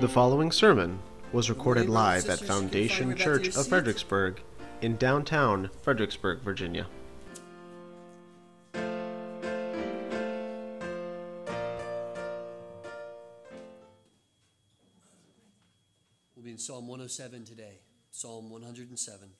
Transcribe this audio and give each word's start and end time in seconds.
The 0.00 0.08
following 0.08 0.52
sermon 0.52 1.00
was 1.32 1.50
recorded 1.50 1.88
live 1.88 2.28
at 2.28 2.38
Foundation 2.38 3.16
Church 3.16 3.56
of 3.56 3.66
Fredericksburg 3.66 4.40
in 4.80 4.96
downtown 4.96 5.70
Fredericksburg, 5.82 6.40
Virginia. 6.42 6.86
We'll 16.36 16.44
be 16.44 16.52
in 16.52 16.58
Psalm 16.58 16.86
107 16.86 17.44
today. 17.44 17.80
Psalm 18.12 18.50
107. 18.50 19.30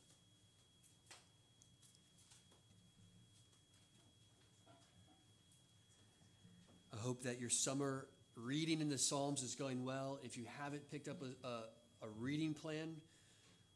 I 6.92 6.96
hope 6.96 7.22
that 7.22 7.40
your 7.40 7.48
summer 7.48 8.08
reading 8.44 8.80
in 8.80 8.88
the 8.88 8.98
Psalms 8.98 9.42
is 9.42 9.54
going 9.54 9.84
well. 9.84 10.18
If 10.22 10.36
you 10.36 10.44
haven't 10.58 10.90
picked 10.90 11.08
up 11.08 11.22
a, 11.22 11.46
a, 11.46 11.50
a 12.02 12.08
reading 12.18 12.54
plan 12.54 12.96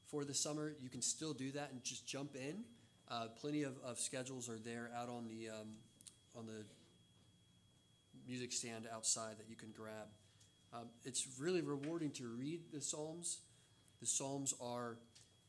for 0.07 0.25
the 0.25 0.35
summer, 0.35 0.75
you 0.81 0.89
can 0.89 1.03
still 1.03 1.33
do 1.33 1.51
that 1.53 1.71
and 1.73 1.83
just 1.83 2.07
jump 2.07 2.37
in. 2.37 2.65
Uh, 3.11 3.27
plenty 3.41 3.63
of, 3.65 3.75
of 3.85 3.99
schedules 3.99 4.49
are 4.49 4.59
there 4.59 4.91
out 4.97 5.09
on 5.09 5.27
the 5.27 5.51
um, 5.51 5.69
on 6.35 6.47
the 6.47 6.65
music 8.27 8.53
stand 8.53 8.87
outside 8.95 9.39
that 9.39 9.49
you 9.49 9.57
can 9.57 9.71
grab. 9.77 10.07
Um, 10.73 10.89
it's 11.05 11.27
really 11.39 11.61
rewarding 11.61 12.11
to 12.13 12.27
read 12.27 12.61
the 12.73 12.81
Psalms. 12.81 13.39
The 14.01 14.07
Psalms 14.07 14.55
are 14.61 14.97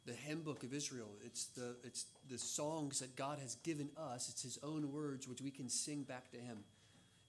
the 0.05 0.13
hymn 0.13 0.41
book 0.41 0.63
of 0.63 0.73
Israel. 0.73 1.11
It's 1.23 1.45
the 1.45 1.77
it's 1.83 2.05
the 2.29 2.37
songs 2.37 2.99
that 2.99 3.15
God 3.15 3.39
has 3.39 3.55
given 3.55 3.89
us. 3.97 4.29
It's 4.29 4.41
His 4.41 4.59
own 4.63 4.91
words 4.91 5.27
which 5.27 5.41
we 5.41 5.51
can 5.51 5.69
sing 5.69 6.03
back 6.03 6.31
to 6.31 6.37
Him. 6.37 6.59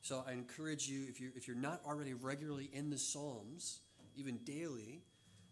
So 0.05 0.23
I 0.29 0.33
encourage 0.33 0.87
you, 0.87 1.07
if 1.09 1.19
you're, 1.19 1.31
if 1.35 1.49
you're 1.49 1.57
not 1.57 1.81
already 1.87 2.13
regularly 2.13 2.69
in 2.75 2.91
the 2.91 2.99
Psalms, 2.99 3.81
even 4.19 4.37
daily, 4.45 5.01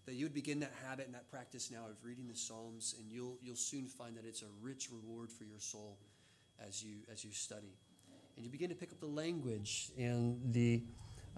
that 0.05 0.13
you 0.13 0.27
would 0.27 0.35
begin 0.35 0.61
that 0.61 0.75
habit 0.87 1.07
and 1.07 1.15
that 1.15 1.31
practice 1.31 1.71
now 1.71 1.87
of 1.89 1.97
reading 2.05 2.29
the 2.29 2.37
Psalms, 2.37 2.95
and 2.99 3.11
you'll, 3.11 3.39
you'll 3.43 3.57
soon 3.57 3.87
find 3.87 4.15
that 4.15 4.27
it's 4.27 4.43
a 4.43 4.51
rich 4.61 4.91
reward 4.93 5.33
for 5.33 5.45
your 5.45 5.59
soul 5.59 5.97
as 6.69 6.85
you, 6.85 6.97
as 7.11 7.25
you 7.25 7.33
study. 7.33 7.79
And 8.37 8.45
you 8.45 8.51
begin 8.51 8.69
to 8.69 8.75
pick 8.75 8.93
up 8.93 9.01
the 9.01 9.07
language 9.07 9.91
and 9.97 10.39
the, 10.53 10.83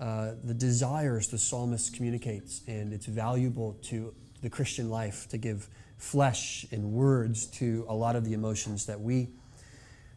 uh, 0.01 0.33
the 0.43 0.55
desires 0.55 1.29
the 1.29 1.39
psalmist 1.39 1.95
communicates, 1.95 2.63
and 2.67 2.93
it's 2.93 3.07
valuable 3.07 3.75
to 3.83 4.13
the 4.43 4.51
Christian 4.51 4.91
life 4.91 5.29
to 5.29 5.39
give 5.39 5.69
flesh 5.99 6.67
and 6.73 6.91
words 6.91 7.47
to 7.47 7.87
a 7.89 7.95
lot 7.95 8.17
of 8.17 8.25
the 8.25 8.33
emotions 8.33 8.87
that 8.87 9.01
we, 9.01 9.29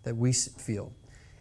that 0.02 0.18
we 0.18 0.34
feel 0.34 0.92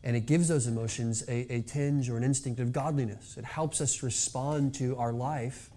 and 0.06 0.14
it 0.14 0.24
gives 0.24 0.46
those 0.46 0.68
emotions 0.68 1.24
a, 1.26 1.52
a, 1.52 1.62
tinge 1.62 2.08
or 2.08 2.16
an 2.16 2.22
instinct 2.22 2.60
of 2.60 2.72
godliness. 2.72 3.36
It 3.36 3.44
helps 3.44 3.80
us 3.80 4.04
respond 4.04 4.72
to 4.76 4.96
our 4.98 5.12
life 5.12 5.68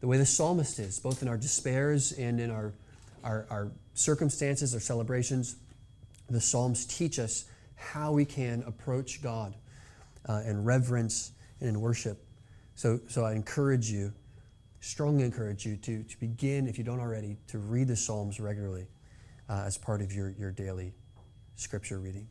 the 0.00 0.06
way 0.06 0.16
the 0.16 0.24
psalmist 0.24 0.78
is, 0.78 1.00
both 1.00 1.22
in 1.22 1.28
our 1.28 1.36
despairs 1.36 2.12
and 2.12 2.38
in 2.38 2.52
our, 2.52 2.72
our, 3.24 3.46
our 3.50 3.72
circumstances, 3.94 4.74
our 4.74 4.80
celebrations. 4.80 5.56
The 6.30 6.40
Psalms 6.40 6.86
teach 6.86 7.18
us 7.18 7.46
how 7.74 8.12
we 8.12 8.24
can 8.24 8.62
approach 8.64 9.20
God 9.20 9.56
uh, 10.28 10.42
in 10.46 10.62
reverence 10.62 11.32
and 11.58 11.68
in 11.68 11.80
worship. 11.80 12.24
So, 12.76 13.00
so 13.08 13.24
I 13.24 13.32
encourage 13.32 13.90
you, 13.90 14.12
strongly 14.78 15.24
encourage 15.24 15.66
you 15.66 15.76
to, 15.78 16.04
to 16.04 16.20
begin, 16.20 16.68
if 16.68 16.78
you 16.78 16.84
don't 16.84 17.00
already, 17.00 17.38
to 17.48 17.58
read 17.58 17.88
the 17.88 17.96
Psalms 17.96 18.38
regularly 18.38 18.86
uh, 19.48 19.64
as 19.66 19.76
part 19.76 20.00
of 20.00 20.12
your, 20.12 20.30
your 20.38 20.52
daily 20.52 20.92
scripture 21.56 21.98
reading. 21.98 22.28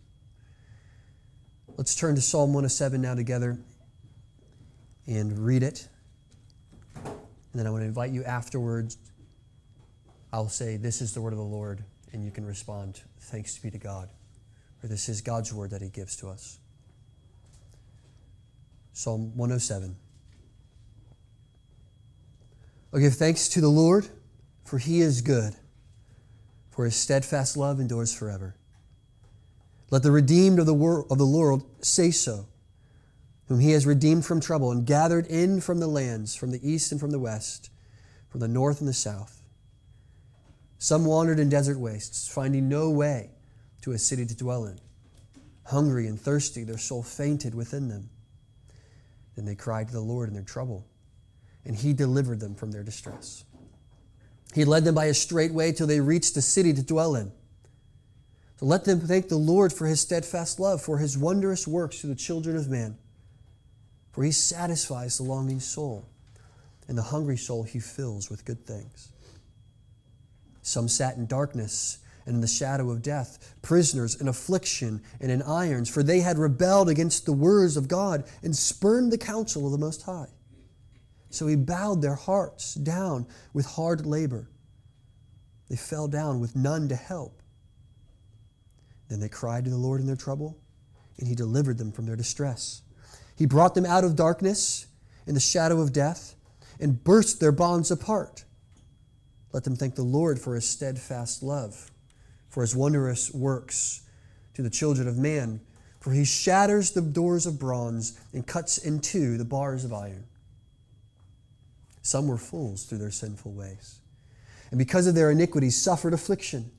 Let's 1.75 1.95
turn 1.95 2.13
to 2.13 2.21
Psalm 2.21 2.53
107 2.53 3.01
now 3.01 3.15
together 3.15 3.57
and 5.07 5.39
read 5.39 5.63
it. 5.63 5.87
And 6.93 7.15
then 7.55 7.65
I 7.65 7.71
want 7.71 7.81
to 7.81 7.87
invite 7.87 8.11
you 8.11 8.23
afterwards. 8.23 8.97
I'll 10.31 10.49
say, 10.49 10.77
This 10.77 11.01
is 11.01 11.15
the 11.15 11.21
word 11.21 11.33
of 11.33 11.39
the 11.39 11.45
Lord, 11.45 11.83
and 12.11 12.23
you 12.23 12.29
can 12.29 12.45
respond, 12.45 13.01
Thanks 13.19 13.57
be 13.57 13.71
to 13.71 13.79
God. 13.79 14.09
For 14.79 14.87
this 14.87 15.09
is 15.09 15.21
God's 15.21 15.51
word 15.51 15.71
that 15.71 15.81
He 15.81 15.89
gives 15.89 16.15
to 16.17 16.29
us. 16.29 16.59
Psalm 18.91 19.35
107. 19.35 19.95
I'll 22.93 22.99
give 22.99 23.15
thanks 23.15 23.49
to 23.49 23.61
the 23.61 23.69
Lord, 23.69 24.07
for 24.63 24.77
He 24.77 25.01
is 25.01 25.21
good, 25.21 25.55
for 26.69 26.85
His 26.85 26.95
steadfast 26.95 27.57
love 27.57 27.79
endures 27.79 28.13
forever. 28.13 28.55
Let 29.93 30.01
the 30.01 30.09
redeemed 30.09 30.57
of 30.57 30.65
the, 30.65 30.73
wor- 30.73 31.05
of 31.11 31.19
the 31.19 31.23
Lord 31.23 31.61
say 31.81 32.09
so, 32.09 32.47
whom 33.45 33.59
he 33.59 33.73
has 33.73 33.85
redeemed 33.85 34.25
from 34.25 34.41
trouble 34.41 34.71
and 34.71 34.87
gathered 34.87 35.27
in 35.27 35.61
from 35.61 35.77
the 35.77 35.85
lands, 35.85 36.33
from 36.33 36.49
the 36.49 36.67
east 36.67 36.91
and 36.91 36.99
from 36.99 37.11
the 37.11 37.19
west, 37.19 37.69
from 38.27 38.39
the 38.39 38.47
north 38.47 38.79
and 38.79 38.87
the 38.87 38.93
south. 38.93 39.43
Some 40.79 41.05
wandered 41.05 41.37
in 41.37 41.47
desert 41.47 41.79
wastes, 41.79 42.27
finding 42.27 42.67
no 42.67 42.89
way 42.89 43.29
to 43.83 43.91
a 43.91 43.99
city 43.99 44.25
to 44.25 44.35
dwell 44.35 44.65
in. 44.65 44.79
Hungry 45.65 46.07
and 46.07 46.19
thirsty, 46.19 46.63
their 46.63 46.79
soul 46.79 47.03
fainted 47.03 47.53
within 47.53 47.87
them. 47.87 48.09
Then 49.35 49.45
they 49.45 49.53
cried 49.53 49.89
to 49.89 49.93
the 49.93 49.99
Lord 50.01 50.27
in 50.27 50.33
their 50.33 50.41
trouble, 50.41 50.87
and 51.65 51.75
he 51.75 51.93
delivered 51.93 52.39
them 52.39 52.55
from 52.55 52.71
their 52.71 52.81
distress. 52.81 53.43
He 54.55 54.65
led 54.65 54.85
them 54.85 54.95
by 54.95 55.05
a 55.05 55.13
straight 55.13 55.53
way 55.53 55.71
till 55.71 55.85
they 55.85 55.99
reached 55.99 56.35
a 56.35 56.41
city 56.41 56.73
to 56.73 56.81
dwell 56.81 57.15
in. 57.15 57.31
Let 58.63 58.85
them 58.85 59.01
thank 59.01 59.27
the 59.27 59.35
Lord 59.35 59.73
for 59.73 59.87
his 59.87 59.99
steadfast 59.99 60.57
love, 60.57 60.81
for 60.81 60.97
his 60.97 61.17
wondrous 61.17 61.67
works 61.67 61.99
to 61.99 62.07
the 62.07 62.15
children 62.15 62.55
of 62.55 62.69
man. 62.69 62.97
For 64.13 64.23
he 64.23 64.31
satisfies 64.31 65.17
the 65.17 65.23
longing 65.23 65.59
soul, 65.59 66.07
and 66.87 66.97
the 66.97 67.01
hungry 67.01 67.35
soul 67.35 67.63
he 67.63 67.81
fills 67.81 68.29
with 68.29 68.45
good 68.45 68.65
things. 68.65 69.11
Some 70.61 70.87
sat 70.87 71.17
in 71.17 71.25
darkness 71.25 71.97
and 72.25 72.35
in 72.35 72.41
the 72.41 72.47
shadow 72.47 72.89
of 72.89 73.01
death, 73.01 73.53
prisoners 73.61 74.15
in 74.15 74.29
affliction 74.29 75.01
and 75.19 75.29
in 75.29 75.41
irons, 75.41 75.89
for 75.89 76.01
they 76.01 76.21
had 76.21 76.37
rebelled 76.37 76.87
against 76.87 77.25
the 77.25 77.33
words 77.33 77.75
of 77.75 77.89
God 77.89 78.23
and 78.43 78.55
spurned 78.55 79.11
the 79.11 79.17
counsel 79.17 79.65
of 79.65 79.73
the 79.73 79.77
Most 79.77 80.03
High. 80.03 80.29
So 81.31 81.47
he 81.47 81.57
bowed 81.57 82.01
their 82.01 82.15
hearts 82.15 82.75
down 82.75 83.27
with 83.51 83.65
hard 83.65 84.05
labor. 84.05 84.47
They 85.69 85.75
fell 85.75 86.07
down 86.07 86.39
with 86.39 86.55
none 86.55 86.87
to 86.87 86.95
help. 86.95 87.42
Then 89.13 89.19
they 89.19 89.29
cried 89.29 89.65
to 89.65 89.69
the 89.69 89.77
Lord 89.77 90.01
in 90.01 90.07
their 90.07 90.15
trouble, 90.15 90.57
and 91.19 91.27
He 91.27 91.35
delivered 91.35 91.77
them 91.77 91.91
from 91.91 92.07
their 92.07 92.15
distress. 92.15 92.81
He 93.35 93.45
brought 93.45 93.75
them 93.75 93.85
out 93.85 94.03
of 94.03 94.15
darkness 94.15 94.87
and 95.27 95.35
the 95.35 95.39
shadow 95.39 95.81
of 95.81 95.93
death 95.93 96.33
and 96.79 97.03
burst 97.03 97.39
their 97.39 97.51
bonds 97.51 97.91
apart. 97.91 98.43
Let 99.51 99.65
them 99.65 99.75
thank 99.75 99.93
the 99.93 100.01
Lord 100.01 100.39
for 100.39 100.55
His 100.55 100.67
steadfast 100.67 101.43
love, 101.43 101.91
for 102.49 102.61
His 102.61 102.75
wondrous 102.75 103.31
works 103.31 104.01
to 104.55 104.63
the 104.63 104.69
children 104.71 105.07
of 105.07 105.15
man. 105.15 105.61
For 105.99 106.11
He 106.11 106.25
shatters 106.25 106.89
the 106.89 107.01
doors 107.01 107.45
of 107.45 107.59
bronze 107.59 108.19
and 108.33 108.47
cuts 108.47 108.79
in 108.79 108.99
two 108.99 109.37
the 109.37 109.45
bars 109.45 109.85
of 109.85 109.93
iron. 109.93 110.25
Some 112.01 112.27
were 112.27 112.39
fools 112.39 112.85
through 112.85 112.97
their 112.97 113.11
sinful 113.11 113.51
ways, 113.51 113.99
and 114.71 114.79
because 114.79 115.05
of 115.05 115.13
their 115.13 115.29
iniquities 115.29 115.79
suffered 115.79 116.15
affliction. 116.15 116.71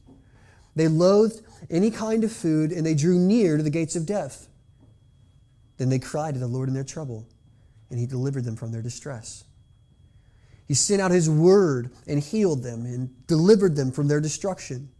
They 0.76 0.88
loathed 0.88 1.42
any 1.70 1.90
kind 1.90 2.24
of 2.24 2.32
food, 2.32 2.72
and 2.72 2.84
they 2.84 2.94
drew 2.94 3.18
near 3.18 3.56
to 3.56 3.62
the 3.62 3.70
gates 3.70 3.96
of 3.96 4.06
death. 4.06 4.48
Then 5.76 5.88
they 5.88 5.98
cried 5.98 6.34
to 6.34 6.40
the 6.40 6.46
Lord 6.46 6.68
in 6.68 6.74
their 6.74 6.84
trouble, 6.84 7.26
and 7.90 7.98
he 7.98 8.06
delivered 8.06 8.44
them 8.44 8.56
from 8.56 8.72
their 8.72 8.82
distress. 8.82 9.44
He 10.66 10.74
sent 10.74 11.02
out 11.02 11.10
his 11.10 11.28
word 11.28 11.90
and 12.06 12.20
healed 12.20 12.62
them 12.62 12.86
and 12.86 13.26
delivered 13.26 13.76
them 13.76 13.92
from 13.92 14.08
their 14.08 14.20
destruction. 14.20 14.90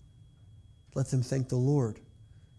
Let 0.94 1.10
them 1.10 1.22
thank 1.22 1.48
the 1.48 1.56
Lord 1.56 2.00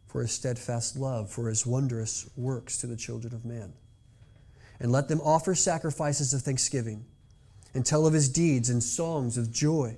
for 0.07 0.21
his 0.21 0.31
steadfast 0.31 0.97
love, 0.97 1.29
for 1.29 1.49
his 1.49 1.65
wondrous 1.65 2.29
works 2.35 2.77
to 2.79 2.87
the 2.87 2.95
children 2.95 3.33
of 3.33 3.45
man. 3.45 3.73
And 4.79 4.91
let 4.91 5.07
them 5.07 5.21
offer 5.21 5.55
sacrifices 5.55 6.33
of 6.33 6.41
thanksgiving 6.41 7.05
and 7.73 7.85
tell 7.85 8.05
of 8.05 8.13
his 8.13 8.29
deeds 8.29 8.69
and 8.69 8.81
songs 8.81 9.37
of 9.37 9.51
joy. 9.51 9.97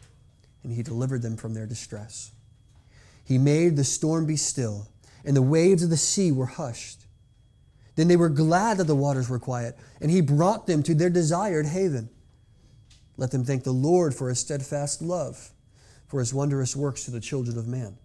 and 0.63 0.73
he 0.73 0.83
delivered 0.83 1.21
them 1.21 1.37
from 1.37 1.53
their 1.53 1.65
distress. 1.65 2.31
He 3.23 3.37
made 3.37 3.75
the 3.75 3.83
storm 3.83 4.25
be 4.25 4.35
still, 4.35 4.87
and 5.23 5.35
the 5.35 5.41
waves 5.41 5.83
of 5.83 5.89
the 5.89 5.97
sea 5.97 6.31
were 6.31 6.45
hushed. 6.45 7.05
Then 7.95 8.07
they 8.07 8.15
were 8.15 8.29
glad 8.29 8.77
that 8.77 8.87
the 8.87 8.95
waters 8.95 9.29
were 9.29 9.39
quiet, 9.39 9.77
and 9.99 10.09
he 10.09 10.21
brought 10.21 10.67
them 10.67 10.83
to 10.83 10.95
their 10.95 11.09
desired 11.09 11.65
haven. 11.65 12.09
Let 13.17 13.31
them 13.31 13.43
thank 13.43 13.63
the 13.63 13.71
Lord 13.71 14.15
for 14.15 14.29
his 14.29 14.39
steadfast 14.39 15.01
love, 15.01 15.51
for 16.07 16.19
his 16.19 16.33
wondrous 16.33 16.75
works 16.75 17.05
to 17.05 17.11
the 17.11 17.19
children 17.19 17.57
of 17.57 17.67
man. 17.67 17.97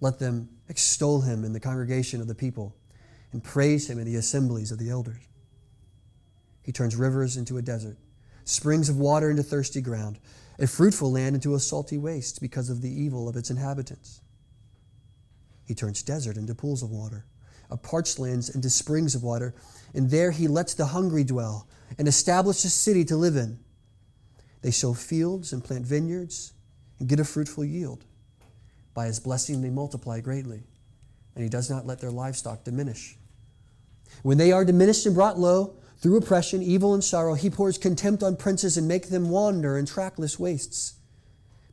Let 0.00 0.18
them 0.18 0.48
extol 0.68 1.22
him 1.22 1.44
in 1.44 1.52
the 1.52 1.60
congregation 1.60 2.20
of 2.20 2.28
the 2.28 2.34
people 2.34 2.74
and 3.32 3.42
praise 3.42 3.88
him 3.88 3.98
in 3.98 4.04
the 4.04 4.16
assemblies 4.16 4.72
of 4.72 4.78
the 4.78 4.90
elders. 4.90 5.20
He 6.62 6.72
turns 6.72 6.96
rivers 6.96 7.36
into 7.36 7.58
a 7.58 7.62
desert, 7.62 7.96
springs 8.44 8.88
of 8.88 8.96
water 8.96 9.30
into 9.30 9.42
thirsty 9.42 9.80
ground, 9.80 10.18
a 10.58 10.66
fruitful 10.66 11.12
land 11.12 11.34
into 11.34 11.54
a 11.54 11.60
salty 11.60 11.98
waste 11.98 12.40
because 12.40 12.70
of 12.70 12.82
the 12.82 12.90
evil 12.90 13.28
of 13.28 13.36
its 13.36 13.50
inhabitants. 13.50 14.20
He 15.64 15.74
turns 15.74 16.02
desert 16.02 16.36
into 16.36 16.54
pools 16.54 16.82
of 16.82 16.90
water, 16.90 17.26
a 17.70 17.76
parched 17.76 18.18
lands 18.18 18.48
into 18.48 18.70
springs 18.70 19.14
of 19.14 19.22
water, 19.22 19.54
and 19.94 20.10
there 20.10 20.30
he 20.30 20.48
lets 20.48 20.74
the 20.74 20.86
hungry 20.86 21.24
dwell 21.24 21.68
and 21.98 22.08
establishes 22.08 22.64
a 22.66 22.70
city 22.70 23.04
to 23.04 23.16
live 23.16 23.36
in. 23.36 23.58
They 24.62 24.70
sow 24.70 24.94
fields 24.94 25.52
and 25.52 25.62
plant 25.62 25.84
vineyards 25.84 26.52
and 26.98 27.08
get 27.08 27.20
a 27.20 27.24
fruitful 27.24 27.64
yield. 27.64 28.04
By 28.94 29.06
his 29.06 29.20
blessing, 29.20 29.60
they 29.60 29.70
multiply 29.70 30.20
greatly, 30.20 30.62
and 31.34 31.44
he 31.44 31.50
does 31.50 31.68
not 31.68 31.86
let 31.86 32.00
their 32.00 32.10
livestock 32.10 32.64
diminish. 32.64 33.18
When 34.22 34.38
they 34.38 34.52
are 34.52 34.64
diminished 34.64 35.04
and 35.04 35.14
brought 35.14 35.38
low 35.38 35.76
through 35.98 36.18
oppression, 36.18 36.62
evil, 36.62 36.92
and 36.92 37.02
sorrow, 37.02 37.34
he 37.34 37.50
pours 37.50 37.78
contempt 37.78 38.22
on 38.22 38.36
princes 38.36 38.76
and 38.76 38.86
makes 38.86 39.08
them 39.08 39.30
wander 39.30 39.78
in 39.78 39.86
trackless 39.86 40.38
wastes. 40.38 40.94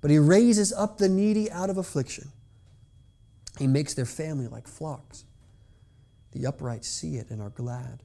But 0.01 0.11
he 0.11 0.17
raises 0.17 0.71
up 0.71 0.97
the 0.97 1.09
needy 1.09 1.51
out 1.51 1.69
of 1.69 1.77
affliction. 1.77 2.29
He 3.59 3.67
makes 3.67 3.93
their 3.93 4.05
family 4.05 4.47
like 4.47 4.67
flocks. 4.67 5.25
The 6.31 6.45
upright 6.45 6.83
see 6.83 7.17
it 7.17 7.29
and 7.29 7.41
are 7.41 7.49
glad, 7.49 8.01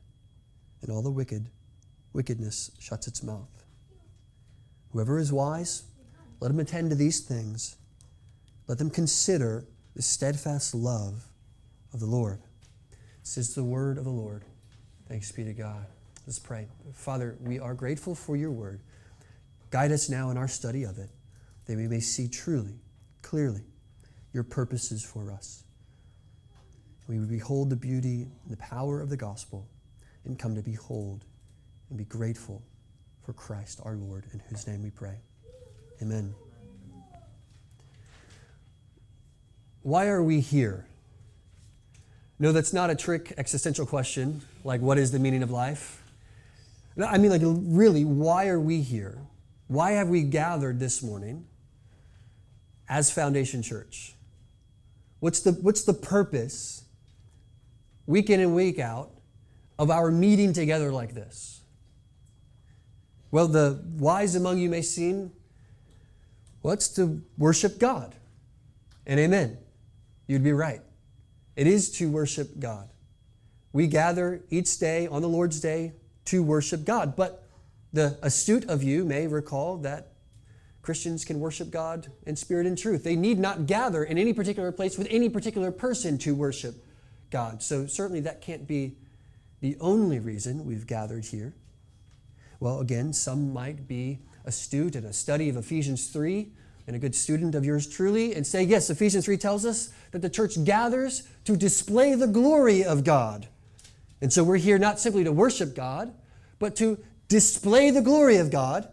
and 0.82 0.90
all 0.90 1.02
the 1.02 1.10
wicked, 1.10 1.46
wickedness 2.12 2.70
shuts 2.78 3.06
its 3.06 3.22
mouth. 3.22 3.64
Whoever 4.92 5.18
is 5.18 5.32
wise, 5.32 5.84
let 6.40 6.50
him 6.50 6.60
attend 6.60 6.90
to 6.90 6.96
these 6.96 7.20
things. 7.20 7.76
Let 8.66 8.78
them 8.78 8.90
consider 8.90 9.66
the 9.94 10.02
steadfast 10.02 10.74
love 10.74 11.24
of 11.92 12.00
the 12.00 12.06
Lord. 12.06 12.40
This 13.20 13.38
is 13.38 13.54
the 13.54 13.64
word 13.64 13.98
of 13.98 14.04
the 14.04 14.10
Lord. 14.10 14.44
Thanks 15.08 15.32
be 15.32 15.44
to 15.44 15.54
God. 15.54 15.86
Let's 16.28 16.38
pray. 16.38 16.68
Father, 16.92 17.38
we 17.40 17.58
are 17.58 17.72
grateful 17.72 18.14
for 18.14 18.36
your 18.36 18.50
word. 18.50 18.82
Guide 19.70 19.92
us 19.92 20.10
now 20.10 20.28
in 20.28 20.36
our 20.36 20.46
study 20.46 20.82
of 20.82 20.98
it, 20.98 21.08
that 21.64 21.74
we 21.74 21.88
may 21.88 22.00
see 22.00 22.28
truly, 22.28 22.74
clearly, 23.22 23.62
your 24.34 24.42
purposes 24.42 25.02
for 25.02 25.32
us. 25.32 25.64
We 27.06 27.18
would 27.18 27.30
behold 27.30 27.70
the 27.70 27.76
beauty 27.76 28.28
and 28.42 28.50
the 28.50 28.58
power 28.58 29.00
of 29.00 29.08
the 29.08 29.16
gospel 29.16 29.66
and 30.26 30.38
come 30.38 30.54
to 30.54 30.60
behold 30.60 31.24
and 31.88 31.96
be 31.96 32.04
grateful 32.04 32.62
for 33.22 33.32
Christ 33.32 33.80
our 33.82 33.96
Lord, 33.96 34.26
in 34.34 34.40
whose 34.50 34.66
name 34.66 34.82
we 34.82 34.90
pray. 34.90 35.22
Amen. 36.02 36.34
Why 39.80 40.08
are 40.08 40.22
we 40.22 40.40
here? 40.40 40.84
No, 42.38 42.52
that's 42.52 42.74
not 42.74 42.90
a 42.90 42.94
trick 42.94 43.32
existential 43.38 43.86
question, 43.86 44.42
like 44.62 44.82
what 44.82 44.98
is 44.98 45.10
the 45.10 45.18
meaning 45.18 45.42
of 45.42 45.50
life? 45.50 46.02
I 47.06 47.18
mean, 47.18 47.30
like, 47.30 47.42
really, 47.44 48.04
why 48.04 48.48
are 48.48 48.58
we 48.58 48.80
here? 48.80 49.18
Why 49.68 49.92
have 49.92 50.08
we 50.08 50.22
gathered 50.22 50.80
this 50.80 51.02
morning 51.02 51.46
as 52.88 53.10
Foundation 53.10 53.62
Church? 53.62 54.14
What's 55.20 55.40
the, 55.40 55.52
what's 55.52 55.84
the 55.84 55.94
purpose, 55.94 56.84
week 58.06 58.30
in 58.30 58.40
and 58.40 58.54
week 58.54 58.78
out, 58.78 59.10
of 59.78 59.90
our 59.90 60.10
meeting 60.10 60.52
together 60.52 60.90
like 60.90 61.14
this? 61.14 61.60
Well, 63.30 63.46
the 63.46 63.82
wise 63.96 64.34
among 64.34 64.58
you 64.58 64.68
may 64.68 64.82
seem, 64.82 65.32
well, 66.62 66.76
to 66.76 67.22
worship 67.36 67.78
God. 67.78 68.14
And 69.06 69.20
amen. 69.20 69.58
You'd 70.26 70.44
be 70.44 70.52
right. 70.52 70.80
It 71.56 71.66
is 71.66 71.90
to 71.92 72.10
worship 72.10 72.58
God. 72.58 72.88
We 73.72 73.86
gather 73.86 74.42
each 74.50 74.78
day 74.78 75.06
on 75.06 75.22
the 75.22 75.28
Lord's 75.28 75.60
Day 75.60 75.92
to 76.28 76.42
worship 76.42 76.84
God. 76.84 77.16
But 77.16 77.44
the 77.92 78.18
astute 78.22 78.64
of 78.64 78.82
you 78.82 79.04
may 79.04 79.26
recall 79.26 79.78
that 79.78 80.12
Christians 80.82 81.24
can 81.24 81.40
worship 81.40 81.70
God 81.70 82.10
in 82.26 82.36
spirit 82.36 82.66
and 82.66 82.76
truth. 82.76 83.04
They 83.04 83.16
need 83.16 83.38
not 83.38 83.66
gather 83.66 84.04
in 84.04 84.16
any 84.16 84.32
particular 84.32 84.72
place 84.72 84.96
with 84.96 85.06
any 85.10 85.28
particular 85.28 85.70
person 85.70 86.16
to 86.18 86.34
worship 86.34 86.84
God. 87.30 87.62
So, 87.62 87.86
certainly, 87.86 88.20
that 88.20 88.40
can't 88.40 88.66
be 88.66 88.96
the 89.60 89.76
only 89.80 90.18
reason 90.18 90.64
we've 90.64 90.86
gathered 90.86 91.26
here. 91.26 91.54
Well, 92.60 92.80
again, 92.80 93.12
some 93.12 93.52
might 93.52 93.86
be 93.86 94.20
astute 94.44 94.96
in 94.96 95.04
a 95.04 95.12
study 95.12 95.48
of 95.48 95.56
Ephesians 95.56 96.08
3 96.08 96.50
and 96.86 96.96
a 96.96 96.98
good 96.98 97.14
student 97.14 97.54
of 97.54 97.64
yours 97.64 97.86
truly 97.86 98.34
and 98.34 98.46
say, 98.46 98.62
yes, 98.62 98.88
Ephesians 98.88 99.26
3 99.26 99.36
tells 99.36 99.66
us 99.66 99.92
that 100.12 100.22
the 100.22 100.30
church 100.30 100.64
gathers 100.64 101.28
to 101.44 101.56
display 101.56 102.14
the 102.14 102.26
glory 102.26 102.82
of 102.82 103.04
God. 103.04 103.46
And 104.20 104.32
so 104.32 104.42
we're 104.42 104.56
here 104.56 104.78
not 104.78 104.98
simply 104.98 105.24
to 105.24 105.32
worship 105.32 105.74
God, 105.74 106.12
but 106.58 106.76
to 106.76 106.98
display 107.28 107.90
the 107.90 108.02
glory 108.02 108.38
of 108.38 108.50
God 108.50 108.88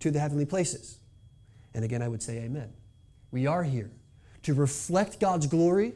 to 0.00 0.10
the 0.10 0.18
heavenly 0.18 0.46
places. 0.46 0.98
And 1.74 1.84
again, 1.84 2.02
I 2.02 2.08
would 2.08 2.22
say 2.22 2.38
amen. 2.38 2.72
We 3.30 3.46
are 3.46 3.62
here 3.62 3.90
to 4.42 4.54
reflect 4.54 5.20
God's 5.20 5.46
glory 5.46 5.92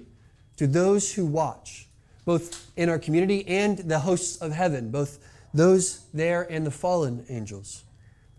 to 0.56 0.66
those 0.66 1.14
who 1.14 1.26
watch, 1.26 1.88
both 2.24 2.70
in 2.76 2.88
our 2.88 2.98
community 2.98 3.46
and 3.48 3.78
the 3.78 4.00
hosts 4.00 4.36
of 4.36 4.52
heaven, 4.52 4.90
both 4.90 5.18
those 5.54 6.06
there 6.12 6.42
and 6.50 6.66
the 6.66 6.70
fallen 6.70 7.24
angels. 7.28 7.84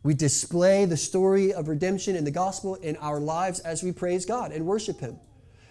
We 0.03 0.13
display 0.13 0.85
the 0.85 0.97
story 0.97 1.53
of 1.53 1.67
redemption 1.67 2.15
in 2.15 2.25
the 2.25 2.31
gospel 2.31 2.75
in 2.75 2.97
our 2.97 3.19
lives 3.19 3.59
as 3.61 3.83
we 3.83 3.91
praise 3.91 4.25
God 4.25 4.51
and 4.51 4.65
worship 4.65 4.99
Him. 4.99 5.17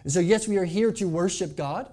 And 0.05 0.13
so, 0.13 0.21
yes, 0.21 0.49
we 0.49 0.57
are 0.57 0.65
here 0.65 0.91
to 0.93 1.09
worship 1.09 1.57
God, 1.57 1.91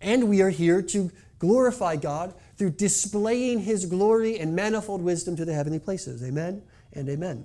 and 0.00 0.28
we 0.28 0.42
are 0.42 0.50
here 0.50 0.82
to 0.82 1.10
glorify 1.40 1.96
God 1.96 2.34
through 2.56 2.70
displaying 2.70 3.60
His 3.60 3.86
glory 3.86 4.38
and 4.38 4.54
manifold 4.54 5.02
wisdom 5.02 5.34
to 5.36 5.44
the 5.44 5.52
heavenly 5.52 5.80
places. 5.80 6.22
Amen 6.22 6.62
and 6.92 7.08
amen. 7.08 7.44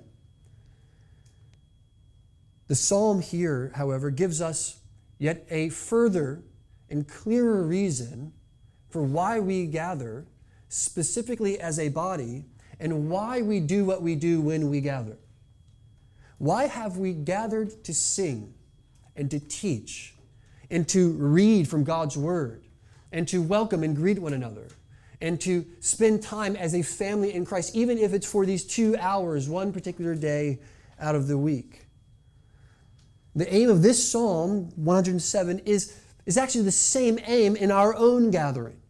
The 2.68 2.74
psalm 2.74 3.20
here, 3.20 3.72
however, 3.74 4.10
gives 4.10 4.40
us 4.40 4.80
yet 5.18 5.46
a 5.50 5.70
further 5.70 6.42
and 6.88 7.08
clearer 7.08 7.62
reason 7.62 8.32
for 8.90 9.02
why 9.02 9.40
we 9.40 9.66
gather 9.66 10.26
specifically 10.68 11.58
as 11.58 11.78
a 11.78 11.88
body 11.88 12.44
and 12.78 13.08
why 13.08 13.40
we 13.40 13.60
do 13.60 13.84
what 13.84 14.02
we 14.02 14.14
do 14.14 14.40
when 14.40 14.68
we 14.68 14.80
gather. 14.80 15.16
Why 16.38 16.66
have 16.66 16.98
we 16.98 17.14
gathered 17.14 17.82
to 17.84 17.94
sing 17.94 18.52
and 19.16 19.30
to 19.30 19.40
teach 19.40 20.14
and 20.70 20.86
to 20.88 21.12
read 21.12 21.68
from 21.68 21.84
God's 21.84 22.18
Word 22.18 22.65
and 23.12 23.26
to 23.28 23.42
welcome 23.42 23.82
and 23.82 23.96
greet 23.96 24.18
one 24.18 24.32
another 24.32 24.68
and 25.20 25.40
to 25.40 25.64
spend 25.80 26.22
time 26.22 26.56
as 26.56 26.74
a 26.74 26.82
family 26.82 27.34
in 27.34 27.44
Christ, 27.46 27.74
even 27.74 27.98
if 27.98 28.12
it's 28.12 28.30
for 28.30 28.44
these 28.44 28.64
two 28.64 28.96
hours, 28.98 29.48
one 29.48 29.72
particular 29.72 30.14
day 30.14 30.58
out 31.00 31.14
of 31.14 31.26
the 31.26 31.38
week? 31.38 31.82
The 33.34 33.52
aim 33.52 33.68
of 33.68 33.82
this 33.82 34.10
Psalm 34.10 34.70
107 34.76 35.60
is, 35.60 35.98
is 36.24 36.36
actually 36.36 36.64
the 36.64 36.72
same 36.72 37.18
aim 37.26 37.56
in 37.56 37.70
our 37.70 37.94
own 37.94 38.30
gathering. 38.30 38.80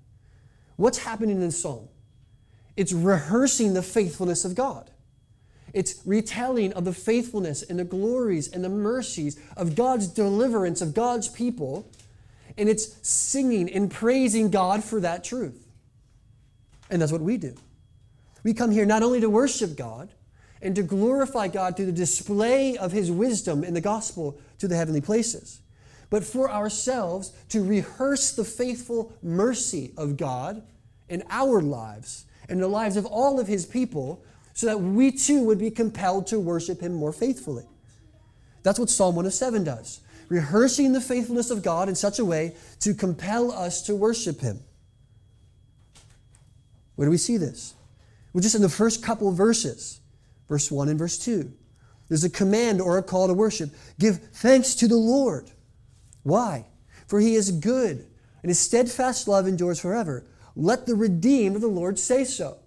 What's 0.77 0.99
happening 0.99 1.37
in 1.37 1.47
the 1.47 1.53
Psalm? 1.53 1.89
It's 2.77 2.93
rehearsing 2.93 3.75
the 3.75 3.83
faithfulness 3.83 4.45
of 4.45 4.55
God. 4.55 4.91
It's 5.73 6.01
retelling 6.07 6.73
of 6.75 6.85
the 6.85 6.93
faithfulness 6.93 7.63
and 7.63 7.79
the 7.79 7.85
glories 7.85 8.49
and 8.49 8.65
the 8.65 8.69
mercies 8.69 9.39
of 9.57 9.75
God's 9.75 10.07
deliverance 10.07 10.81
of 10.81 10.95
God's 10.95 11.29
people. 11.29 11.91
And 12.59 12.69
it's 12.69 12.97
singing 13.07 13.71
and 13.71 13.91
praising 13.91 14.51
God 14.51 14.83
for 14.83 15.01
that 15.01 15.25
truth. 15.25 15.67
And 16.91 17.03
that's 17.03 17.13
what 17.13 17.21
we 17.21 17.37
do. 17.37 17.55
We 18.45 18.55
come 18.55 18.71
here 18.71 18.87
not 18.87 19.03
only 19.03 19.21
to 19.21 19.29
worship 19.29 19.77
God 19.77 20.15
and 20.63 20.75
to 20.77 20.83
glorify 20.83 21.49
God 21.49 21.77
through 21.77 21.87
the 21.87 21.93
display 21.93 22.77
of 22.79 22.93
His 22.93 23.11
wisdom 23.11 23.65
in 23.65 23.75
the 23.75 23.81
gospel 23.81 24.39
to 24.59 24.69
the 24.69 24.77
heavenly 24.77 25.01
places, 25.01 25.61
but 26.11 26.25
for 26.25 26.51
ourselves 26.51 27.33
to 27.49 27.63
rehearse 27.63 28.33
the 28.33 28.45
faithful 28.45 29.13
mercy 29.23 29.93
of 29.97 30.17
God 30.17 30.63
in 31.09 31.23
our 31.31 31.61
lives 31.61 32.25
and 32.49 32.61
the 32.61 32.69
lives 32.69 32.97
of 32.97 33.07
all 33.07 33.41
of 33.41 33.47
his 33.47 33.67
people 33.67 34.25
so 34.55 34.67
that 34.67 34.79
we 34.79 35.11
too 35.11 35.43
would 35.45 35.59
be 35.59 35.71
compelled 35.71 36.27
to 36.29 36.39
worship 36.39 36.81
him 36.81 36.95
more 36.95 37.13
faithfully. 37.13 37.65
That's 38.63 38.79
what 38.79 38.91
Psalm 38.91 39.15
107 39.15 39.65
does, 39.65 40.01
rehearsing 40.29 40.93
the 40.93 41.01
faithfulness 41.01 41.51
of 41.51 41.63
God 41.63 41.89
in 41.89 41.95
such 41.95 42.19
a 42.19 42.25
way 42.25 42.55
to 42.81 42.95
compel 42.95 43.51
us 43.51 43.83
to 43.83 43.95
worship 43.95 44.41
him. 44.41 44.61
Where 46.97 47.07
do 47.07 47.11
we 47.11 47.19
see 47.19 47.37
this? 47.37 47.75
Well, 48.33 48.43
just 48.43 48.55
in 48.55 48.63
the 48.63 48.69
first 48.69 49.03
couple 49.03 49.31
verses, 49.33 50.01
verse 50.49 50.71
1 50.71 50.89
and 50.89 50.99
verse 50.99 51.19
2. 51.19 51.53
There's 52.09 52.25
a 52.25 52.31
command 52.31 52.81
or 52.81 52.99
a 52.99 53.03
call 53.03 53.27
to 53.27 53.35
worship. 53.35 53.71
Give 53.99 54.19
thanks 54.19 54.75
to 54.77 54.89
the 54.89 54.97
Lord. 54.97 55.51
Why? 56.23 56.67
For 57.07 57.21
he 57.21 57.35
is 57.35 57.51
good 57.51 58.07
and 58.43 58.51
his 58.51 58.59
steadfast 58.59 59.27
love 59.27 59.49
endures 59.49 59.81
forever. 59.81 60.25
Let 60.55 60.87
the 60.87 60.95
redeemed 60.95 61.57
of 61.57 61.63
the 61.63 61.69
Lord 61.69 61.99
say 61.99 62.25
so. 62.25 62.59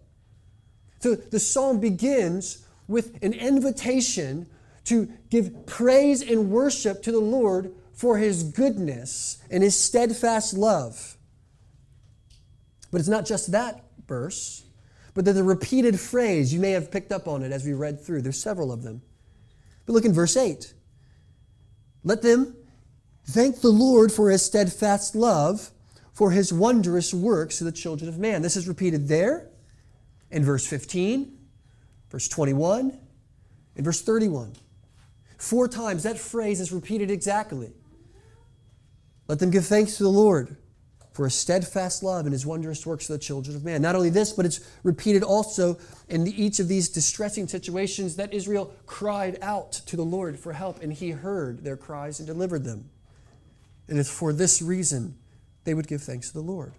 So 1.00 1.16
the 1.16 1.40
psalm 1.40 1.80
begins 1.80 2.66
with 2.88 3.18
an 3.24 3.34
invitation 3.34 4.48
to 4.86 5.12
give 5.30 5.66
praise 5.66 6.22
and 6.22 6.50
worship 6.50 7.04
to 7.04 7.12
the 7.12 7.20
Lord 7.20 7.74
for 7.94 8.18
his 8.18 8.44
goodness 8.44 9.38
and 9.52 9.62
his 9.62 9.78
steadfast 9.78 10.54
love. 10.54 11.18
But 12.92 13.00
it's 13.00 13.10
not 13.10 13.26
just 13.26 13.52
that 13.52 13.84
verse, 14.08 14.64
but 15.14 15.28
a 15.28 15.44
repeated 15.44 16.00
phrase. 16.00 16.54
You 16.54 16.60
may 16.60 16.72
have 16.72 16.92
picked 16.92 17.12
up 17.12 17.28
on 17.28 17.44
it 17.44 17.52
as 17.52 17.66
we 17.66 17.74
read 17.74 18.02
through. 18.02 18.22
There's 18.22 18.42
several 18.42 18.72
of 18.72 18.84
them. 18.84 19.02
But 19.86 19.94
look 19.94 20.06
in 20.06 20.14
verse 20.14 20.38
8. 20.38 20.74
Let 22.04 22.22
them 22.22 22.56
thank 23.26 23.62
the 23.62 23.70
Lord 23.70 24.12
for 24.12 24.30
his 24.32 24.46
steadfast 24.46 25.16
love, 25.16 25.72
for 26.14 26.32
his 26.32 26.54
wondrous 26.54 27.14
works 27.14 27.58
to 27.58 27.64
the 27.64 27.72
children 27.72 28.10
of 28.10 28.18
man. 28.18 28.42
This 28.42 28.56
is 28.56 28.68
repeated 28.68 29.08
there 29.08 29.50
in 30.32 30.44
verse 30.44 30.66
15, 30.66 31.38
verse 32.10 32.28
21, 32.28 32.98
and 33.76 33.86
verse 33.86 34.02
31. 34.02 34.54
Four 35.40 35.70
times 35.70 36.04
that 36.04 36.20
phrase 36.20 36.60
is 36.60 36.72
repeated 36.72 37.10
exactly. 37.10 37.72
Let 39.30 39.40
them 39.40 39.50
give 39.50 39.66
thanks 39.66 39.96
to 39.98 40.04
the 40.04 40.10
Lord 40.10 40.58
for 41.14 41.24
his 41.26 41.34
steadfast 41.34 42.04
love 42.04 42.26
and 42.26 42.34
his 42.34 42.46
wondrous 42.46 42.86
works 42.86 43.08
to 43.08 43.14
the 43.14 43.20
children 43.20 43.56
of 43.56 43.64
man. 43.64 43.82
Not 43.82 43.96
only 43.96 44.10
this, 44.10 44.34
but 44.34 44.46
it's 44.46 44.60
repeated 44.84 45.24
also 45.24 45.78
in 46.10 46.28
each 46.28 46.60
of 46.60 46.68
these 46.68 46.90
distressing 46.90 47.48
situations 47.48 48.18
that 48.18 48.34
Israel 48.34 48.74
cried 48.86 49.38
out 49.42 49.72
to 49.72 49.96
the 49.96 50.04
Lord 50.04 50.38
for 50.38 50.52
help, 50.52 50.84
and 50.84 50.92
he 50.92 51.12
heard 51.12 51.64
their 51.64 51.78
cries 51.78 52.20
and 52.20 52.28
delivered 52.28 52.66
them. 52.66 52.90
And 53.88 53.98
it's 53.98 54.12
for 54.12 54.34
this 54.34 54.62
reason 54.62 55.18
they 55.64 55.74
would 55.74 55.88
give 55.88 56.02
thanks 56.02 56.28
to 56.28 56.34
the 56.34 56.44
Lord. 56.44 56.74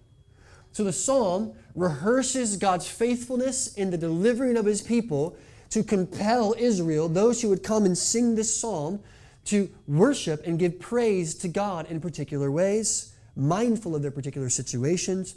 So 0.72 0.84
the 0.84 0.92
psalm 0.92 1.54
rehearses 1.74 2.56
God's 2.58 2.86
faithfulness 2.86 3.74
in 3.74 3.90
the 3.90 3.98
delivering 3.98 4.58
of 4.58 4.66
his 4.66 4.82
people 4.82 5.36
to 5.70 5.82
compel 5.82 6.54
Israel, 6.58 7.08
those 7.08 7.42
who 7.42 7.48
would 7.48 7.62
come 7.62 7.84
and 7.84 7.96
sing 7.96 8.34
this 8.34 8.54
psalm, 8.54 9.00
to 9.46 9.70
worship 9.88 10.46
and 10.46 10.58
give 10.58 10.78
praise 10.78 11.34
to 11.34 11.48
God 11.48 11.90
in 11.90 12.00
particular 12.00 12.50
ways, 12.50 13.14
mindful 13.34 13.96
of 13.96 14.02
their 14.02 14.10
particular 14.10 14.50
situations, 14.50 15.34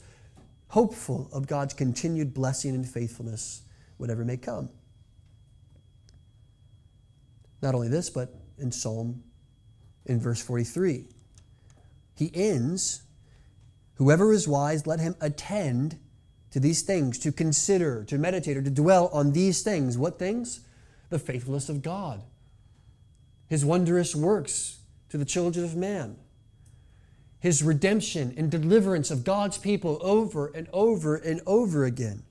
hopeful 0.70 1.30
of 1.32 1.48
God's 1.48 1.74
continued 1.74 2.34
blessing 2.34 2.76
and 2.76 2.88
faithfulness, 2.88 3.62
whatever 3.98 4.26
may 4.26 4.38
come. 4.38 4.70
Not 7.62 7.76
only 7.76 7.88
this, 7.88 8.10
but 8.10 8.36
in 8.58 8.72
Psalm, 8.72 9.24
in 10.06 10.20
verse 10.20 10.42
43, 10.42 11.06
he 12.16 12.32
ends, 12.34 13.04
Whoever 13.96 14.34
is 14.34 14.48
wise, 14.48 14.86
let 14.86 15.00
him 15.00 15.16
attend 15.22 15.98
to 16.54 16.60
these 16.60 16.84
things, 16.84 17.18
to 17.18 17.32
consider, 17.32 18.04
to 18.04 18.20
meditate, 18.20 18.56
or 18.56 18.62
to 18.62 18.70
dwell 18.70 19.10
on 19.12 19.32
these 19.32 19.64
things. 19.64 19.98
What 19.98 20.20
things? 20.20 20.62
The 21.10 21.18
faithfulness 21.18 21.68
of 21.68 21.82
God, 21.82 22.22
His 23.48 23.66
wondrous 23.66 24.16
works 24.16 24.78
to 25.10 25.18
the 25.18 25.26
children 25.26 25.66
of 25.66 25.76
man, 25.76 26.16
His 27.40 27.64
redemption 27.64 28.36
and 28.38 28.52
deliverance 28.52 29.10
of 29.10 29.24
God's 29.24 29.58
people 29.58 29.98
over 30.02 30.52
and 30.54 30.68
over 30.72 31.16
and 31.16 31.42
over 31.48 31.86
again. 31.86 32.22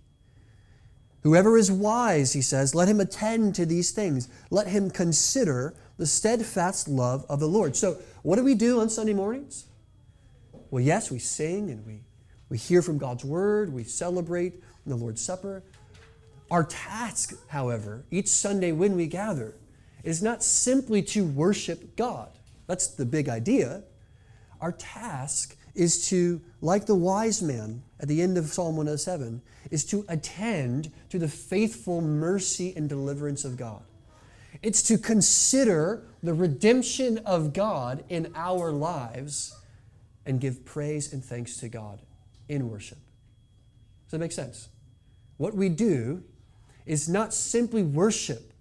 Whoever 1.24 1.56
is 1.56 1.70
wise, 1.70 2.32
he 2.32 2.42
says, 2.42 2.74
let 2.74 2.88
him 2.88 3.00
attend 3.00 3.54
to 3.56 3.66
these 3.66 3.92
things. 3.92 4.28
Let 4.50 4.66
him 4.66 4.90
consider 4.90 5.74
the 5.96 6.06
steadfast 6.06 6.88
love 6.88 7.24
of 7.28 7.38
the 7.38 7.46
Lord. 7.46 7.76
So, 7.76 7.98
what 8.22 8.36
do 8.36 8.44
we 8.44 8.54
do 8.54 8.80
on 8.80 8.88
Sunday 8.88 9.14
mornings? 9.14 9.66
Well, 10.70 10.82
yes, 10.82 11.12
we 11.12 11.20
sing 11.20 11.70
and 11.70 11.86
we 11.86 12.00
we 12.52 12.58
hear 12.58 12.82
from 12.82 12.98
God's 12.98 13.24
word, 13.24 13.72
we 13.72 13.82
celebrate 13.82 14.62
the 14.84 14.94
Lord's 14.94 15.24
Supper. 15.24 15.62
Our 16.50 16.64
task, 16.64 17.32
however, 17.48 18.04
each 18.10 18.28
Sunday 18.28 18.72
when 18.72 18.94
we 18.94 19.06
gather, 19.06 19.54
is 20.04 20.22
not 20.22 20.44
simply 20.44 21.00
to 21.04 21.24
worship 21.24 21.96
God. 21.96 22.28
That's 22.66 22.88
the 22.88 23.06
big 23.06 23.30
idea. 23.30 23.84
Our 24.60 24.72
task 24.72 25.56
is 25.74 26.06
to, 26.10 26.42
like 26.60 26.84
the 26.84 26.94
wise 26.94 27.40
man 27.40 27.84
at 28.00 28.08
the 28.08 28.20
end 28.20 28.36
of 28.36 28.48
Psalm 28.48 28.76
107, 28.76 29.40
is 29.70 29.86
to 29.86 30.04
attend 30.10 30.92
to 31.08 31.18
the 31.18 31.28
faithful 31.28 32.02
mercy 32.02 32.74
and 32.76 32.86
deliverance 32.86 33.46
of 33.46 33.56
God. 33.56 33.82
It's 34.60 34.82
to 34.82 34.98
consider 34.98 36.02
the 36.22 36.34
redemption 36.34 37.16
of 37.24 37.54
God 37.54 38.04
in 38.10 38.30
our 38.34 38.72
lives 38.72 39.58
and 40.26 40.38
give 40.38 40.66
praise 40.66 41.14
and 41.14 41.24
thanks 41.24 41.56
to 41.56 41.70
God 41.70 41.98
in 42.52 42.68
worship. 42.68 42.98
Does 44.04 44.12
that 44.12 44.18
make 44.18 44.32
sense? 44.32 44.68
What 45.38 45.54
we 45.54 45.68
do 45.68 46.22
is 46.86 47.08
not 47.08 47.32
simply 47.32 47.82
worship, 47.82 48.52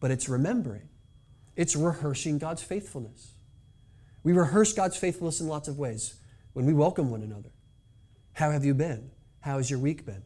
but 0.00 0.10
it's 0.10 0.28
remembering. 0.28 0.88
It's 1.54 1.76
rehearsing 1.76 2.38
God's 2.38 2.62
faithfulness. 2.62 3.32
We 4.24 4.32
rehearse 4.32 4.72
God's 4.72 4.96
faithfulness 4.96 5.40
in 5.40 5.48
lots 5.48 5.68
of 5.68 5.78
ways 5.78 6.16
when 6.52 6.66
we 6.66 6.72
welcome 6.72 7.10
one 7.10 7.22
another. 7.22 7.50
How 8.34 8.50
have 8.50 8.64
you 8.64 8.74
been? 8.74 9.10
How 9.40 9.58
has 9.58 9.70
your 9.70 9.78
week 9.78 10.04
been? 10.06 10.22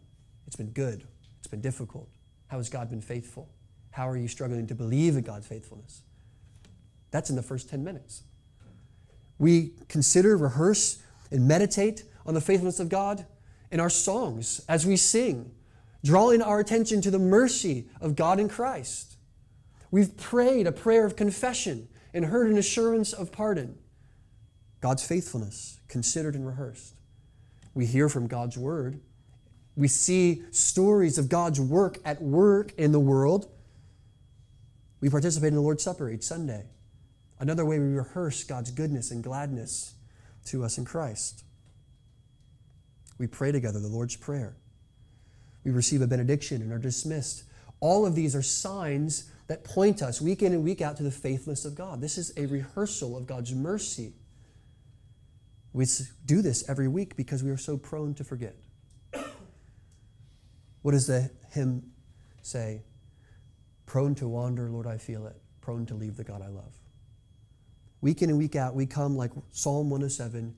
It's 0.47 0.57
been 0.57 0.71
good. 0.71 1.07
It's 1.38 1.49
been 1.49 1.61
difficult. 1.61 2.09
How 2.49 2.59
has 2.59 2.69
God 2.69 2.88
been 2.88 3.00
faithful? 3.00 3.50
How 3.91 4.09
are 4.09 4.17
you 4.17 4.29
struggling 4.29 4.67
to 4.69 4.75
believe 4.75 5.17
in 5.17 5.23
God's 5.23 5.47
faithfulness? 5.47 6.03
That's 7.11 7.31
in 7.31 7.37
the 7.37 7.43
first 7.43 7.69
10 7.69 7.83
minutes. 7.83 8.23
We 9.38 9.73
consider, 9.88 10.37
rehearse, 10.37 11.03
and 11.31 11.49
meditate 11.49 12.05
on 12.26 12.35
the 12.35 12.40
faithfulness 12.40 12.80
of 12.80 12.88
God 12.88 13.25
in 13.71 13.80
our 13.80 13.90
songs 13.90 14.61
as 14.68 14.87
we 14.87 14.97
sing, 14.97 15.52
drawing 16.04 16.42
our 16.42 16.61
attention 16.61 17.00
to 17.02 17.11
the 17.11 17.18
mercy 17.18 17.87
of 18.00 18.16
God 18.16 18.38
in 18.38 18.49
Christ. 18.49 19.16
We've 19.90 20.16
prayed 20.16 20.66
a 20.66 20.73
prayer 20.73 21.06
of 21.06 21.16
confession 21.16 21.88
and 22.12 22.26
heard 22.26 22.50
an 22.50 22.59
assurance 22.59 23.12
of 23.12 23.33
pardon. 23.33 23.78
God's 24.80 25.04
faithfulness, 25.04 25.80
considered 25.88 26.35
and 26.35 26.47
rehearsed. 26.47 26.95
We 27.75 27.87
hear 27.87 28.09
from 28.09 28.26
God's 28.26 28.56
word. 28.56 29.00
We 29.76 29.88
see 29.88 30.42
stories 30.50 31.18
of 31.18 31.28
God's 31.28 31.61
work 31.61 31.99
at 32.04 32.23
work 32.23 32.73
in 32.78 32.92
the 32.92 33.00
world. 33.00 33.49
We 35.00 35.11
participate 35.11 35.49
in 35.49 35.54
the 35.54 35.61
Lord's 35.61 35.83
Supper 35.83 36.09
each 36.09 36.23
Sunday. 36.23 36.64
Another 37.38 37.64
way 37.64 37.78
we 37.78 37.87
rehearse 37.87 38.45
God's 38.45 38.71
goodness 38.71 39.11
and 39.11 39.23
gladness 39.23 39.95
to 40.47 40.64
us 40.64 40.78
in 40.78 40.85
Christ. 40.85 41.45
We 43.19 43.27
pray 43.27 43.53
together 43.53 43.81
the 43.81 43.89
Lord's 43.89 44.17
Prayer. 44.17 44.57
We 45.65 45.71
receive 45.71 46.03
a 46.03 46.07
benediction 46.07 46.63
and 46.63 46.73
are 46.73 46.79
dismissed. 46.79 47.45
All 47.81 48.07
of 48.07 48.15
these 48.15 48.35
are 48.37 48.43
signs 48.43 49.31
that 49.49 49.65
point 49.65 50.03
us 50.03 50.21
week 50.21 50.43
in 50.43 50.53
and 50.53 50.65
week 50.65 50.81
out 50.81 50.97
to 50.97 51.03
the 51.03 51.11
faithfulness 51.11 51.65
of 51.65 51.75
God. 51.75 52.01
This 52.01 52.19
is 52.19 52.33
a 52.37 52.47
rehearsal 52.47 53.17
of 53.17 53.27
God's 53.27 53.55
mercy. 53.55 54.13
We 55.73 55.87
do 56.25 56.41
this 56.43 56.69
every 56.69 56.89
week 56.89 57.17
because 57.17 57.45
we 57.45 57.51
are 57.51 57.57
so 57.57 57.77
prone 57.77 58.15
to 58.15 58.25
forget. 58.25 58.57
What 60.83 60.93
does 60.93 61.07
the 61.07 61.31
hymn 61.51 61.91
say? 62.43 62.83
Prone 63.87 64.15
to 64.17 64.29
wander, 64.29 64.71
Lord, 64.71 64.87
I 64.87 64.99
feel 64.99 65.27
it. 65.27 65.37
Prone 65.61 65.85
to 65.87 65.95
leave 65.95 66.17
the 66.17 66.25
God 66.25 66.43
I 66.43 66.49
love. 66.49 66.73
Week 68.01 68.23
in 68.23 68.31
and 68.31 68.39
week 68.39 68.57
out, 68.57 68.75
we 68.75 68.87
come 68.87 69.17
like 69.17 69.33
Psalm 69.51 69.91
107 69.91 70.55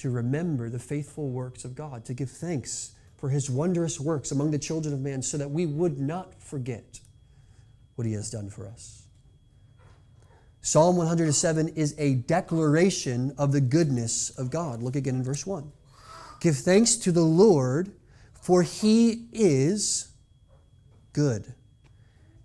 to 0.00 0.10
remember 0.10 0.70
the 0.70 0.78
faithful 0.78 1.28
works 1.28 1.64
of 1.64 1.74
God, 1.74 2.04
to 2.06 2.14
give 2.14 2.30
thanks 2.30 2.92
for 3.16 3.28
his 3.28 3.50
wondrous 3.50 4.00
works 4.00 4.30
among 4.30 4.50
the 4.50 4.58
children 4.58 4.94
of 4.94 5.00
man, 5.00 5.20
so 5.20 5.36
that 5.36 5.50
we 5.50 5.66
would 5.66 5.98
not 5.98 6.42
forget 6.42 7.00
what 7.96 8.06
he 8.06 8.14
has 8.14 8.30
done 8.30 8.48
for 8.48 8.66
us. 8.66 9.02
Psalm 10.62 10.96
107 10.96 11.68
is 11.68 11.94
a 11.98 12.14
declaration 12.14 13.34
of 13.36 13.52
the 13.52 13.60
goodness 13.60 14.30
of 14.30 14.50
God. 14.50 14.82
Look 14.82 14.96
again 14.96 15.16
in 15.16 15.22
verse 15.22 15.46
1. 15.46 15.70
Give 16.40 16.56
thanks 16.56 16.96
to 16.96 17.12
the 17.12 17.24
Lord, 17.24 17.92
for 18.32 18.62
he 18.62 19.26
is 19.32 20.08
good, 21.12 21.52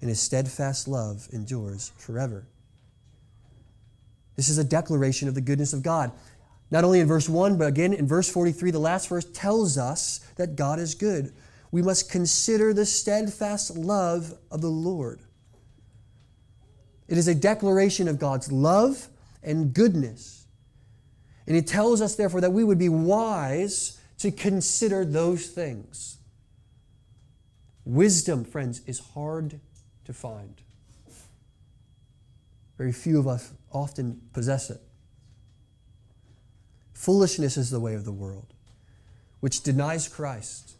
and 0.02 0.10
his 0.10 0.20
steadfast 0.20 0.90
love 0.90 1.30
endures 1.32 1.94
forever. 1.98 2.48
This 4.36 4.50
is 4.50 4.58
a 4.58 4.64
declaration 4.66 5.30
of 5.30 5.36
the 5.36 5.42
goodness 5.42 5.72
of 5.72 5.84
God. 5.84 6.12
Not 6.72 6.84
only 6.84 7.00
in 7.00 7.08
verse 7.08 7.30
1, 7.30 7.58
but 7.58 7.68
again 7.68 7.94
in 7.94 8.08
verse 8.08 8.30
43, 8.30 8.72
the 8.72 8.80
last 8.80 9.08
verse 9.08 9.26
tells 9.26 9.78
us 9.78 10.20
that 10.36 10.56
God 10.56 10.80
is 10.80 10.96
good. 10.96 11.34
We 11.72 11.82
must 11.82 12.12
consider 12.12 12.74
the 12.74 12.86
steadfast 12.86 13.78
love 13.78 14.34
of 14.50 14.62
the 14.62 14.70
Lord. 14.70 15.22
It 17.08 17.18
is 17.18 17.28
a 17.28 17.36
declaration 17.36 18.08
of 18.08 18.18
God's 18.18 18.52
love 18.52 19.10
and 19.44 19.74
goodness. 19.74 20.48
And 21.48 21.56
it 21.56 21.68
tells 21.68 22.02
us, 22.02 22.16
therefore, 22.16 22.42
that 22.42 22.54
we 22.54 22.64
would 22.64 22.80
be 22.80 22.90
wise 22.90 24.00
to 24.18 24.32
consider 24.32 25.06
those 25.06 25.48
things. 25.48 26.18
Wisdom, 27.84 28.44
friends, 28.44 28.82
is 28.88 29.00
hard 29.14 29.60
to 30.06 30.14
find. 30.14 30.62
Very 32.78 32.92
few 32.92 33.20
of 33.20 33.28
us 33.28 33.54
often 33.72 34.22
possess 34.34 34.72
it. 34.72 34.82
Foolishness 37.06 37.56
is 37.56 37.70
the 37.70 37.80
way 37.80 37.94
of 37.94 38.04
the 38.04 38.12
world, 38.12 38.56
which 39.40 39.62
denies 39.62 40.08
Christ, 40.08 40.74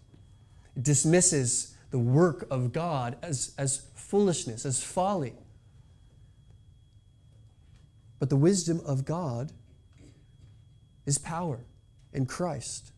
it 0.76 0.82
dismisses 0.82 1.78
the 1.92 2.00
work 2.00 2.48
of 2.50 2.74
God 2.74 3.16
as, 3.22 3.54
as 3.60 3.86
foolishness, 3.94 4.66
as 4.66 4.84
folly. 4.84 5.36
But 8.18 8.32
the 8.32 8.36
wisdom 8.36 8.82
of 8.88 9.06
God 9.06 9.52
is 11.06 11.20
power 11.20 11.60
in 12.12 12.26
Christ. 12.26 12.92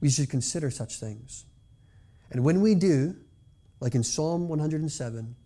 We 0.00 0.08
should 0.08 0.30
consider 0.30 0.70
such 0.70 0.96
things. 0.96 1.44
And 2.30 2.44
when 2.44 2.62
we 2.62 2.74
do, 2.74 3.14
like 3.78 3.94
in 3.94 4.04
Psalm 4.04 4.48
107, 4.48 5.36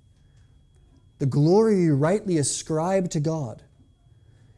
the 1.18 1.26
glory 1.26 1.90
rightly 1.90 2.38
ascribe 2.38 3.10
to 3.10 3.18
God, 3.18 3.64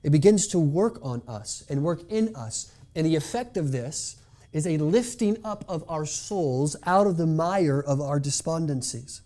it 0.02 0.10
begins 0.10 0.46
to 0.48 0.58
work 0.58 0.98
on 1.02 1.22
us 1.28 1.64
and 1.68 1.82
work 1.82 2.02
in 2.10 2.34
us. 2.34 2.72
And 2.94 3.06
the 3.06 3.16
effect 3.16 3.56
of 3.56 3.72
this 3.72 4.16
is 4.52 4.66
a 4.66 4.78
lifting 4.78 5.38
up 5.44 5.64
of 5.68 5.84
our 5.88 6.04
souls 6.06 6.76
out 6.84 7.06
of 7.06 7.16
the 7.16 7.26
mire 7.26 7.80
of 7.80 8.00
our 8.00 8.18
despondencies. 8.18 9.20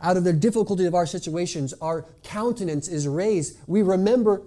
Out 0.00 0.16
of 0.16 0.24
the 0.24 0.32
difficulty 0.32 0.86
of 0.86 0.94
our 0.94 1.06
situations, 1.06 1.72
our 1.80 2.06
countenance 2.22 2.88
is 2.88 3.06
raised. 3.06 3.58
We 3.66 3.82
remember, 3.82 4.42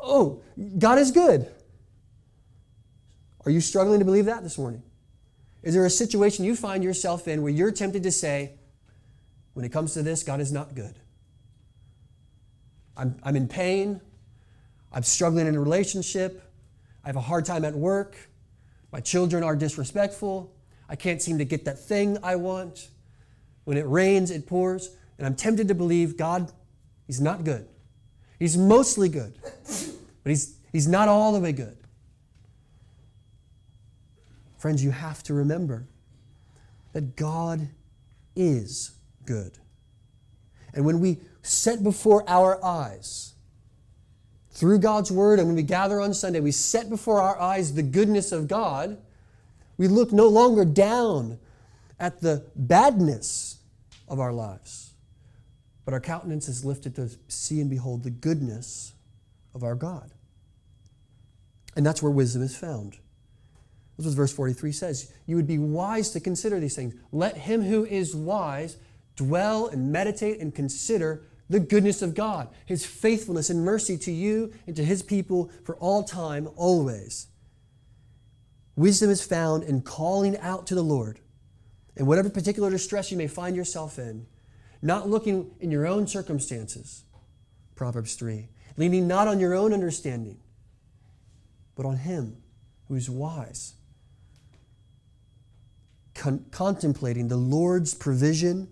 oh, 0.00 0.42
God 0.78 0.98
is 0.98 1.10
good. 1.10 1.46
Are 3.44 3.50
you 3.50 3.60
struggling 3.60 3.98
to 3.98 4.04
believe 4.04 4.26
that 4.26 4.42
this 4.42 4.56
morning? 4.56 4.82
Is 5.62 5.74
there 5.74 5.84
a 5.84 5.90
situation 5.90 6.44
you 6.44 6.56
find 6.56 6.82
yourself 6.82 7.28
in 7.28 7.42
where 7.42 7.52
you're 7.52 7.70
tempted 7.70 8.02
to 8.02 8.12
say, 8.12 8.52
when 9.54 9.64
it 9.64 9.70
comes 9.70 9.94
to 9.94 10.02
this, 10.02 10.22
God 10.22 10.40
is 10.40 10.50
not 10.50 10.74
good? 10.74 10.98
I'm, 12.96 13.16
I'm 13.22 13.36
in 13.36 13.48
pain. 13.48 14.00
I'm 14.92 15.02
struggling 15.02 15.46
in 15.46 15.54
a 15.54 15.60
relationship. 15.60 16.42
I 17.04 17.08
have 17.08 17.16
a 17.16 17.20
hard 17.20 17.44
time 17.44 17.64
at 17.64 17.74
work. 17.74 18.16
My 18.92 19.00
children 19.00 19.42
are 19.42 19.56
disrespectful. 19.56 20.54
I 20.88 20.96
can't 20.96 21.22
seem 21.22 21.38
to 21.38 21.44
get 21.44 21.64
that 21.64 21.78
thing 21.78 22.18
I 22.22 22.36
want. 22.36 22.88
When 23.64 23.76
it 23.76 23.86
rains, 23.88 24.30
it 24.30 24.46
pours. 24.46 24.94
And 25.18 25.26
I'm 25.26 25.34
tempted 25.34 25.68
to 25.68 25.74
believe 25.74 26.16
God, 26.16 26.52
He's 27.06 27.20
not 27.20 27.44
good. 27.44 27.66
He's 28.38 28.56
mostly 28.56 29.08
good, 29.08 29.38
but 29.42 30.30
He's, 30.30 30.56
he's 30.72 30.88
not 30.88 31.08
all 31.08 31.32
the 31.32 31.40
way 31.40 31.52
good. 31.52 31.76
Friends, 34.58 34.84
you 34.84 34.90
have 34.90 35.22
to 35.24 35.34
remember 35.34 35.88
that 36.92 37.16
God 37.16 37.68
is 38.36 38.92
good. 39.24 39.58
And 40.74 40.84
when 40.84 41.00
we 41.00 41.20
set 41.42 41.82
before 41.82 42.24
our 42.28 42.64
eyes, 42.64 43.31
through 44.52 44.78
God's 44.78 45.10
Word, 45.10 45.38
and 45.38 45.48
when 45.48 45.56
we 45.56 45.62
gather 45.62 46.00
on 46.00 46.12
Sunday, 46.14 46.40
we 46.40 46.52
set 46.52 46.90
before 46.90 47.20
our 47.20 47.38
eyes 47.40 47.74
the 47.74 47.82
goodness 47.82 48.32
of 48.32 48.48
God. 48.48 48.98
We 49.78 49.88
look 49.88 50.12
no 50.12 50.28
longer 50.28 50.64
down 50.64 51.38
at 51.98 52.20
the 52.20 52.44
badness 52.54 53.58
of 54.08 54.20
our 54.20 54.32
lives, 54.32 54.92
but 55.84 55.94
our 55.94 56.00
countenance 56.00 56.48
is 56.48 56.64
lifted 56.64 56.94
to 56.96 57.10
see 57.28 57.60
and 57.60 57.70
behold 57.70 58.02
the 58.02 58.10
goodness 58.10 58.92
of 59.54 59.62
our 59.62 59.74
God. 59.74 60.10
And 61.74 61.86
that's 61.86 62.02
where 62.02 62.12
wisdom 62.12 62.42
is 62.42 62.54
found. 62.54 62.98
That's 63.96 64.08
what 64.08 64.16
verse 64.16 64.32
43 64.32 64.72
says. 64.72 65.12
You 65.26 65.36
would 65.36 65.46
be 65.46 65.58
wise 65.58 66.10
to 66.10 66.20
consider 66.20 66.60
these 66.60 66.76
things. 66.76 66.94
Let 67.10 67.36
him 67.36 67.62
who 67.62 67.86
is 67.86 68.14
wise 68.14 68.76
dwell 69.16 69.68
and 69.68 69.92
meditate 69.92 70.40
and 70.40 70.54
consider 70.54 71.22
the 71.52 71.60
goodness 71.60 72.00
of 72.00 72.14
God, 72.14 72.48
His 72.64 72.86
faithfulness 72.86 73.50
and 73.50 73.62
mercy 73.62 73.98
to 73.98 74.10
you 74.10 74.54
and 74.66 74.74
to 74.74 74.82
His 74.82 75.02
people 75.02 75.50
for 75.64 75.76
all 75.76 76.02
time, 76.02 76.48
always. 76.56 77.26
Wisdom 78.74 79.10
is 79.10 79.22
found 79.22 79.62
in 79.62 79.82
calling 79.82 80.38
out 80.38 80.66
to 80.68 80.74
the 80.74 80.82
Lord 80.82 81.20
in 81.94 82.06
whatever 82.06 82.30
particular 82.30 82.70
distress 82.70 83.10
you 83.10 83.18
may 83.18 83.26
find 83.26 83.54
yourself 83.54 83.98
in, 83.98 84.26
not 84.80 85.10
looking 85.10 85.50
in 85.60 85.70
your 85.70 85.86
own 85.86 86.06
circumstances, 86.06 87.04
Proverbs 87.74 88.14
3, 88.14 88.48
leaning 88.78 89.06
not 89.06 89.28
on 89.28 89.38
your 89.38 89.52
own 89.52 89.74
understanding, 89.74 90.38
but 91.74 91.84
on 91.84 91.98
Him 91.98 92.38
who 92.88 92.94
is 92.94 93.10
wise. 93.10 93.74
Con- 96.14 96.46
contemplating 96.50 97.28
the 97.28 97.36
Lord's 97.36 97.92
provision 97.92 98.68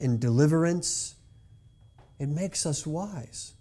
and 0.00 0.18
deliverance 0.18 1.13
it 2.18 2.28
makes 2.28 2.66
us 2.66 2.86
wise. 2.86 3.54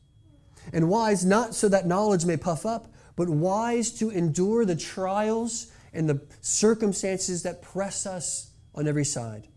And 0.71 0.89
wise 0.89 1.25
not 1.25 1.55
so 1.55 1.67
that 1.69 1.87
knowledge 1.87 2.25
may 2.25 2.37
puff 2.37 2.65
up, 2.65 2.87
but 3.15 3.29
wise 3.29 3.91
to 3.99 4.09
endure 4.09 4.65
the 4.65 4.75
trials 4.75 5.71
and 5.93 6.09
the 6.09 6.21
circumstances 6.41 7.43
that 7.43 7.61
press 7.61 8.05
us 8.05 8.51
on 8.73 8.87
every 8.87 9.05
side. 9.05 9.47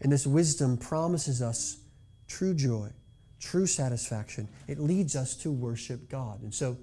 And 0.00 0.10
this 0.10 0.26
wisdom 0.26 0.76
promises 0.76 1.42
us 1.42 1.78
true 2.26 2.54
joy, 2.54 2.90
true 3.38 3.66
satisfaction. 3.66 4.48
It 4.66 4.78
leads 4.78 5.14
us 5.14 5.36
to 5.38 5.52
worship 5.52 6.08
God. 6.08 6.42
And 6.42 6.54
so 6.54 6.78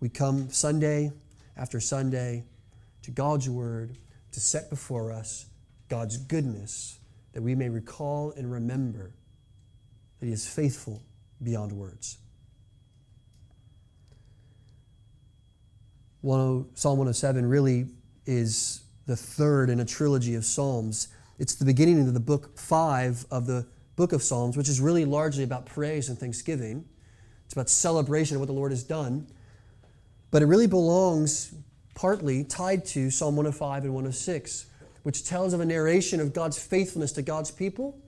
we 0.00 0.08
come 0.08 0.50
Sunday 0.50 1.12
after 1.56 1.80
Sunday 1.80 2.44
to 3.02 3.10
God's 3.10 3.48
Word 3.48 3.98
to 4.32 4.40
set 4.40 4.70
before 4.70 5.12
us 5.12 5.46
God's 5.88 6.16
goodness 6.16 6.98
that 7.32 7.42
we 7.42 7.54
may 7.54 7.68
recall 7.68 8.32
and 8.36 8.50
remember 8.50 9.14
He 10.24 10.32
is 10.32 10.46
faithful 10.46 11.02
beyond 11.42 11.72
words. 11.72 12.16
Oh, 16.26 16.66
Psalm 16.74 16.98
107 16.98 17.44
really 17.46 17.88
is 18.24 18.82
the 19.06 19.16
third 19.16 19.68
in 19.68 19.80
a 19.80 19.84
trilogy 19.84 20.34
of 20.34 20.46
Psalms. 20.46 21.08
It's 21.38 21.54
the 21.54 21.66
beginning 21.66 22.00
of 22.00 22.14
the 22.14 22.20
book 22.20 22.58
five 22.58 23.26
of 23.30 23.46
the 23.46 23.66
book 23.96 24.14
of 24.14 24.22
Psalms, 24.22 24.56
which 24.56 24.68
is 24.70 24.80
really 24.80 25.04
largely 25.04 25.44
about 25.44 25.66
praise 25.66 26.08
and 26.08 26.18
thanksgiving. 26.18 26.86
It's 27.44 27.52
about 27.52 27.68
celebration 27.68 28.36
of 28.36 28.40
what 28.40 28.46
the 28.46 28.54
Lord 28.54 28.72
has 28.72 28.82
done. 28.82 29.26
But 30.30 30.40
it 30.40 30.46
really 30.46 30.66
belongs 30.66 31.54
partly 31.94 32.44
tied 32.44 32.86
to 32.86 33.10
Psalm 33.10 33.36
105 33.36 33.84
and 33.84 33.92
106, 33.92 34.66
which 35.02 35.26
tells 35.26 35.52
of 35.52 35.60
a 35.60 35.66
narration 35.66 36.18
of 36.18 36.32
God's 36.32 36.58
faithfulness 36.58 37.12
to 37.12 37.22
God's 37.22 37.50
people 37.50 38.00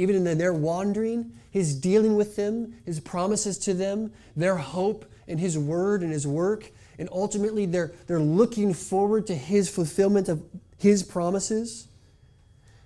even 0.00 0.26
in 0.26 0.38
their 0.38 0.54
wandering, 0.54 1.30
His 1.50 1.74
dealing 1.74 2.16
with 2.16 2.34
them, 2.34 2.74
His 2.86 3.00
promises 3.00 3.58
to 3.58 3.74
them, 3.74 4.12
their 4.34 4.56
hope 4.56 5.04
in 5.26 5.36
His 5.36 5.58
word 5.58 6.00
and 6.00 6.10
His 6.10 6.26
work, 6.26 6.70
and 6.98 7.06
ultimately 7.12 7.66
they're, 7.66 7.92
they're 8.06 8.18
looking 8.18 8.72
forward 8.72 9.26
to 9.26 9.34
His 9.34 9.68
fulfillment 9.68 10.30
of 10.30 10.42
His 10.78 11.02
promises. 11.02 11.86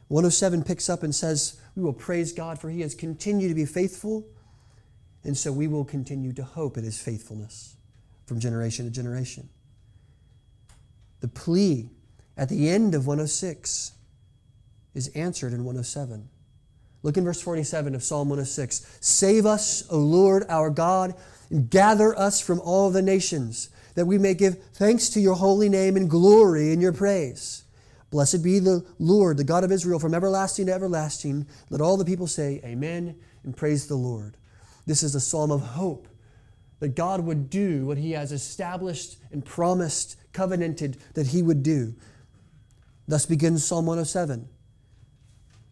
107 0.09 0.65
picks 0.65 0.91
up 0.91 1.05
and 1.05 1.15
says, 1.15 1.61
We 1.77 1.85
will 1.85 1.93
praise 1.93 2.33
God 2.33 2.59
for 2.59 2.69
He 2.69 2.81
has 2.81 2.97
continued 2.97 3.51
to 3.51 3.55
be 3.55 3.65
faithful, 3.65 4.27
and 5.23 5.39
so 5.39 5.53
we 5.53 5.69
will 5.69 5.85
continue 5.85 6.33
to 6.33 6.43
hope 6.43 6.77
in 6.77 6.83
His 6.83 7.01
faithfulness 7.01 7.77
from 8.27 8.41
generation 8.41 8.87
to 8.87 8.91
generation. 8.91 9.49
The 11.21 11.29
plea 11.29 11.91
at 12.37 12.49
the 12.49 12.69
end 12.69 12.97
of 12.97 13.07
106 13.07 13.93
is 14.95 15.09
answered 15.09 15.53
in 15.53 15.61
107. 15.65 16.29
Look 17.05 17.19
in 17.19 17.25
verse 17.25 17.41
47 17.43 17.95
of 17.95 18.03
Psalm 18.03 18.31
106. 18.31 18.99
Save 19.01 19.45
us, 19.45 19.85
O 19.91 19.99
Lord 19.99 20.45
our 20.49 20.71
God, 20.71 21.15
and 21.51 21.69
gather 21.69 22.19
us 22.19 22.41
from 22.41 22.59
all 22.61 22.91
the 22.91 23.03
nations, 23.03 23.69
that 23.95 24.07
we 24.07 24.17
may 24.17 24.33
give 24.33 24.59
thanks 24.73 25.11
to 25.11 25.21
your 25.21 25.35
holy 25.35 25.69
name 25.69 25.97
and 25.97 26.09
glory 26.09 26.73
in 26.73 26.81
your 26.81 26.95
praise. 26.95 27.65
Blessed 28.11 28.43
be 28.43 28.59
the 28.59 28.87
Lord, 28.99 29.37
the 29.37 29.45
God 29.45 29.65
of 29.65 29.71
Israel, 29.71 29.99
from 29.99 30.15
everlasting 30.15 30.67
to 30.67 30.73
everlasting. 30.73 31.47
Let 31.69 31.83
all 31.83 31.99
the 31.99 32.07
people 32.07 32.27
say, 32.27 32.63
Amen, 32.65 33.17
and 33.45 33.55
praise 33.55 33.87
the 33.87 33.97
Lord. 33.97 34.39
This 34.87 35.03
is 35.03 35.15
a 35.15 35.21
psalm 35.21 35.51
of 35.51 35.61
hope 35.61 36.09
that 36.81 36.97
God 36.97 37.21
would 37.21 37.51
do 37.51 37.85
what 37.85 37.99
he 37.99 38.13
has 38.13 38.33
established 38.33 39.19
and 39.31 39.45
promised, 39.45 40.17
covenanted 40.33 40.97
that 41.13 41.27
he 41.29 41.43
would 41.43 41.63
do. 41.63 41.95
Thus 43.07 43.27
begins 43.27 43.63
Psalm 43.63 43.85
107. 43.85 44.49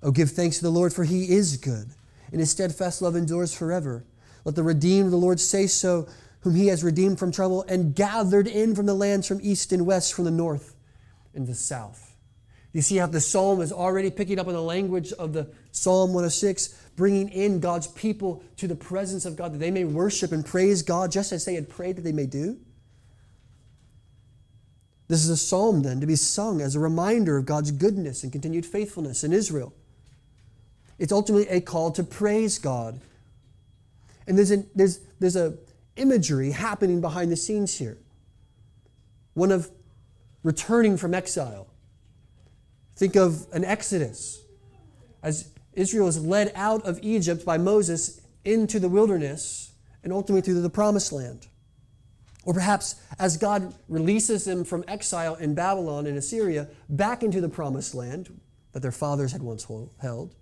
Oh, 0.03 0.11
give 0.11 0.31
thanks 0.31 0.57
to 0.57 0.63
the 0.63 0.71
Lord, 0.71 0.93
for 0.93 1.05
he 1.05 1.33
is 1.33 1.57
good, 1.57 1.91
and 2.31 2.41
his 2.41 2.51
steadfast 2.51 3.03
love 3.03 3.15
endures 3.15 3.55
forever. 3.55 4.05
Let 4.45 4.57
the 4.57 4.63
redeemed 4.63 5.07
of 5.07 5.11
the 5.13 5.17
Lord 5.17 5.39
say 5.39 5.67
so, 5.67 6.09
whom 6.41 6.57
he 6.57 6.67
has 6.67 6.83
redeemed 6.83 7.19
from 7.19 7.31
trouble 7.31 7.63
and 7.69 7.95
gathered 7.95 8.49
in 8.49 8.75
from 8.75 8.87
the 8.87 8.95
lands 8.95 9.29
from 9.29 9.39
east 9.43 9.73
and 9.73 9.87
west, 9.87 10.13
from 10.13 10.25
the 10.25 10.31
north 10.31 10.75
and 11.35 11.47
the 11.47 11.55
south. 11.55 12.17
You 12.73 12.83
see 12.83 12.97
how 12.97 13.07
the 13.07 13.21
psalm 13.21 13.61
is 13.61 13.71
already 13.71 14.11
picking 14.11 14.39
up 14.39 14.49
on 14.49 14.55
the 14.55 14.63
language 14.63 15.13
of 15.13 15.33
the 15.35 15.51
Psalm 15.73 16.11
106, 16.11 16.75
bringing 16.97 17.29
in 17.29 17.61
God's 17.61 17.87
people 17.87 18.43
to 18.57 18.67
the 18.67 18.75
presence 18.75 19.25
of 19.25 19.37
God 19.37 19.53
that 19.53 19.59
they 19.59 19.71
may 19.71 19.85
worship 19.85 20.33
and 20.33 20.45
praise 20.45 20.83
God 20.83 21.13
just 21.13 21.33
as 21.33 21.45
they 21.45 21.55
had 21.55 21.69
prayed 21.69 21.97
that 21.97 22.03
they 22.03 22.13
may 22.13 22.27
do. 22.27 22.59
This 25.09 25.23
is 25.23 25.29
a 25.29 25.37
psalm 25.37 25.83
then 25.83 26.01
to 26.01 26.07
be 26.07 26.17
sung 26.17 26.63
as 26.63 26.75
a 26.75 26.81
reminder 26.81 27.37
of 27.37 27.45
God's 27.45 27.71
goodness 27.71 28.23
and 28.23 28.33
continued 28.33 28.65
faithfulness 28.65 29.23
in 29.23 29.35
Israel. 29.35 29.75
It's 31.03 31.11
ultimately 31.11 31.49
a 31.49 31.61
call 31.61 31.91
to 31.91 32.05
praise 32.05 32.61
God. 32.61 33.01
And 34.29 34.39
there's 34.39 34.53
a, 34.53 34.65
there's, 34.73 35.01
there's 35.19 35.35
a 35.35 35.59
imagery 35.97 36.53
happening 36.53 37.01
behind 37.01 37.33
the 37.33 37.37
scenes 37.37 37.77
here. 37.77 37.99
One 39.35 39.51
of 39.51 39.69
returning 40.45 40.97
from 40.97 41.13
exile. 41.13 41.67
Think 42.95 43.17
of 43.17 43.49
an 43.53 43.65
exodus. 43.65 44.45
As 45.25 45.51
Israel 45.73 46.07
is 46.07 46.25
led 46.25 46.53
out 46.55 46.87
of 46.87 47.01
Egypt 47.03 47.45
by 47.45 47.59
Moses 47.59 48.21
into 48.45 48.79
the 48.79 48.89
wilderness 48.89 49.73
and 50.05 50.13
ultimately 50.13 50.55
to 50.55 50.61
the 50.61 50.71
promised 50.71 51.11
land. 51.11 51.49
Or 52.45 52.55
perhaps 52.55 52.95
as 53.19 53.37
God 53.37 53.75
releases 53.89 54.45
them 54.45 54.63
from 54.63 54.85
exile 54.87 55.35
in 55.35 55.57
Babylon 55.57 56.07
and 56.07 56.17
Assyria 56.17 56.69
back 56.89 57.25
into 57.25 57.41
the 57.41 57.49
promised 57.49 57.93
land 57.93 58.41
that 58.71 58.83
their 58.83 58.93
fathers 58.93 59.33
had 59.33 59.43
once 59.43 59.67
held, 59.99 60.37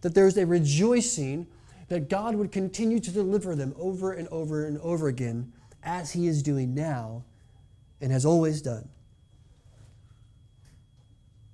that 0.00 0.14
there's 0.14 0.36
a 0.36 0.46
rejoicing 0.46 1.46
that 1.88 2.08
God 2.08 2.36
would 2.36 2.52
continue 2.52 3.00
to 3.00 3.10
deliver 3.10 3.54
them 3.54 3.74
over 3.78 4.12
and 4.12 4.28
over 4.28 4.66
and 4.66 4.78
over 4.78 5.08
again 5.08 5.52
as 5.82 6.12
He 6.12 6.26
is 6.26 6.42
doing 6.42 6.74
now 6.74 7.24
and 8.00 8.12
has 8.12 8.24
always 8.24 8.62
done. 8.62 8.88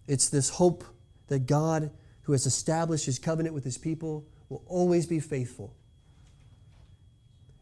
It's 0.07 0.29
this 0.29 0.51
hope 0.51 0.85
that 1.29 1.47
God, 1.47 1.91
who 2.23 2.33
has 2.33 2.47
established 2.47 3.07
His 3.07 3.19
covenant 3.19 3.55
with 3.55 3.65
His 3.65 3.79
people, 3.79 4.25
will 4.49 4.63
always 4.67 5.07
be 5.07 5.19
faithful 5.21 5.75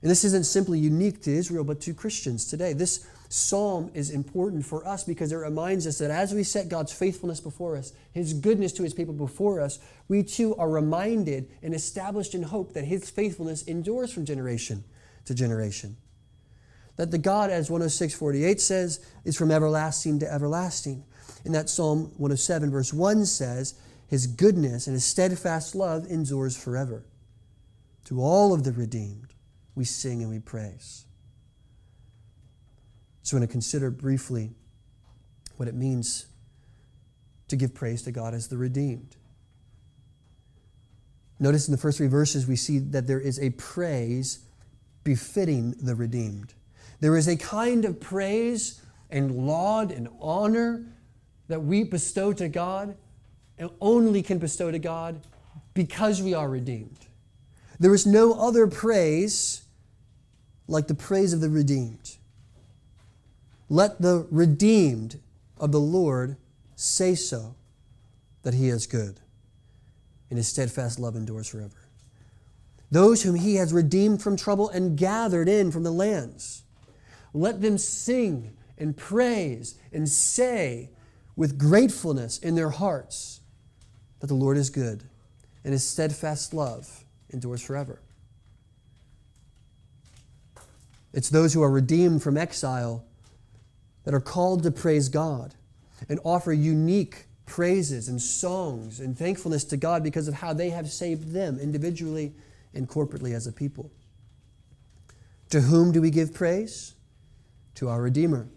and 0.05 0.11
this 0.11 0.23
isn't 0.23 0.44
simply 0.44 0.79
unique 0.79 1.23
to 1.23 1.31
Israel, 1.31 1.64
but 1.64 1.81
to 1.81 1.94
Christians 1.94 2.44
today. 2.44 2.75
This 2.75 3.07
psalm 3.35 3.90
is 3.94 4.11
important 4.11 4.64
for 4.64 4.87
us 4.87 5.03
because 5.03 5.33
it 5.33 5.37
reminds 5.37 5.88
us 5.88 5.99
that 5.99 6.11
as 6.11 6.33
we 6.33 6.44
set 6.44 6.68
God's 6.68 6.92
faithfulness 6.92 7.40
before 7.40 7.77
us, 7.77 7.92
His 8.12 8.33
goodness 8.33 8.73
to 8.75 8.85
His 8.85 8.94
people 8.94 9.12
before 9.12 9.61
us, 9.61 9.81
we 10.07 10.23
too 10.23 10.55
are 10.55 10.70
reminded 10.70 11.51
and 11.61 11.75
established 11.75 12.37
in 12.37 12.44
hope 12.44 12.75
that 12.75 12.85
His 12.85 13.11
faithfulness 13.11 13.62
endures 13.64 14.12
from 14.12 14.25
generation 14.25 14.85
to 15.25 15.35
generation. 15.35 15.97
That 16.94 17.11
the 17.11 17.18
God, 17.18 17.51
as 17.51 17.68
106.48 17.68 18.61
says, 18.61 19.05
is 19.25 19.37
from 19.37 19.51
everlasting 19.51 20.20
to 20.20 20.33
everlasting. 20.33 21.05
In 21.44 21.51
that 21.53 21.68
Psalm 21.68 22.12
107, 22.18 22.70
verse 22.70 22.92
1 22.92 23.27
says, 23.27 23.75
His 24.07 24.29
goodness 24.29 24.87
and 24.87 24.94
His 24.94 25.05
steadfast 25.05 25.75
love 25.75 26.07
endures 26.07 26.57
forever 26.57 27.05
to 28.05 28.20
all 28.20 28.55
of 28.55 28.62
the 28.62 28.73
redeemed 28.73 29.35
we 29.75 29.85
sing 29.85 30.23
and 30.23 30.31
we 30.31 30.38
praise. 30.38 31.05
So, 33.24 33.37
I 33.37 33.40
want 33.40 33.50
to 33.50 33.52
consider 33.52 33.90
briefly 33.90 34.50
what 35.56 35.66
it 35.66 35.74
means 35.74 36.26
to 37.48 37.56
give 37.56 37.74
praise 37.74 38.02
to 38.02 38.12
God 38.12 38.34
as 38.34 38.48
the 38.48 38.56
redeemed. 38.56 39.16
Notice 41.40 41.66
in 41.66 41.72
the 41.72 41.78
first 41.78 41.98
three 41.98 42.06
verses, 42.06 42.46
we 42.46 42.54
see 42.54 42.78
that 42.78 43.06
there 43.06 43.20
is 43.20 43.40
a 43.40 43.50
praise 43.50 44.40
befitting 45.04 45.74
the 45.80 45.94
redeemed. 45.94 46.54
There 47.00 47.16
is 47.16 47.26
a 47.26 47.37
kind 47.37 47.84
of 47.84 47.98
praise 47.98 48.80
and 49.10 49.46
laud 49.46 49.90
and 49.90 50.08
honor 50.20 50.84
that 51.48 51.60
we 51.60 51.82
bestow 51.82 52.32
to 52.34 52.48
God 52.48 52.96
and 53.58 53.70
only 53.80 54.22
can 54.22 54.38
bestow 54.38 54.70
to 54.70 54.78
God 54.78 55.20
because 55.74 56.22
we 56.22 56.34
are 56.34 56.48
redeemed. 56.48 57.06
There 57.80 57.94
is 57.94 58.06
no 58.06 58.34
other 58.34 58.66
praise 58.66 59.62
like 60.68 60.88
the 60.88 60.94
praise 60.94 61.32
of 61.32 61.40
the 61.40 61.50
redeemed. 61.50 62.16
Let 63.68 64.00
the 64.00 64.27
redeemed 64.31 65.20
of 65.59 65.72
the 65.72 65.81
Lord 65.81 66.37
say 66.77 67.14
so, 67.14 67.55
that 68.42 68.55
he 68.55 68.68
is 68.68 68.87
good, 68.87 69.20
and 70.29 70.37
his 70.37 70.48
steadfast 70.48 70.98
love 70.98 71.16
endures 71.16 71.48
forever. 71.48 71.88
Those 72.90 73.22
whom 73.22 73.37
he 73.37 73.57
has 73.57 73.72
redeemed 73.72 74.22
from 74.22 74.37
trouble 74.37 74.68
and 74.68 74.96
gathered 74.96 75.48
in 75.48 75.70
from 75.70 75.83
the 75.83 75.90
lands, 75.90 76.62
let 77.33 77.61
them 77.61 77.79
sing 77.79 78.57
and 78.77 78.96
praise 78.96 79.77
and 79.92 80.09
say 80.09 80.90
with 81.37 81.59
gratefulness 81.59 82.38
in 82.38 82.55
their 82.55 82.70
hearts 82.70 83.40
that 84.20 84.27
the 84.27 84.35
Lord 84.35 84.57
is 84.57 84.70
good, 84.70 85.05
and 85.64 85.72
his 85.72 85.85
steadfast 85.85 86.53
love 86.53 87.05
endures 87.31 87.62
forever. 87.62 88.00
It's 91.12 91.31
those 91.31 91.55
who 91.55 91.62
are 91.62 91.70
redeemed 91.70 92.22
from 92.22 92.37
exile 92.37 93.05
that 94.05 94.14
are 94.14 94.21
called 94.21 94.62
to 94.62 94.71
praise 94.71 95.09
God 95.09 95.55
and 96.09 96.21
offer 96.25 96.53
unique 96.53 97.27
praises 97.47 98.09
and 98.09 98.21
songs 98.21 99.01
and 99.01 99.17
thankfulness 99.17 99.64
to 99.64 99.77
God 99.77 100.03
because 100.03 100.29
of 100.29 100.35
how 100.35 100.53
they 100.53 100.71
have 100.71 100.90
saved 100.90 101.33
them 101.33 101.59
individually 101.59 102.33
and 102.75 102.88
corporately 102.88 103.35
as 103.35 103.47
a 103.47 103.53
people. 103.53 103.90
To 105.51 105.61
whom 105.61 105.93
do 105.93 106.01
we 106.01 106.11
give 106.11 106.35
praise? 106.35 106.95
To 107.77 107.88
our 107.88 108.01
Redeemer. 108.01 108.49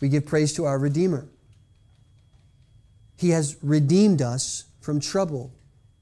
We 0.00 0.08
give 0.08 0.26
praise 0.26 0.52
to 0.54 0.64
our 0.66 0.78
Redeemer. 0.78 1.26
He 3.16 3.30
has 3.30 3.56
redeemed 3.62 4.20
us 4.20 4.64
from 4.80 5.00
trouble 5.00 5.52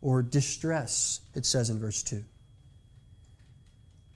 or 0.01 0.23
distress, 0.23 1.21
it 1.35 1.47
says 1.47 1.71
in 1.71 1.79
verse 1.79 2.03
2. 2.03 2.25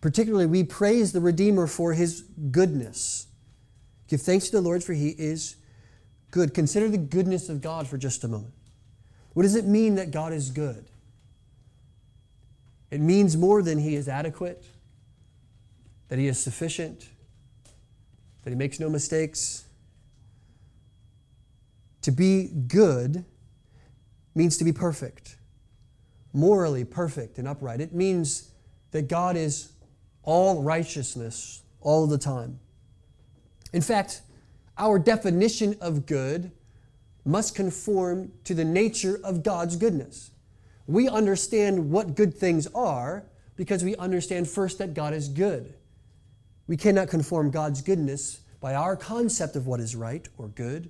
Particularly, 0.01 0.47
we 0.47 0.65
praise 0.65 1.13
the 1.13 1.21
Redeemer 1.21 1.67
for 1.67 1.93
his 1.93 2.23
goodness. 2.51 3.26
Give 4.09 4.21
thanks 4.21 4.47
to 4.47 4.53
the 4.53 4.61
Lord, 4.61 4.85
for 4.85 4.93
he 4.93 5.11
is 5.11 5.57
good. 6.31 6.55
Consider 6.55 6.89
the 6.89 6.99
goodness 6.99 7.49
of 7.49 7.61
God 7.61 7.89
for 7.89 7.99
just 7.99 8.25
a 8.25 8.29
moment. 8.29 8.55
What 9.33 9.43
does 9.43 9.55
it 9.55 9.65
mean 9.65 9.97
that 9.97 10.11
God 10.11 10.33
is 10.33 10.51
good? 10.51 10.87
It 12.91 13.01
means 13.01 13.37
more 13.37 13.63
than 13.63 13.79
he 13.79 13.97
is 13.97 14.09
adequate, 14.09 14.65
that 16.09 16.19
he 16.19 16.29
is 16.29 16.39
sufficient, 16.39 17.09
that 18.43 18.51
he 18.51 18.57
makes 18.57 18.79
no 18.79 18.89
mistakes. 18.89 19.65
To 22.03 22.13
be 22.13 22.49
good 22.69 23.25
means 24.37 24.57
to 24.59 24.65
be 24.65 24.73
perfect, 24.73 25.37
morally 26.33 26.85
perfect 26.85 27.39
and 27.39 27.49
upright. 27.49 27.81
It 27.81 27.93
means 27.93 28.51
that 28.93 29.09
God 29.09 29.37
is 29.37 29.73
all 30.23 30.63
righteousness 30.63 31.63
all 31.81 32.07
the 32.07 32.19
time. 32.19 32.61
In 33.77 33.83
fact, 33.83 34.23
our 34.79 34.99
definition 34.99 35.77
of 35.83 36.07
good 36.07 36.51
must 37.27 37.55
conform 37.55 38.33
to 38.45 38.55
the 38.55 38.65
nature 38.65 39.21
of 39.23 39.43
God's 39.43 39.77
goodness. 39.77 40.31
We 40.87 41.11
understand 41.11 41.91
what 41.91 42.15
good 42.15 42.33
things 42.33 42.67
are 42.69 43.27
because 43.55 43.85
we 43.85 43.95
understand 43.97 44.49
first 44.49 44.79
that 44.79 44.95
God 44.95 45.13
is 45.13 45.29
good. 45.29 45.75
We 46.67 46.79
cannot 46.79 47.09
conform 47.09 47.51
God's 47.51 47.83
goodness 47.83 48.41
by 48.63 48.75
our 48.75 48.97
concept 48.97 49.57
of 49.57 49.67
what 49.67 49.79
is 49.79 49.95
right 49.95 50.27
or 50.39 50.49
good, 50.49 50.89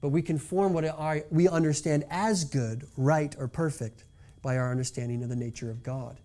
but 0.00 0.10
we 0.10 0.22
conform 0.22 0.74
what 0.74 1.26
we 1.32 1.48
understand 1.48 2.04
as 2.10 2.44
good, 2.44 2.86
right, 2.96 3.34
or 3.40 3.48
perfect 3.48 4.04
by 4.40 4.56
our 4.56 4.70
understanding 4.70 5.24
of 5.24 5.30
the 5.30 5.36
nature 5.36 5.68
of 5.68 5.82
God. 5.82 6.20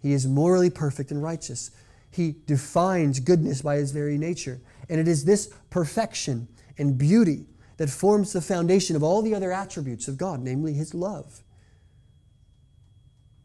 He 0.00 0.14
is 0.14 0.26
morally 0.26 0.70
perfect 0.70 1.10
and 1.10 1.22
righteous. 1.22 1.70
He 2.10 2.36
defines 2.46 3.20
goodness 3.20 3.60
by 3.60 3.76
his 3.76 3.92
very 3.92 4.16
nature. 4.16 4.62
And 4.88 5.00
it 5.00 5.08
is 5.08 5.24
this 5.24 5.52
perfection 5.70 6.48
and 6.78 6.98
beauty 6.98 7.46
that 7.76 7.90
forms 7.90 8.32
the 8.32 8.40
foundation 8.40 8.96
of 8.96 9.02
all 9.02 9.22
the 9.22 9.34
other 9.34 9.52
attributes 9.52 10.08
of 10.08 10.16
God, 10.18 10.40
namely 10.40 10.74
his 10.74 10.94
love. 10.94 11.42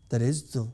That 0.09 0.21
is 0.21 0.43
to 0.51 0.71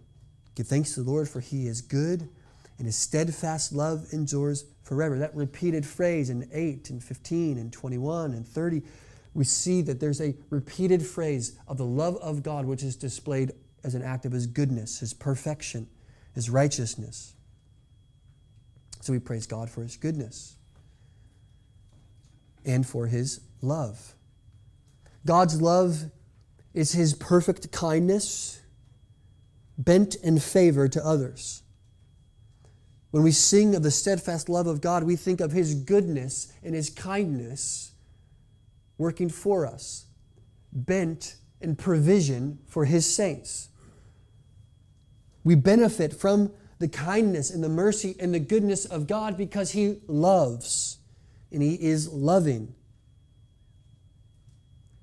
give 0.55 0.67
thanks 0.67 0.93
to 0.93 1.03
the 1.03 1.09
Lord, 1.09 1.29
for 1.29 1.39
he 1.39 1.67
is 1.67 1.81
good, 1.81 2.29
and 2.77 2.85
his 2.85 2.95
steadfast 2.95 3.73
love 3.73 4.07
endures 4.11 4.65
forever. 4.83 5.17
That 5.17 5.35
repeated 5.35 5.85
phrase 5.85 6.29
in 6.29 6.49
8 6.51 6.89
and 6.89 7.03
15 7.03 7.57
and 7.57 7.71
21 7.71 8.33
and 8.33 8.47
30, 8.47 8.81
we 9.33 9.43
see 9.43 9.81
that 9.81 9.99
there's 9.99 10.21
a 10.21 10.35
repeated 10.49 11.05
phrase 11.05 11.57
of 11.67 11.77
the 11.77 11.85
love 11.85 12.17
of 12.17 12.43
God 12.43 12.65
which 12.65 12.83
is 12.83 12.95
displayed 12.95 13.51
as 13.83 13.95
an 13.95 14.01
act 14.01 14.25
of 14.25 14.31
His 14.31 14.47
goodness, 14.47 14.99
His 14.99 15.13
perfection, 15.13 15.87
His 16.33 16.49
righteousness. 16.49 17.33
So 19.03 19.11
we 19.11 19.19
praise 19.19 19.45
God 19.45 19.69
for 19.69 19.83
His 19.83 19.97
goodness 19.97 20.55
and 22.63 22.87
for 22.87 23.07
His 23.07 23.41
love. 23.61 24.15
God's 25.25 25.61
love 25.61 26.05
is 26.73 26.93
His 26.93 27.13
perfect 27.13 27.69
kindness, 27.73 28.61
bent 29.77 30.15
in 30.15 30.39
favor 30.39 30.87
to 30.87 31.05
others. 31.05 31.63
When 33.11 33.23
we 33.23 33.33
sing 33.33 33.75
of 33.75 33.83
the 33.83 33.91
steadfast 33.91 34.47
love 34.47 34.67
of 34.67 34.79
God, 34.79 35.03
we 35.03 35.17
think 35.17 35.41
of 35.41 35.51
His 35.51 35.75
goodness 35.75 36.53
and 36.63 36.73
His 36.73 36.89
kindness 36.89 37.91
working 38.97 39.27
for 39.27 39.67
us, 39.67 40.05
bent 40.71 41.35
in 41.59 41.75
provision 41.75 42.59
for 42.67 42.85
His 42.85 43.05
saints. 43.05 43.67
We 45.43 45.55
benefit 45.55 46.13
from 46.13 46.53
the 46.83 46.89
kindness 46.89 47.49
and 47.49 47.63
the 47.63 47.69
mercy 47.69 48.13
and 48.19 48.33
the 48.33 48.39
goodness 48.39 48.83
of 48.83 49.07
God 49.07 49.37
because 49.37 49.71
He 49.71 49.99
loves 50.05 50.97
and 51.49 51.61
He 51.63 51.75
is 51.75 52.11
loving. 52.11 52.75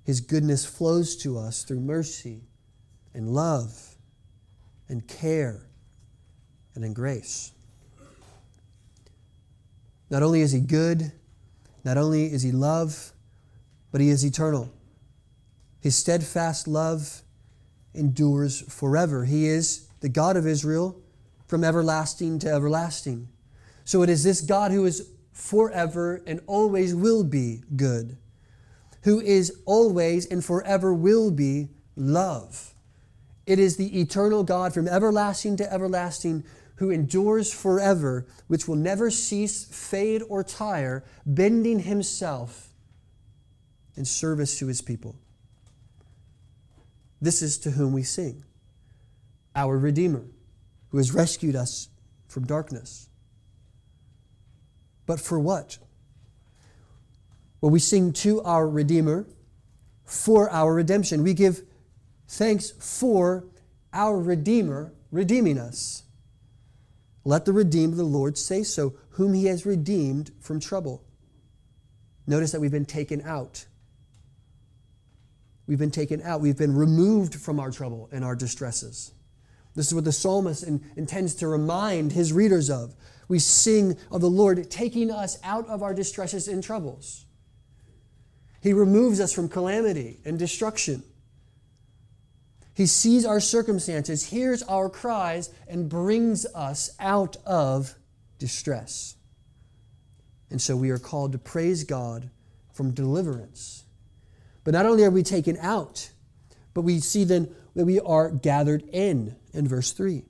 His 0.05 0.21
goodness 0.21 0.67
flows 0.67 1.17
to 1.23 1.39
us 1.39 1.63
through 1.63 1.81
mercy 1.81 2.43
and 3.15 3.31
love 3.31 3.97
and 4.91 5.09
care 5.09 5.71
and 6.75 6.85
in 6.85 6.93
grace. 6.93 7.53
Not 10.11 10.23
only 10.23 10.43
is 10.43 10.53
He 10.53 10.61
good, 10.61 11.13
not 11.83 11.97
only 11.97 12.31
is 12.31 12.43
He 12.43 12.53
love, 12.53 13.13
but 13.91 14.03
He 14.03 14.11
is 14.11 14.23
eternal. 14.23 14.71
His 15.81 15.97
steadfast 15.97 16.69
love 16.69 17.23
endures 17.95 18.61
forever. 18.71 19.25
He 19.25 19.47
is 19.47 19.89
the 20.01 20.11
God 20.11 20.37
of 20.37 20.47
Israel 20.47 21.01
from 21.51 21.65
everlasting 21.65 22.39
to 22.39 22.49
everlasting. 22.49 23.29
So 23.85 24.03
it 24.03 24.09
is 24.09 24.23
this 24.23 24.41
God 24.41 24.71
who 24.71 24.87
is 24.87 25.11
forever 25.33 26.23
and 26.25 26.41
always 26.47 26.95
will 26.95 27.25
be 27.25 27.65
good, 27.75 28.17
who 29.03 29.21
is 29.21 29.61
always 29.67 30.27
and 30.27 30.45
forever 30.45 30.95
will 30.95 31.33
be 31.33 31.71
love. 31.97 32.73
It 33.47 33.59
is 33.59 33.77
the 33.77 34.01
eternal 34.01 34.45
God 34.45 34.73
from 34.73 34.87
everlasting 34.87 35.57
to 35.57 35.73
everlasting 35.73 36.45
who 36.77 36.93
endures 36.93 37.53
forever, 37.53 38.29
which 38.47 38.69
will 38.69 38.77
never 38.77 39.11
cease, 39.11 39.65
fade, 39.65 40.23
or 40.29 40.45
tire, 40.45 41.05
bending 41.27 41.81
himself 41.81 42.69
in 43.97 44.05
service 44.05 44.57
to 44.61 44.69
his 44.69 44.81
people. 44.81 45.17
This 47.21 47.43
is 47.43 47.59
to 47.59 47.73
whom 47.73 47.93
we 47.93 48.05
sing, 48.05 48.45
our 49.57 49.77
Redeemer, 49.77 50.27
who 50.91 50.99
has 50.99 51.13
rescued 51.13 51.57
us 51.57 51.89
from 52.27 52.47
darkness. 52.47 53.09
But 55.07 55.21
for 55.21 55.39
what? 55.39 55.79
Well, 57.61 57.71
we 57.71 57.79
sing 57.79 58.13
to 58.15 58.41
our 58.43 58.69
Redeemer 58.69 59.27
for 60.05 60.51
our 60.51 60.75
redemption. 60.75 61.23
We 61.23 61.35
give 61.35 61.63
thanks 62.29 62.71
for 62.71 63.45
our 63.93 64.19
Redeemer 64.19 64.93
redeeming 65.11 65.59
us. 65.59 66.05
Let 67.25 67.45
the 67.45 67.53
redeemed 67.53 67.93
of 67.93 67.99
the 67.99 68.05
Lord 68.05 68.39
say 68.39 68.63
so, 68.63 68.95
whom 69.11 69.35
he 69.35 69.47
has 69.47 69.67
redeemed 69.67 70.31
from 70.41 70.59
trouble. 70.59 71.05
Notice 72.27 72.53
that 72.53 72.61
we've 72.61 72.71
been 72.71 72.87
taken 72.87 73.21
out. 73.23 73.67
We've 75.67 75.79
been 75.79 75.91
taken 75.91 76.23
out. 76.23 76.41
We've 76.41 76.57
been 76.57 76.75
removed 76.75 77.35
from 77.35 77.61
our 77.61 77.71
trouble 77.71 78.09
and 78.11 78.25
our 78.25 78.35
distresses. 78.35 79.13
This 79.75 79.87
is 79.87 79.95
what 79.95 80.05
the 80.05 80.13
psalmist 80.13 80.63
in, 80.65 80.85
intends 80.97 81.35
to 81.37 81.49
remind 81.49 82.13
his 82.13 82.33
readers 82.33 82.71
of. 82.71 82.95
We 83.29 83.39
sing 83.39 83.97
of 84.11 84.21
the 84.21 84.31
Lord 84.31 84.71
taking 84.71 85.11
us 85.11 85.39
out 85.45 85.69
of 85.69 85.83
our 85.83 85.95
distresses 85.95 86.49
and 86.49 86.63
troubles. 86.63 87.27
He 88.61 88.73
removes 88.73 89.21
us 89.21 89.33
from 89.33 89.49
calamity 89.49 90.19
and 90.25 90.39
destruction. 90.39 91.03
He 92.75 92.87
sees 92.87 93.25
our 93.25 93.41
circumstances, 93.41 94.27
hears 94.27 94.63
our 94.65 94.89
cries, 94.89 95.51
and 95.69 95.89
brings 95.89 96.47
us 96.47 96.91
out 96.99 97.37
of 97.47 97.95
distress. 98.39 99.17
And 100.51 100.61
so 100.61 100.77
we 100.77 100.91
are 100.91 100.99
called 100.99 101.33
to 101.33 101.39
praise 101.39 101.85
God 101.85 102.31
from 102.73 102.93
deliverance. 102.93 103.85
But 104.65 104.75
not 104.75 104.87
only 104.87 105.05
are 105.05 105.11
we 105.11 105.23
taken 105.23 105.57
out, 105.59 106.11
but 106.75 106.83
we 106.83 107.01
see 107.01 107.25
then 107.25 107.55
that 107.75 107.85
we 107.85 108.01
are 108.01 108.31
gathered 108.31 108.83
in, 108.93 109.37
in 109.53 109.69
verse 109.69 109.93
3. 109.93 110.25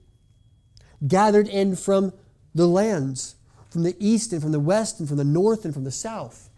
Gathered 1.06 1.48
in 1.48 1.76
from 1.76 2.12
the 2.54 2.66
lands, 2.66 3.36
from 3.70 3.82
the 3.82 3.96
east 3.98 4.32
and 4.32 4.42
from 4.42 4.52
the 4.52 4.60
west 4.60 4.98
and 4.98 5.08
from 5.08 5.16
the 5.16 5.24
north 5.24 5.64
and 5.64 5.72
from 5.72 5.84
the 5.84 5.90
south. 5.90 6.50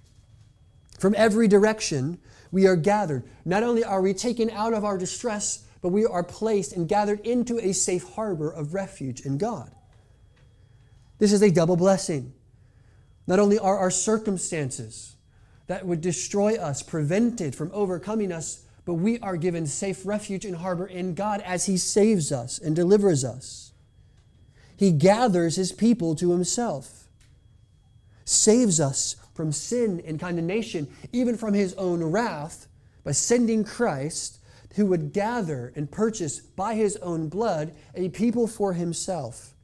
From 0.98 1.14
every 1.16 1.48
direction, 1.48 2.18
we 2.50 2.66
are 2.66 2.76
gathered. 2.76 3.24
Not 3.44 3.62
only 3.62 3.84
are 3.84 4.00
we 4.00 4.14
taken 4.14 4.50
out 4.50 4.72
of 4.72 4.84
our 4.84 4.98
distress, 4.98 5.64
but 5.80 5.88
we 5.88 6.06
are 6.06 6.22
placed 6.22 6.72
and 6.72 6.88
gathered 6.88 7.20
into 7.20 7.58
a 7.58 7.72
safe 7.72 8.04
harbor 8.14 8.50
of 8.50 8.72
refuge 8.72 9.20
in 9.20 9.36
God. 9.36 9.72
This 11.18 11.32
is 11.32 11.42
a 11.42 11.50
double 11.50 11.76
blessing. 11.76 12.32
Not 13.26 13.38
only 13.38 13.58
are 13.58 13.78
our 13.78 13.90
circumstances 13.90 15.16
that 15.66 15.86
would 15.86 16.00
destroy 16.00 16.56
us 16.56 16.82
prevented 16.82 17.54
from 17.54 17.70
overcoming 17.72 18.32
us, 18.32 18.61
but 18.84 18.94
we 18.94 19.18
are 19.20 19.36
given 19.36 19.66
safe 19.66 20.04
refuge 20.04 20.44
and 20.44 20.56
harbor 20.56 20.86
in 20.86 21.14
God 21.14 21.40
as 21.42 21.66
He 21.66 21.76
saves 21.76 22.32
us 22.32 22.58
and 22.58 22.74
delivers 22.74 23.24
us. 23.24 23.72
He 24.76 24.90
gathers 24.90 25.56
His 25.56 25.72
people 25.72 26.14
to 26.16 26.32
Himself, 26.32 27.08
saves 28.24 28.80
us 28.80 29.16
from 29.34 29.52
sin 29.52 30.02
and 30.06 30.18
condemnation, 30.18 30.88
even 31.12 31.36
from 31.36 31.54
His 31.54 31.74
own 31.74 32.02
wrath, 32.02 32.66
by 33.04 33.12
sending 33.12 33.64
Christ 33.64 34.38
who 34.74 34.86
would 34.86 35.12
gather 35.12 35.72
and 35.76 35.90
purchase 35.90 36.40
by 36.40 36.74
his 36.74 36.96
own 36.98 37.28
blood 37.28 37.74
a 37.94 38.08
people 38.08 38.46
for 38.46 38.72
himself, 38.72 39.54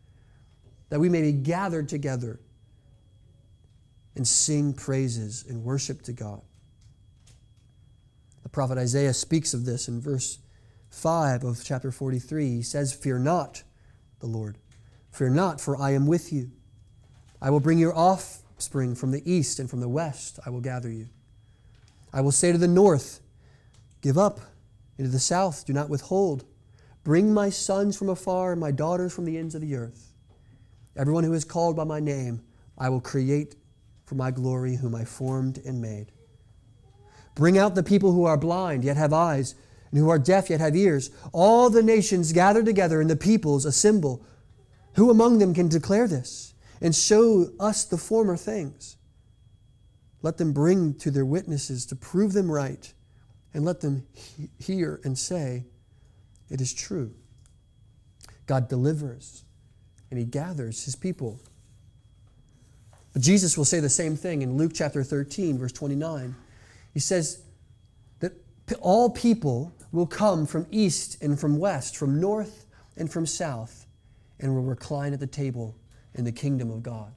that 0.90 1.00
we 1.00 1.08
may 1.08 1.22
be 1.22 1.32
gathered 1.32 1.88
together 1.88 2.40
and 4.14 4.26
sing 4.26 4.72
praises 4.72 5.44
and 5.48 5.64
worship 5.64 6.02
to 6.02 6.12
God. 6.12 6.42
Prophet 8.58 8.76
Isaiah 8.76 9.14
speaks 9.14 9.54
of 9.54 9.66
this 9.66 9.86
in 9.86 10.00
verse 10.00 10.40
5 10.90 11.44
of 11.44 11.62
chapter 11.62 11.92
43. 11.92 12.56
He 12.56 12.62
says, 12.62 12.92
Fear 12.92 13.20
not, 13.20 13.62
the 14.18 14.26
Lord. 14.26 14.58
Fear 15.12 15.30
not, 15.30 15.60
for 15.60 15.80
I 15.80 15.92
am 15.92 16.08
with 16.08 16.32
you. 16.32 16.50
I 17.40 17.50
will 17.50 17.60
bring 17.60 17.78
your 17.78 17.96
offspring 17.96 18.96
from 18.96 19.12
the 19.12 19.22
east 19.24 19.60
and 19.60 19.70
from 19.70 19.78
the 19.78 19.88
west. 19.88 20.40
I 20.44 20.50
will 20.50 20.60
gather 20.60 20.90
you. 20.90 21.06
I 22.12 22.20
will 22.20 22.32
say 22.32 22.50
to 22.50 22.58
the 22.58 22.66
north, 22.66 23.20
Give 24.00 24.18
up 24.18 24.40
into 24.98 25.12
the 25.12 25.20
south, 25.20 25.64
do 25.64 25.72
not 25.72 25.88
withhold. 25.88 26.44
Bring 27.04 27.32
my 27.32 27.50
sons 27.50 27.96
from 27.96 28.08
afar 28.08 28.50
and 28.50 28.60
my 28.60 28.72
daughters 28.72 29.14
from 29.14 29.24
the 29.24 29.38
ends 29.38 29.54
of 29.54 29.60
the 29.60 29.76
earth. 29.76 30.12
Everyone 30.96 31.22
who 31.22 31.32
is 31.32 31.44
called 31.44 31.76
by 31.76 31.84
my 31.84 32.00
name, 32.00 32.42
I 32.76 32.88
will 32.88 33.00
create 33.00 33.54
for 34.04 34.16
my 34.16 34.32
glory, 34.32 34.74
whom 34.74 34.96
I 34.96 35.04
formed 35.04 35.58
and 35.64 35.80
made. 35.80 36.10
Bring 37.38 37.56
out 37.56 37.76
the 37.76 37.84
people 37.84 38.10
who 38.10 38.24
are 38.24 38.36
blind, 38.36 38.82
yet 38.82 38.96
have 38.96 39.12
eyes, 39.12 39.54
and 39.92 40.00
who 40.00 40.08
are 40.08 40.18
deaf, 40.18 40.50
yet 40.50 40.58
have 40.58 40.74
ears. 40.74 41.10
All 41.32 41.70
the 41.70 41.84
nations 41.84 42.32
gather 42.32 42.64
together, 42.64 43.00
and 43.00 43.08
the 43.08 43.14
peoples 43.14 43.64
assemble. 43.64 44.26
Who 44.96 45.08
among 45.08 45.38
them 45.38 45.54
can 45.54 45.68
declare 45.68 46.08
this 46.08 46.52
and 46.80 46.92
show 46.92 47.52
us 47.60 47.84
the 47.84 47.96
former 47.96 48.36
things? 48.36 48.96
Let 50.20 50.38
them 50.38 50.52
bring 50.52 50.94
to 50.94 51.12
their 51.12 51.24
witnesses 51.24 51.86
to 51.86 51.94
prove 51.94 52.32
them 52.32 52.50
right 52.50 52.92
and 53.54 53.64
let 53.64 53.82
them 53.82 54.08
he- 54.12 54.50
hear 54.58 55.00
and 55.04 55.16
say, 55.16 55.64
It 56.50 56.60
is 56.60 56.74
true. 56.74 57.14
God 58.46 58.68
delivers 58.68 59.44
and 60.10 60.18
he 60.18 60.24
gathers 60.24 60.86
his 60.86 60.96
people. 60.96 61.38
But 63.12 63.22
Jesus 63.22 63.56
will 63.56 63.64
say 63.64 63.78
the 63.78 63.88
same 63.88 64.16
thing 64.16 64.42
in 64.42 64.56
Luke 64.56 64.72
chapter 64.74 65.04
13, 65.04 65.56
verse 65.56 65.70
29. 65.70 66.34
He 66.92 67.00
says 67.00 67.42
that 68.20 68.32
all 68.80 69.08
people 69.08 69.72
will 69.92 70.06
come 70.06 70.46
from 70.46 70.66
east 70.70 71.22
and 71.22 71.40
from 71.40 71.58
west, 71.58 71.96
from 71.96 72.20
north 72.20 72.66
and 72.96 73.10
from 73.10 73.24
south, 73.24 73.86
and 74.40 74.54
will 74.54 74.62
recline 74.62 75.14
at 75.14 75.20
the 75.20 75.26
table 75.26 75.74
in 76.14 76.24
the 76.24 76.32
kingdom 76.32 76.70
of 76.70 76.82
God. 76.82 77.12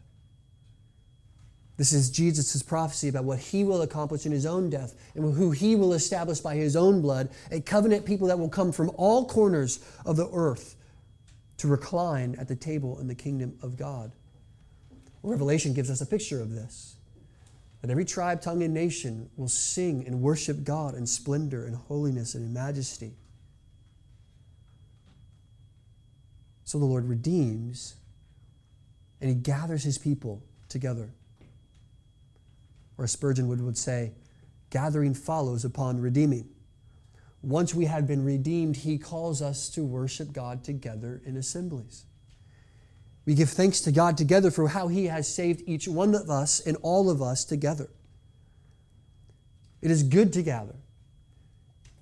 This 1.77 1.93
is 1.93 2.11
Jesus' 2.11 2.61
prophecy 2.61 3.09
about 3.09 3.23
what 3.23 3.39
he 3.39 3.63
will 3.63 3.81
accomplish 3.81 4.25
in 4.25 4.31
his 4.31 4.45
own 4.45 4.69
death 4.69 4.93
and 5.15 5.33
who 5.33 5.51
he 5.51 5.75
will 5.75 5.93
establish 5.93 6.39
by 6.39 6.55
his 6.55 6.75
own 6.75 7.01
blood, 7.01 7.29
a 7.49 7.59
covenant 7.59 8.05
people 8.05 8.27
that 8.27 8.37
will 8.37 8.49
come 8.49 8.71
from 8.71 8.91
all 8.95 9.25
corners 9.25 9.79
of 10.05 10.15
the 10.15 10.29
earth 10.31 10.75
to 11.57 11.67
recline 11.67 12.35
at 12.39 12.47
the 12.47 12.55
table 12.55 12.99
in 12.99 13.07
the 13.07 13.15
kingdom 13.15 13.57
of 13.61 13.77
God. 13.77 14.11
Revelation 15.23 15.73
gives 15.73 15.89
us 15.89 16.01
a 16.01 16.05
picture 16.05 16.39
of 16.39 16.51
this. 16.51 16.97
That 17.81 17.89
every 17.89 18.05
tribe, 18.05 18.41
tongue, 18.41 18.61
and 18.61 18.73
nation 18.73 19.29
will 19.37 19.47
sing 19.47 20.05
and 20.05 20.21
worship 20.21 20.63
God 20.63 20.93
in 20.93 21.07
splendor 21.07 21.65
and 21.65 21.75
holiness 21.75 22.35
and 22.35 22.45
in 22.45 22.53
majesty. 22.53 23.13
So 26.63 26.79
the 26.79 26.85
Lord 26.85 27.09
redeems 27.09 27.95
and 29.19 29.29
he 29.29 29.35
gathers 29.35 29.83
his 29.83 29.97
people 29.97 30.43
together. 30.69 31.11
Or 32.97 33.07
Spurgeon 33.07 33.47
would, 33.47 33.61
would 33.61 33.77
say, 33.77 34.13
gathering 34.69 35.13
follows 35.13 35.65
upon 35.65 35.99
redeeming. 35.99 36.49
Once 37.41 37.73
we 37.73 37.85
have 37.85 38.07
been 38.07 38.23
redeemed, 38.23 38.77
he 38.77 38.97
calls 38.97 39.41
us 39.41 39.69
to 39.69 39.83
worship 39.83 40.31
God 40.31 40.63
together 40.63 41.21
in 41.25 41.35
assemblies. 41.35 42.05
We 43.31 43.35
give 43.35 43.49
thanks 43.49 43.79
to 43.83 43.93
God 43.93 44.17
together 44.17 44.51
for 44.51 44.67
how 44.67 44.89
he 44.89 45.05
has 45.05 45.25
saved 45.25 45.63
each 45.65 45.87
one 45.87 46.15
of 46.15 46.29
us 46.29 46.59
and 46.59 46.75
all 46.81 47.09
of 47.09 47.21
us 47.21 47.45
together. 47.45 47.89
It 49.81 49.89
is 49.89 50.03
good 50.03 50.33
to 50.33 50.43
gather. 50.43 50.75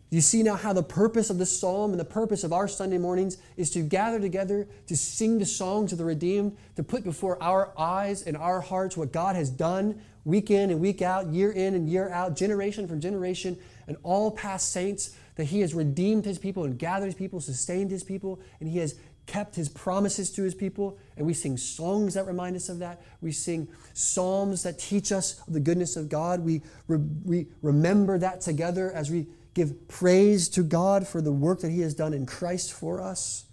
You 0.10 0.22
see 0.22 0.42
now 0.42 0.56
how 0.56 0.74
the 0.74 0.82
purpose 0.82 1.30
of 1.30 1.38
this 1.38 1.60
psalm 1.60 1.92
and 1.92 2.00
the 2.00 2.04
purpose 2.04 2.44
of 2.44 2.52
our 2.52 2.68
Sunday 2.68 2.98
mornings 2.98 3.38
is 3.58 3.70
to 3.74 3.84
gather 3.84 4.20
together, 4.20 4.68
to 4.88 4.98
sing 4.98 5.38
the 5.38 5.46
songs 5.46 5.92
of 5.92 6.00
the 6.00 6.04
redeemed, 6.04 6.58
to 6.78 6.84
put 6.84 7.04
before 7.04 7.38
our 7.44 7.74
eyes 7.78 8.24
and 8.24 8.36
our 8.36 8.60
hearts 8.60 8.98
what 8.98 9.12
God 9.12 9.36
has 9.36 9.52
done 9.52 10.02
week 10.26 10.50
in 10.50 10.72
and 10.72 10.80
week 10.80 11.04
out, 11.04 11.28
year 11.28 11.52
in 11.52 11.76
and 11.76 11.88
year 11.88 12.10
out, 12.10 12.36
generation 12.36 12.88
from 12.88 13.00
generation, 13.00 13.56
and 13.88 13.98
all 14.02 14.32
past 14.32 14.72
saints, 14.72 15.16
that 15.36 15.46
He 15.46 15.62
has 15.62 15.76
redeemed 15.76 16.26
His 16.26 16.40
people 16.40 16.64
and 16.66 16.78
gathered 16.78 17.06
His 17.06 17.16
people, 17.16 17.40
sustained 17.40 17.92
His 17.92 18.04
people, 18.04 18.40
and 18.60 18.68
He 18.68 18.80
has 18.80 18.96
kept 19.30 19.56
his 19.56 19.70
promises 19.70 20.32
to 20.32 20.42
his 20.42 20.56
people, 20.56 20.98
and 21.16 21.26
we 21.26 21.36
sing 21.36 21.56
songs 21.56 22.16
that 22.16 22.26
remind 22.26 22.56
us 22.56 22.68
of 22.68 22.80
that. 22.80 23.00
We 23.22 23.32
sing 23.32 23.68
psalms 23.94 24.64
that 24.64 24.80
teach 24.80 25.12
us 25.12 25.36
the 25.48 25.60
goodness 25.60 25.96
of 25.96 26.10
God. 26.10 26.40
We, 26.40 26.64
re- 26.88 27.06
we 27.24 27.46
remember 27.62 28.18
that 28.18 28.42
together 28.42 28.92
as 28.92 29.12
we 29.12 29.28
give 29.54 29.88
praise 29.88 30.50
to 30.50 30.64
God 30.64 31.08
for 31.08 31.22
the 31.22 31.32
work 31.32 31.60
that 31.60 31.70
he 31.70 31.82
has 31.82 31.94
done 31.94 32.14
in 32.14 32.26
Christ 32.26 32.74
for 32.74 33.00
us. 33.00 33.46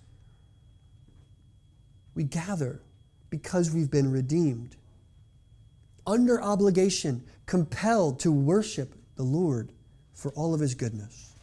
We 2.14 2.24
gather 2.24 2.80
because 3.28 3.70
we've 3.70 3.90
been 3.90 4.10
redeemed, 4.10 4.76
under 6.06 6.40
obligation, 6.40 7.22
compelled 7.44 8.18
to 8.20 8.32
worship 8.32 8.94
the 9.16 9.24
Lord 9.24 9.72
for 10.14 10.32
all 10.32 10.54
of 10.54 10.60
his 10.60 10.74
goodness 10.74 11.34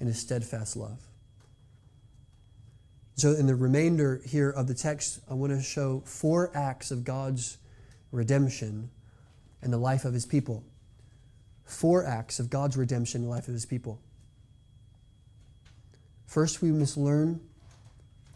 and 0.00 0.08
his 0.08 0.18
steadfast 0.18 0.76
love. 0.76 1.05
So, 3.16 3.32
in 3.32 3.46
the 3.46 3.54
remainder 3.54 4.20
here 4.26 4.50
of 4.50 4.66
the 4.66 4.74
text, 4.74 5.20
I 5.30 5.32
want 5.32 5.50
to 5.50 5.62
show 5.62 6.02
four 6.04 6.54
acts 6.54 6.90
of 6.90 7.02
God's 7.02 7.56
redemption 8.12 8.90
in 9.62 9.70
the 9.70 9.78
life 9.78 10.04
of 10.04 10.12
his 10.12 10.26
people. 10.26 10.62
Four 11.64 12.04
acts 12.04 12.38
of 12.38 12.50
God's 12.50 12.76
redemption 12.76 13.22
in 13.22 13.28
the 13.28 13.30
life 13.30 13.48
of 13.48 13.54
his 13.54 13.64
people. 13.64 14.00
First, 16.26 16.60
we 16.60 16.70
must 16.70 16.98
learn 16.98 17.40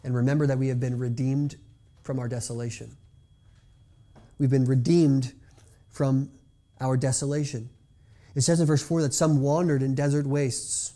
and 0.03 0.15
remember 0.15 0.47
that 0.47 0.57
we 0.57 0.69
have 0.69 0.79
been 0.79 0.97
redeemed 0.97 1.57
from 2.01 2.17
our 2.17 2.27
desolation. 2.27 2.97
We've 4.39 4.49
been 4.49 4.65
redeemed 4.65 5.33
from 5.91 6.31
our 6.79 6.97
desolation. 6.97 7.69
It 8.33 8.41
says 8.41 8.59
in 8.59 8.65
verse 8.65 8.81
4 8.81 9.03
that 9.03 9.13
some 9.13 9.41
wandered 9.41 9.83
in 9.83 9.93
desert 9.93 10.25
wastes. 10.25 10.93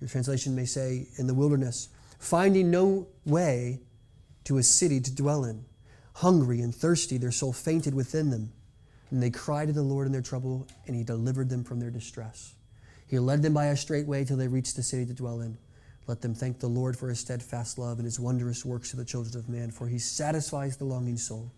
Your 0.00 0.08
translation 0.08 0.56
may 0.56 0.64
say, 0.64 1.06
in 1.16 1.28
the 1.28 1.34
wilderness 1.34 1.90
finding 2.20 2.70
no 2.70 3.08
way 3.24 3.80
to 4.44 4.58
a 4.58 4.62
city 4.62 5.00
to 5.00 5.12
dwell 5.12 5.44
in. 5.44 5.64
Hungry 6.14 6.60
and 6.60 6.72
thirsty, 6.72 7.16
their 7.16 7.32
soul 7.32 7.52
fainted 7.52 7.94
within 7.94 8.30
them. 8.30 8.52
And 9.10 9.20
they 9.22 9.30
cried 9.30 9.68
to 9.68 9.72
the 9.72 9.82
Lord 9.82 10.06
in 10.06 10.12
their 10.12 10.22
trouble, 10.22 10.68
and 10.86 10.94
He 10.94 11.02
delivered 11.02 11.48
them 11.48 11.64
from 11.64 11.80
their 11.80 11.90
distress. 11.90 12.54
He 13.08 13.18
led 13.18 13.42
them 13.42 13.54
by 13.54 13.66
a 13.66 13.76
straight 13.76 14.06
way 14.06 14.24
till 14.24 14.36
they 14.36 14.46
reached 14.46 14.76
the 14.76 14.82
city 14.82 15.04
to 15.06 15.14
dwell 15.14 15.40
in. 15.40 15.58
Let 16.06 16.20
them 16.20 16.34
thank 16.34 16.60
the 16.60 16.68
Lord 16.68 16.96
for 16.96 17.08
His 17.08 17.18
steadfast 17.18 17.78
love 17.78 17.98
and 17.98 18.04
His 18.04 18.20
wondrous 18.20 18.64
works 18.64 18.90
to 18.90 18.96
the 18.96 19.04
children 19.04 19.36
of 19.36 19.48
man, 19.48 19.70
for 19.70 19.88
He 19.88 19.98
satisfies 19.98 20.76
the 20.76 20.84
longing 20.84 21.16
soul, 21.16 21.50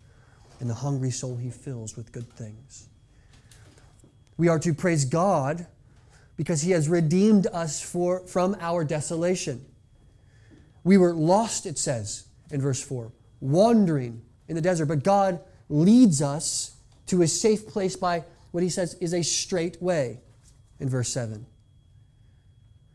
and 0.59 0.69
the 0.69 0.75
hungry 0.75 1.11
soul 1.11 1.35
He 1.35 1.49
fills 1.49 1.97
with 1.97 2.11
good 2.11 2.31
things. 2.33 2.87
We 4.37 4.47
are 4.47 4.59
to 4.59 4.73
praise 4.73 5.05
God 5.05 5.67
because 6.37 6.61
He 6.61 6.71
has 6.71 6.87
redeemed 6.87 7.47
us 7.47 7.81
for, 7.81 8.25
from 8.25 8.55
our 8.61 8.83
desolation. 8.83 9.65
We 10.83 10.97
were 10.97 11.13
lost, 11.13 11.65
it 11.65 11.77
says 11.77 12.25
in 12.51 12.61
verse 12.61 12.81
4, 12.81 13.11
wandering 13.39 14.21
in 14.47 14.55
the 14.55 14.61
desert, 14.61 14.87
but 14.87 15.03
God 15.03 15.39
leads 15.69 16.21
us 16.21 16.75
to 17.07 17.21
a 17.21 17.27
safe 17.27 17.67
place 17.67 17.95
by 17.95 18.23
what 18.51 18.63
he 18.63 18.69
says 18.69 18.93
is 18.95 19.13
a 19.13 19.23
straight 19.23 19.81
way 19.81 20.19
in 20.79 20.89
verse 20.89 21.09
7. 21.09 21.45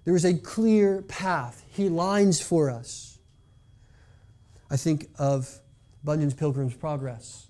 There 0.04 0.16
is 0.16 0.24
a 0.24 0.34
clear 0.34 1.02
path. 1.02 1.64
He 1.70 1.88
lines 1.88 2.40
for 2.40 2.70
us. 2.70 3.18
I 4.70 4.76
think 4.76 5.08
of 5.18 5.58
Bunyan's 6.04 6.34
Pilgrim's 6.34 6.74
Progress, 6.74 7.48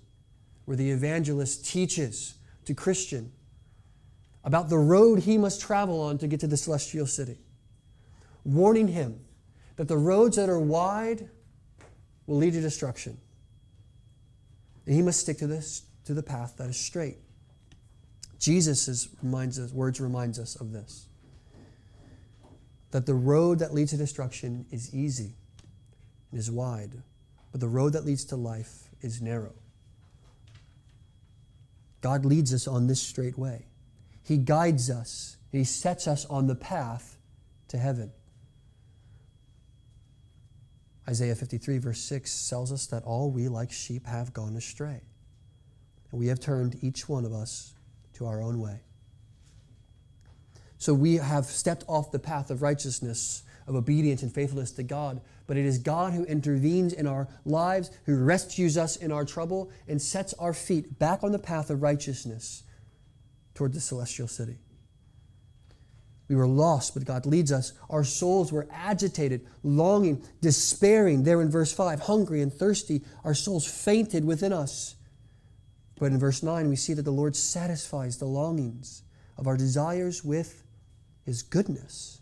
where 0.64 0.76
the 0.76 0.90
evangelist 0.90 1.66
teaches 1.66 2.34
to 2.64 2.74
Christian 2.74 3.32
about 4.44 4.70
the 4.70 4.78
road 4.78 5.20
he 5.20 5.36
must 5.36 5.60
travel 5.60 6.00
on 6.00 6.18
to 6.18 6.26
get 6.26 6.40
to 6.40 6.46
the 6.46 6.56
celestial 6.56 7.06
city, 7.06 7.38
warning 8.44 8.88
him 8.88 9.20
that 9.78 9.86
the 9.86 9.96
roads 9.96 10.36
that 10.36 10.48
are 10.48 10.58
wide 10.58 11.28
will 12.26 12.36
lead 12.36 12.52
to 12.52 12.60
destruction. 12.60 13.16
And 14.84 14.94
he 14.94 15.02
must 15.02 15.20
stick 15.20 15.38
to 15.38 15.46
this 15.46 15.84
to 16.04 16.14
the 16.14 16.22
path 16.22 16.56
that 16.58 16.68
is 16.68 16.76
straight. 16.76 17.18
Jesus' 18.40 19.08
reminds 19.22 19.58
us, 19.58 19.72
words 19.72 20.00
reminds 20.00 20.38
us 20.38 20.56
of 20.56 20.72
this. 20.72 21.06
That 22.90 23.06
the 23.06 23.14
road 23.14 23.60
that 23.60 23.72
leads 23.72 23.92
to 23.92 23.96
destruction 23.96 24.66
is 24.72 24.92
easy 24.92 25.34
and 26.32 26.40
is 26.40 26.50
wide, 26.50 27.02
but 27.52 27.60
the 27.60 27.68
road 27.68 27.92
that 27.92 28.04
leads 28.04 28.24
to 28.26 28.36
life 28.36 28.88
is 29.00 29.22
narrow. 29.22 29.54
God 32.00 32.24
leads 32.24 32.52
us 32.52 32.66
on 32.66 32.88
this 32.88 33.00
straight 33.00 33.38
way. 33.38 33.66
He 34.24 34.38
guides 34.38 34.90
us, 34.90 35.36
He 35.52 35.62
sets 35.62 36.08
us 36.08 36.24
on 36.26 36.48
the 36.48 36.56
path 36.56 37.16
to 37.68 37.78
heaven. 37.78 38.10
Isaiah 41.08 41.34
53, 41.34 41.78
verse 41.78 42.00
6 42.00 42.48
tells 42.50 42.70
us 42.70 42.86
that 42.88 43.02
all 43.04 43.30
we 43.30 43.48
like 43.48 43.72
sheep 43.72 44.06
have 44.06 44.34
gone 44.34 44.54
astray. 44.56 45.00
And 46.10 46.20
we 46.20 46.26
have 46.26 46.38
turned 46.38 46.78
each 46.82 47.08
one 47.08 47.24
of 47.24 47.32
us 47.32 47.72
to 48.14 48.26
our 48.26 48.42
own 48.42 48.60
way. 48.60 48.80
So 50.76 50.92
we 50.92 51.14
have 51.14 51.46
stepped 51.46 51.84
off 51.88 52.12
the 52.12 52.18
path 52.18 52.50
of 52.50 52.60
righteousness, 52.60 53.42
of 53.66 53.74
obedience 53.74 54.22
and 54.22 54.32
faithfulness 54.32 54.70
to 54.72 54.82
God. 54.82 55.22
But 55.46 55.56
it 55.56 55.64
is 55.64 55.78
God 55.78 56.12
who 56.12 56.24
intervenes 56.24 56.92
in 56.92 57.06
our 57.06 57.26
lives, 57.46 57.90
who 58.04 58.22
rescues 58.22 58.76
us 58.76 58.96
in 58.96 59.10
our 59.10 59.24
trouble, 59.24 59.70
and 59.88 60.00
sets 60.00 60.34
our 60.34 60.52
feet 60.52 60.98
back 60.98 61.24
on 61.24 61.32
the 61.32 61.38
path 61.38 61.70
of 61.70 61.80
righteousness 61.80 62.64
toward 63.54 63.72
the 63.72 63.80
celestial 63.80 64.28
city. 64.28 64.58
We 66.28 66.36
were 66.36 66.46
lost, 66.46 66.92
but 66.92 67.06
God 67.06 67.24
leads 67.24 67.50
us. 67.50 67.72
Our 67.88 68.04
souls 68.04 68.52
were 68.52 68.68
agitated, 68.70 69.46
longing, 69.62 70.22
despairing. 70.42 71.22
There 71.22 71.40
in 71.40 71.50
verse 71.50 71.72
5, 71.72 72.00
hungry 72.00 72.42
and 72.42 72.52
thirsty, 72.52 73.02
our 73.24 73.34
souls 73.34 73.66
fainted 73.66 74.24
within 74.24 74.52
us. 74.52 74.96
But 75.98 76.12
in 76.12 76.18
verse 76.18 76.42
9, 76.42 76.68
we 76.68 76.76
see 76.76 76.92
that 76.92 77.02
the 77.02 77.10
Lord 77.10 77.34
satisfies 77.34 78.18
the 78.18 78.26
longings 78.26 79.02
of 79.38 79.46
our 79.46 79.56
desires 79.56 80.22
with 80.22 80.64
His 81.24 81.42
goodness. 81.42 82.20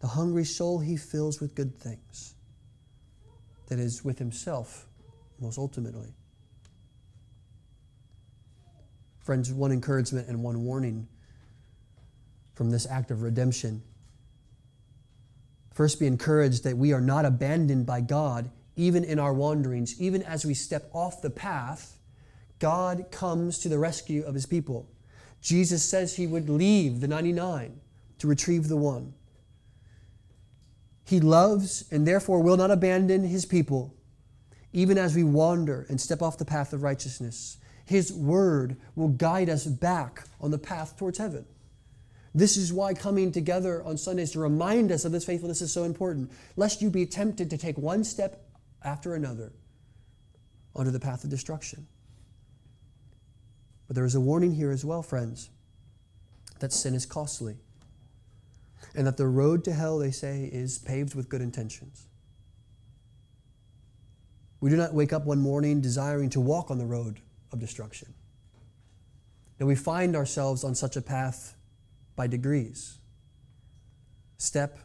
The 0.00 0.08
hungry 0.08 0.44
soul 0.44 0.80
He 0.80 0.96
fills 0.96 1.40
with 1.40 1.54
good 1.54 1.78
things. 1.78 2.34
That 3.68 3.78
is, 3.78 4.04
with 4.04 4.18
Himself, 4.18 4.86
most 5.40 5.56
ultimately. 5.56 6.12
Friends, 9.20 9.52
one 9.52 9.72
encouragement 9.72 10.28
and 10.28 10.42
one 10.42 10.64
warning 10.64 11.08
from 12.60 12.68
this 12.68 12.86
act 12.90 13.10
of 13.10 13.22
redemption. 13.22 13.82
First, 15.72 15.98
be 15.98 16.06
encouraged 16.06 16.64
that 16.64 16.76
we 16.76 16.92
are 16.92 17.00
not 17.00 17.24
abandoned 17.24 17.86
by 17.86 18.02
God, 18.02 18.50
even 18.76 19.02
in 19.02 19.18
our 19.18 19.32
wanderings, 19.32 19.98
even 19.98 20.22
as 20.22 20.44
we 20.44 20.52
step 20.52 20.90
off 20.92 21.22
the 21.22 21.30
path. 21.30 21.96
God 22.58 23.06
comes 23.10 23.60
to 23.60 23.70
the 23.70 23.78
rescue 23.78 24.24
of 24.24 24.34
his 24.34 24.44
people. 24.44 24.90
Jesus 25.40 25.82
says 25.82 26.14
he 26.14 26.26
would 26.26 26.50
leave 26.50 27.00
the 27.00 27.08
99 27.08 27.80
to 28.18 28.26
retrieve 28.26 28.68
the 28.68 28.76
one. 28.76 29.14
He 31.02 31.18
loves 31.18 31.86
and 31.90 32.06
therefore 32.06 32.42
will 32.42 32.58
not 32.58 32.70
abandon 32.70 33.24
his 33.24 33.46
people, 33.46 33.94
even 34.74 34.98
as 34.98 35.16
we 35.16 35.24
wander 35.24 35.86
and 35.88 35.98
step 35.98 36.20
off 36.20 36.36
the 36.36 36.44
path 36.44 36.74
of 36.74 36.82
righteousness. 36.82 37.56
His 37.86 38.12
word 38.12 38.76
will 38.96 39.08
guide 39.08 39.48
us 39.48 39.64
back 39.64 40.24
on 40.42 40.50
the 40.50 40.58
path 40.58 40.98
towards 40.98 41.16
heaven. 41.16 41.46
This 42.34 42.56
is 42.56 42.72
why 42.72 42.94
coming 42.94 43.32
together 43.32 43.82
on 43.84 43.96
Sundays 43.96 44.30
to 44.32 44.40
remind 44.40 44.92
us 44.92 45.04
of 45.04 45.12
this 45.12 45.24
faithfulness 45.24 45.60
is 45.60 45.72
so 45.72 45.84
important, 45.84 46.30
lest 46.56 46.80
you 46.80 46.90
be 46.90 47.06
tempted 47.06 47.50
to 47.50 47.58
take 47.58 47.76
one 47.76 48.04
step 48.04 48.44
after 48.84 49.14
another 49.14 49.52
onto 50.74 50.90
the 50.90 51.00
path 51.00 51.24
of 51.24 51.30
destruction. 51.30 51.86
But 53.88 53.96
there 53.96 54.04
is 54.04 54.14
a 54.14 54.20
warning 54.20 54.54
here 54.54 54.70
as 54.70 54.84
well, 54.84 55.02
friends, 55.02 55.50
that 56.60 56.72
sin 56.72 56.94
is 56.94 57.04
costly, 57.04 57.56
and 58.94 59.06
that 59.06 59.16
the 59.16 59.26
road 59.26 59.64
to 59.64 59.72
hell, 59.72 59.98
they 59.98 60.12
say, 60.12 60.48
is 60.52 60.78
paved 60.78 61.16
with 61.16 61.28
good 61.28 61.40
intentions. 61.40 62.06
We 64.60 64.70
do 64.70 64.76
not 64.76 64.94
wake 64.94 65.12
up 65.12 65.24
one 65.24 65.40
morning 65.40 65.80
desiring 65.80 66.30
to 66.30 66.40
walk 66.40 66.70
on 66.70 66.78
the 66.78 66.86
road 66.86 67.20
of 67.50 67.58
destruction. 67.58 68.14
And 69.58 69.66
we 69.66 69.74
find 69.74 70.14
ourselves 70.14 70.62
on 70.62 70.76
such 70.76 70.96
a 70.96 71.02
path 71.02 71.56
by 72.20 72.26
degrees, 72.26 72.98
step 74.36 74.76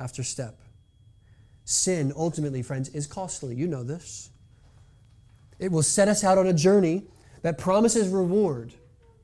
after 0.00 0.24
step. 0.24 0.58
Sin, 1.64 2.12
ultimately, 2.16 2.60
friends, 2.60 2.88
is 2.88 3.06
costly. 3.06 3.54
You 3.54 3.68
know 3.68 3.84
this. 3.84 4.30
It 5.60 5.70
will 5.70 5.84
set 5.84 6.08
us 6.08 6.24
out 6.24 6.38
on 6.38 6.48
a 6.48 6.52
journey 6.52 7.04
that 7.42 7.56
promises 7.56 8.08
reward, 8.08 8.72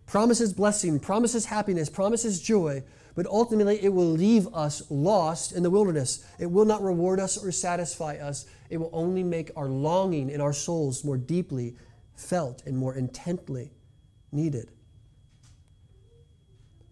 promises 0.07 0.53
blessing, 0.53 1.01
promises 1.01 1.47
happiness, 1.47 1.89
promises 1.89 2.41
joy, 2.41 2.85
but 3.17 3.27
ultimately 3.27 3.83
it 3.83 3.93
will 3.93 4.13
leave 4.13 4.47
us 4.55 4.89
lost 4.89 5.51
in 5.51 5.65
the 5.65 5.71
wilderness. 5.71 6.25
It 6.39 6.47
will 6.47 6.65
not 6.65 6.81
reward 6.81 7.19
us 7.19 7.45
or 7.45 7.51
satisfy 7.51 8.19
us. 8.19 8.47
It 8.71 8.77
will 8.77 8.91
only 8.93 9.25
make 9.25 9.51
our 9.57 9.67
longing 9.67 10.31
in 10.31 10.41
our 10.41 10.53
souls 10.53 11.05
more 11.05 11.17
deeply 11.17 11.75
felt 12.15 12.63
and 12.67 12.79
more 12.79 12.95
intently 12.95 13.73
needed. 14.31 14.71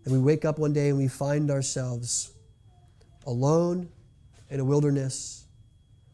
And 0.06 0.14
we 0.14 0.20
wake 0.20 0.44
up 0.44 0.58
one 0.60 0.72
day 0.72 0.88
and 0.88 0.96
we 0.96 1.08
find 1.08 1.50
ourselves 1.50 2.30
alone 3.26 3.88
in 4.48 4.60
a 4.60 4.64
wilderness, 4.64 5.48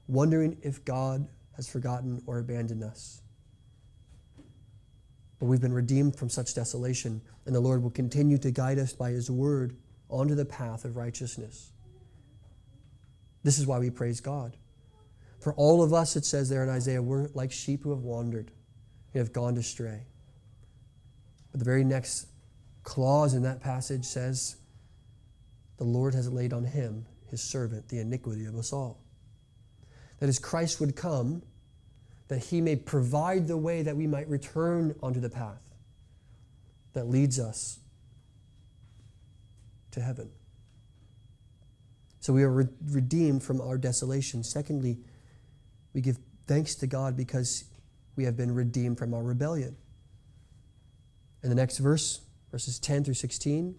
wondering 0.09 0.57
if 0.63 0.83
God 0.83 1.29
has 1.57 1.69
forgotten 1.69 2.23
or 2.27 2.39
abandoned 2.39 2.83
us. 2.83 3.21
But 5.39 5.47
we've 5.47 5.61
been 5.61 5.75
redeemed 5.75 6.17
from 6.17 6.31
such 6.31 6.55
desolation, 6.55 7.21
and 7.45 7.55
the 7.55 7.61
Lord 7.61 7.83
will 7.83 7.91
continue 7.91 8.39
to 8.39 8.51
guide 8.51 8.79
us 8.79 8.95
by 8.95 9.11
His 9.11 9.31
word 9.31 9.77
onto 10.09 10.35
the 10.35 10.47
path 10.47 10.87
of 10.87 10.97
righteousness. 10.97 11.73
This 13.43 13.59
is 13.59 13.67
why 13.67 13.79
we 13.79 13.91
praise 13.91 14.21
God. 14.21 14.57
For 15.39 15.53
all 15.53 15.83
of 15.83 15.93
us, 15.93 16.17
it 16.17 16.25
says 16.25 16.49
there 16.49 16.63
in 16.63 16.71
Isaiah, 16.71 17.03
we're 17.03 17.29
like 17.35 17.53
sheep 17.53 17.83
who 17.83 17.91
have 17.91 18.05
wandered 18.05 18.53
and 19.13 19.19
have 19.19 19.35
gone 19.35 19.59
astray. 19.59 20.07
But 21.51 21.59
the 21.59 21.65
very 21.67 21.85
next 21.85 22.29
clause 22.83 23.35
in 23.35 23.43
that 23.43 23.61
passage 23.61 24.05
says, 24.05 24.57
The 25.79 25.85
Lord 25.85 26.15
has 26.15 26.31
laid 26.31 26.53
on 26.53 26.65
him, 26.65 27.07
his 27.31 27.43
servant, 27.43 27.89
the 27.89 27.99
iniquity 27.99 28.45
of 28.45 28.57
us 28.57 28.73
all. 28.73 29.01
That 30.19 30.29
as 30.29 30.39
Christ 30.39 30.81
would 30.81 30.97
come, 30.97 31.43
that 32.29 32.39
he 32.39 32.61
may 32.61 32.77
provide 32.77 33.47
the 33.47 33.57
way 33.57 33.83
that 33.83 33.97
we 33.97 34.07
might 34.07 34.29
return 34.29 34.95
onto 35.03 35.21
the 35.21 35.31
path 35.31 35.63
that 36.93 37.09
leads 37.09 37.39
us 37.39 37.79
to 39.91 40.01
heaven. 40.01 40.31
So 42.21 42.33
we 42.33 42.43
are 42.43 42.51
re- 42.51 42.69
redeemed 42.89 43.43
from 43.43 43.61
our 43.61 43.77
desolation. 43.77 44.45
Secondly, 44.45 44.99
we 45.93 46.01
give 46.01 46.19
thanks 46.47 46.75
to 46.77 46.87
God 46.87 47.17
because 47.17 47.65
we 48.17 48.25
have 48.25 48.37
been 48.37 48.55
redeemed 48.55 48.99
from 48.99 49.13
our 49.13 49.23
rebellion. 49.23 49.77
In 51.43 51.49
the 51.49 51.57
next 51.57 51.79
verse, 51.79 52.21
verses 52.53 52.79
10 52.79 53.03
through 53.03 53.15
16, 53.15 53.75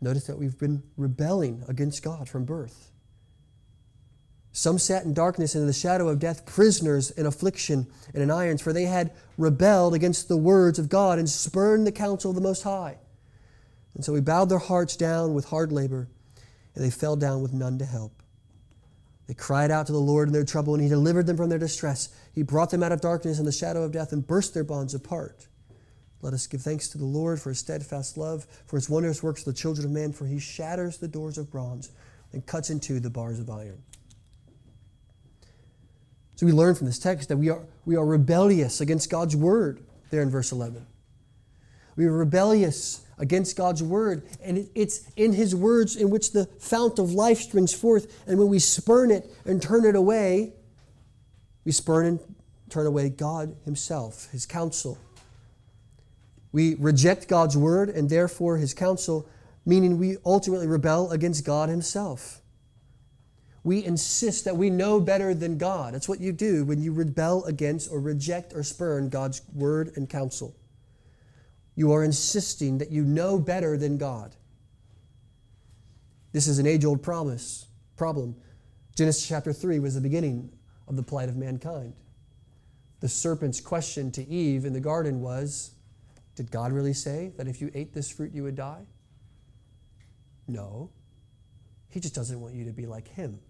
notice 0.00 0.26
that 0.26 0.38
we've 0.38 0.58
been 0.58 0.82
rebelling 0.96 1.62
against 1.68 2.02
God 2.02 2.28
from 2.28 2.44
birth. 2.44 2.90
Some 4.52 4.78
sat 4.78 5.04
in 5.04 5.14
darkness 5.14 5.54
and 5.54 5.62
in 5.62 5.68
the 5.68 5.72
shadow 5.72 6.08
of 6.08 6.18
death, 6.18 6.44
prisoners 6.44 7.10
in 7.10 7.26
affliction 7.26 7.86
and 8.12 8.22
in 8.22 8.30
irons, 8.30 8.62
for 8.62 8.72
they 8.72 8.86
had 8.86 9.12
rebelled 9.38 9.94
against 9.94 10.26
the 10.28 10.36
words 10.36 10.78
of 10.78 10.88
God 10.88 11.18
and 11.18 11.28
spurned 11.28 11.86
the 11.86 11.92
counsel 11.92 12.30
of 12.30 12.34
the 12.34 12.40
Most 12.40 12.62
High. 12.62 12.98
And 13.94 14.04
so 14.04 14.12
we 14.12 14.20
bowed 14.20 14.48
their 14.48 14.58
hearts 14.58 14.96
down 14.96 15.34
with 15.34 15.44
hard 15.44 15.70
labor, 15.70 16.08
and 16.74 16.84
they 16.84 16.90
fell 16.90 17.16
down 17.16 17.42
with 17.42 17.52
none 17.52 17.78
to 17.78 17.84
help. 17.84 18.22
They 19.28 19.34
cried 19.34 19.70
out 19.70 19.86
to 19.86 19.92
the 19.92 19.98
Lord 19.98 20.28
in 20.28 20.32
their 20.32 20.44
trouble, 20.44 20.74
and 20.74 20.82
He 20.82 20.88
delivered 20.88 21.26
them 21.26 21.36
from 21.36 21.50
their 21.50 21.58
distress. 21.58 22.08
He 22.32 22.42
brought 22.42 22.70
them 22.70 22.82
out 22.82 22.92
of 22.92 23.00
darkness 23.00 23.38
and 23.38 23.46
the 23.46 23.52
shadow 23.52 23.84
of 23.84 23.92
death 23.92 24.10
and 24.12 24.26
burst 24.26 24.54
their 24.54 24.64
bonds 24.64 24.94
apart. 24.94 25.46
Let 26.22 26.34
us 26.34 26.46
give 26.46 26.60
thanks 26.60 26.88
to 26.88 26.98
the 26.98 27.04
Lord 27.04 27.40
for 27.40 27.48
His 27.48 27.58
steadfast 27.58 28.18
love, 28.18 28.46
for 28.66 28.76
His 28.76 28.90
wondrous 28.90 29.22
works 29.22 29.42
to 29.44 29.50
the 29.50 29.56
children 29.56 29.86
of 29.86 29.92
men, 29.92 30.12
for 30.12 30.26
He 30.26 30.38
shatters 30.38 30.98
the 30.98 31.08
doors 31.08 31.38
of 31.38 31.50
bronze 31.50 31.90
and 32.32 32.44
cuts 32.44 32.70
in 32.70 32.80
two 32.80 33.00
the 33.00 33.10
bars 33.10 33.38
of 33.38 33.48
iron. 33.48 33.82
So 36.36 36.46
we 36.46 36.52
learn 36.52 36.74
from 36.74 36.86
this 36.86 36.98
text 36.98 37.28
that 37.28 37.36
we 37.36 37.50
are, 37.50 37.62
we 37.84 37.96
are 37.96 38.06
rebellious 38.06 38.80
against 38.80 39.10
God's 39.10 39.36
word, 39.36 39.82
there 40.10 40.22
in 40.22 40.30
verse 40.30 40.52
11. 40.52 40.86
We 41.96 42.06
are 42.06 42.12
rebellious 42.12 43.04
against 43.18 43.56
God's 43.56 43.82
word, 43.82 44.26
and 44.42 44.68
it's 44.74 45.10
in 45.16 45.34
His 45.34 45.54
words 45.54 45.96
in 45.96 46.08
which 46.08 46.32
the 46.32 46.46
fount 46.58 46.98
of 46.98 47.12
life 47.12 47.40
springs 47.40 47.74
forth. 47.74 48.26
And 48.26 48.38
when 48.38 48.48
we 48.48 48.58
spurn 48.58 49.10
it 49.10 49.30
and 49.44 49.60
turn 49.60 49.84
it 49.84 49.94
away, 49.94 50.54
we 51.64 51.72
spurn 51.72 52.06
and 52.06 52.20
turn 52.70 52.86
away 52.86 53.10
God 53.10 53.54
Himself, 53.64 54.30
His 54.32 54.46
counsel. 54.46 54.98
We 56.52 56.74
reject 56.74 57.28
God's 57.28 57.56
word 57.56 57.88
and 57.90 58.10
therefore 58.10 58.56
His 58.56 58.74
counsel, 58.74 59.28
meaning 59.64 59.98
we 59.98 60.16
ultimately 60.24 60.66
rebel 60.66 61.10
against 61.10 61.44
God 61.44 61.68
Himself. 61.68 62.40
We 63.62 63.84
insist 63.84 64.46
that 64.46 64.56
we 64.56 64.70
know 64.70 65.00
better 65.00 65.34
than 65.34 65.58
God. 65.58 65.94
That's 65.94 66.08
what 66.08 66.20
you 66.20 66.32
do 66.32 66.64
when 66.64 66.80
you 66.80 66.92
rebel 66.92 67.44
against 67.44 67.92
or 67.92 68.00
reject 68.00 68.54
or 68.54 68.62
spurn 68.62 69.10
God's 69.10 69.42
word 69.52 69.92
and 69.96 70.08
counsel. 70.08 70.56
You 71.74 71.92
are 71.92 72.02
insisting 72.02 72.78
that 72.78 72.90
you 72.90 73.04
know 73.04 73.38
better 73.38 73.76
than 73.76 73.98
God. 73.98 74.34
This 76.32 76.46
is 76.46 76.58
an 76.58 76.66
age 76.66 76.84
old 76.84 77.02
promise, 77.02 77.66
problem. 77.96 78.36
Genesis 78.96 79.26
chapter 79.26 79.52
3 79.52 79.78
was 79.78 79.94
the 79.94 80.00
beginning 80.00 80.50
of 80.88 80.96
the 80.96 81.02
plight 81.02 81.28
of 81.28 81.36
mankind. 81.36 81.94
The 83.00 83.08
serpent's 83.08 83.60
question 83.60 84.10
to 84.12 84.26
Eve 84.28 84.64
in 84.64 84.72
the 84.72 84.80
garden 84.80 85.20
was 85.20 85.72
Did 86.36 86.50
God 86.50 86.72
really 86.72 86.94
say 86.94 87.32
that 87.36 87.48
if 87.48 87.60
you 87.60 87.70
ate 87.74 87.92
this 87.92 88.10
fruit 88.10 88.32
you 88.32 88.44
would 88.44 88.56
die? 88.56 88.86
No. 90.46 90.90
He 91.88 92.00
just 92.00 92.14
doesn't 92.14 92.40
want 92.40 92.54
you 92.54 92.64
to 92.64 92.72
be 92.72 92.86
like 92.86 93.08
him 93.08 93.40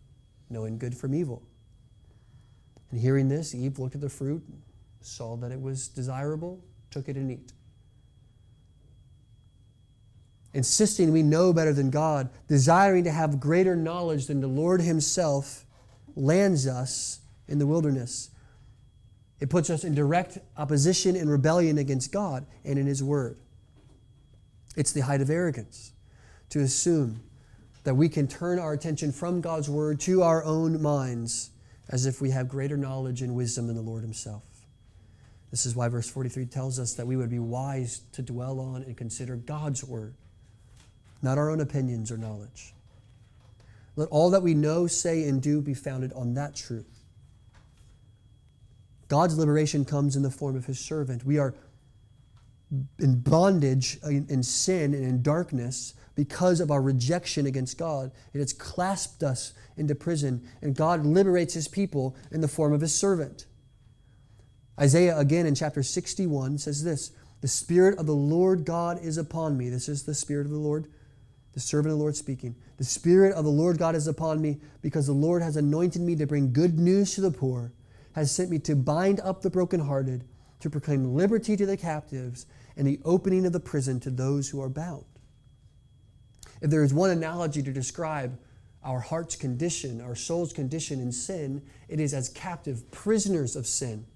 knowing 0.51 0.76
good 0.76 0.95
from 0.95 1.14
evil. 1.14 1.43
And 2.91 3.01
hearing 3.01 3.28
this, 3.28 3.55
Eve 3.55 3.78
looked 3.78 3.95
at 3.95 4.01
the 4.01 4.09
fruit, 4.09 4.43
saw 5.01 5.37
that 5.37 5.53
it 5.53 5.61
was 5.61 5.89
desirable, 5.89 6.61
took 6.91 7.09
it 7.09 7.16
and 7.16 7.31
ate. 7.31 7.53
Insisting 10.53 11.12
we 11.12 11.22
know 11.22 11.53
better 11.53 11.72
than 11.72 11.91
God, 11.91 12.28
desiring 12.49 13.05
to 13.05 13.12
have 13.12 13.39
greater 13.39 13.76
knowledge 13.76 14.26
than 14.26 14.41
the 14.41 14.49
Lord 14.49 14.81
Himself, 14.81 15.64
lands 16.16 16.66
us 16.66 17.20
in 17.47 17.61
the 17.61 17.66
wilderness. 17.66 18.30
It 19.41 19.49
puts 19.49 19.70
us 19.70 19.84
in 19.84 19.95
direct 19.95 20.38
opposition 20.57 21.16
and 21.16 21.30
rebellion 21.30 21.78
against 21.78 22.12
God 22.12 22.47
and 22.64 22.78
in 22.78 22.86
His 22.86 23.03
Word. 23.03 23.38
It's 24.76 24.93
the 24.93 25.01
height 25.01 25.20
of 25.20 25.30
arrogance 25.30 25.93
to 26.51 26.61
assume 26.61 27.22
that 27.84 27.95
we 27.95 28.09
can 28.09 28.28
turn 28.28 28.59
our 28.59 28.74
attention 28.74 29.12
from 29.12 29.41
God's 29.41 29.68
Word 29.68 29.99
to 30.01 30.22
our 30.22 30.45
own 30.45 30.80
minds 30.82 31.51
as 31.88 32.07
if 32.07 32.20
we 32.20 32.30
have 32.30 32.49
greater 32.49 32.76
knowledge 32.76 33.22
and 33.22 33.34
wisdom 33.34 33.66
than 33.66 33.76
the 33.76 33.82
Lord 33.82 34.03
Himself. 34.03 34.45
This 35.51 35.66
is 35.66 35.74
why 35.74 35.88
verse 35.88 36.09
43 36.09 36.47
tells 36.47 36.78
us 36.78 36.95
that 36.95 37.07
we 37.07 37.16
would 37.16 37.30
be 37.30 37.38
wise 37.38 38.03
to 38.12 38.22
dwell 38.22 38.61
on 38.61 38.82
and 38.82 38.97
consider 38.97 39.36
God's 39.36 39.82
Word, 39.82 40.14
not 41.22 41.38
our 41.38 41.51
own 41.51 41.61
opinions 41.61 42.12
or 42.12 42.18
knowledge. 42.18 42.74
Let 43.97 44.09
all 44.11 44.30
that 44.30 44.43
we 44.43 44.55
know, 44.55 44.86
say, 44.86 45.24
and 45.24 45.43
do 45.43 45.61
be 45.61 45.74
founded 45.74 46.12
on 46.12 46.34
that 46.34 46.55
truth. 46.55 46.99
God's 49.11 49.36
liberation 49.36 49.84
comes 49.84 50.16
in 50.16 50.22
the 50.22 50.30
form 50.30 50.56
of 50.56 50.64
His 50.64 50.80
servant. 50.80 51.24
We 51.24 51.36
are 51.36 51.54
in 53.00 53.20
bondage, 53.20 53.98
in 54.04 54.42
sin, 54.42 54.94
and 54.94 55.04
in 55.04 55.22
darkness 55.22 55.94
because 56.14 56.61
of 56.61 56.70
our 56.70 56.80
rejection 56.80 57.44
against 57.46 57.76
God. 57.76 58.12
It 58.32 58.38
has 58.38 58.52
clasped 58.52 59.24
us 59.24 59.52
into 59.76 59.94
prison, 59.96 60.48
and 60.62 60.76
God 60.76 61.04
liberates 61.04 61.54
his 61.54 61.66
people 61.66 62.16
in 62.30 62.40
the 62.40 62.48
form 62.48 62.72
of 62.72 62.80
his 62.80 62.94
servant. 62.94 63.46
Isaiah, 64.78 65.18
again 65.18 65.46
in 65.46 65.54
chapter 65.54 65.82
61, 65.82 66.58
says 66.58 66.84
this 66.84 67.11
The 67.40 67.48
Spirit 67.48 67.98
of 67.98 68.06
the 68.06 68.14
Lord 68.14 68.64
God 68.64 69.02
is 69.02 69.18
upon 69.18 69.56
me. 69.56 69.68
This 69.68 69.88
is 69.88 70.04
the 70.04 70.14
Spirit 70.14 70.46
of 70.46 70.52
the 70.52 70.58
Lord, 70.58 70.86
the 71.52 71.61
servant 71.61 71.92
of 71.92 71.98
the 71.98 72.02
Lord 72.02 72.14
speaking. 72.14 72.54
The 72.76 72.84
Spirit 72.84 73.34
of 73.34 73.44
the 73.44 73.50
Lord 73.50 73.78
God 73.78 73.96
is 73.96 74.06
upon 74.06 74.40
me 74.40 74.61
because 74.82 75.06
the 75.06 75.12
Lord 75.12 75.42
has 75.42 75.56
anointed 75.56 76.02
me 76.02 76.14
to 76.16 76.26
bring 76.26 76.52
good 76.52 76.78
news 76.78 77.14
to 77.16 77.20
the 77.20 77.32
poor, 77.32 77.72
has 78.20 78.30
sent 78.30 78.50
me 78.50 78.58
to 78.60 78.76
bind 78.76 79.20
up 79.20 79.42
the 79.42 79.50
brokenhearted, 79.50 80.24
to 80.60 80.70
proclaim 80.70 81.14
liberty 81.14 81.56
to 81.56 81.66
the 81.66 81.76
captives, 81.76 82.46
and 82.76 82.86
the 82.86 83.00
opening 83.04 83.44
of 83.46 83.52
the 83.52 83.60
prison 83.60 83.98
to 84.00 84.10
those 84.10 84.48
who 84.48 84.60
are 84.60 84.68
bound. 84.68 85.04
If 86.60 86.70
there 86.70 86.82
is 86.82 86.94
one 86.94 87.10
analogy 87.10 87.62
to 87.62 87.72
describe 87.72 88.38
our 88.84 89.00
heart's 89.00 89.36
condition, 89.36 90.00
our 90.00 90.14
soul's 90.14 90.52
condition 90.52 91.00
in 91.00 91.12
sin, 91.12 91.62
it 91.88 92.00
is 92.00 92.14
as 92.14 92.28
captive 92.28 92.90
prisoners 92.90 93.56
of 93.56 93.66
sin. 93.66 94.06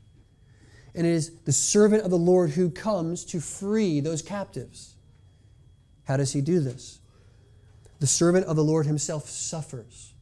And 0.94 1.07
it 1.07 1.11
is 1.11 1.40
the 1.44 1.52
servant 1.52 2.02
of 2.02 2.11
the 2.11 2.18
Lord 2.18 2.50
who 2.50 2.70
comes 2.70 3.24
to 3.26 3.40
free 3.40 4.00
those 4.00 4.22
captives. 4.22 4.94
How 6.05 6.16
does 6.16 6.32
he 6.32 6.40
do 6.40 6.61
this? 6.61 7.00
The 8.00 8.07
servant 8.07 8.46
of 8.46 8.57
the 8.57 8.64
Lord 8.64 8.86
himself 8.86 9.28
suffers. 9.28 10.14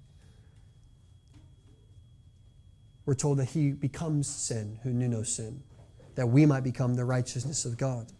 We're 3.05 3.15
told 3.15 3.39
that 3.39 3.51
he 3.51 3.73
becomes 3.73 4.29
sin 4.29 4.79
who 4.83 4.91
knew 4.91 5.09
no 5.09 5.23
sin, 5.23 5.63
that 6.15 6.29
we 6.29 6.47
might 6.47 6.63
become 6.63 6.95
the 6.95 7.05
righteousness 7.05 7.65
of 7.65 7.77
God. 7.77 8.13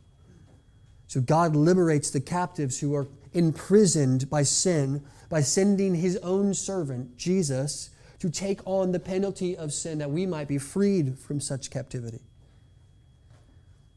So 1.07 1.21
God 1.21 1.55
liberates 1.55 2.11
the 2.11 2.21
captives 2.21 2.81
who 2.81 2.95
are 2.95 3.07
imprisoned 3.33 4.29
by 4.29 4.43
sin 4.43 5.03
by 5.29 5.43
sending 5.43 5.95
his 5.95 6.17
own 6.19 6.55
servant, 6.55 7.17
Jesus, 7.17 7.91
to 8.19 8.31
take 8.31 8.61
on 8.65 8.93
the 8.93 9.01
penalty 9.01 9.57
of 9.57 9.73
sin 9.73 9.99
that 9.99 10.11
we 10.11 10.27
might 10.27 10.49
be 10.49 10.59
freed 10.59 11.19
from 11.19 11.41
such 11.41 11.71
captivity. 11.71 12.21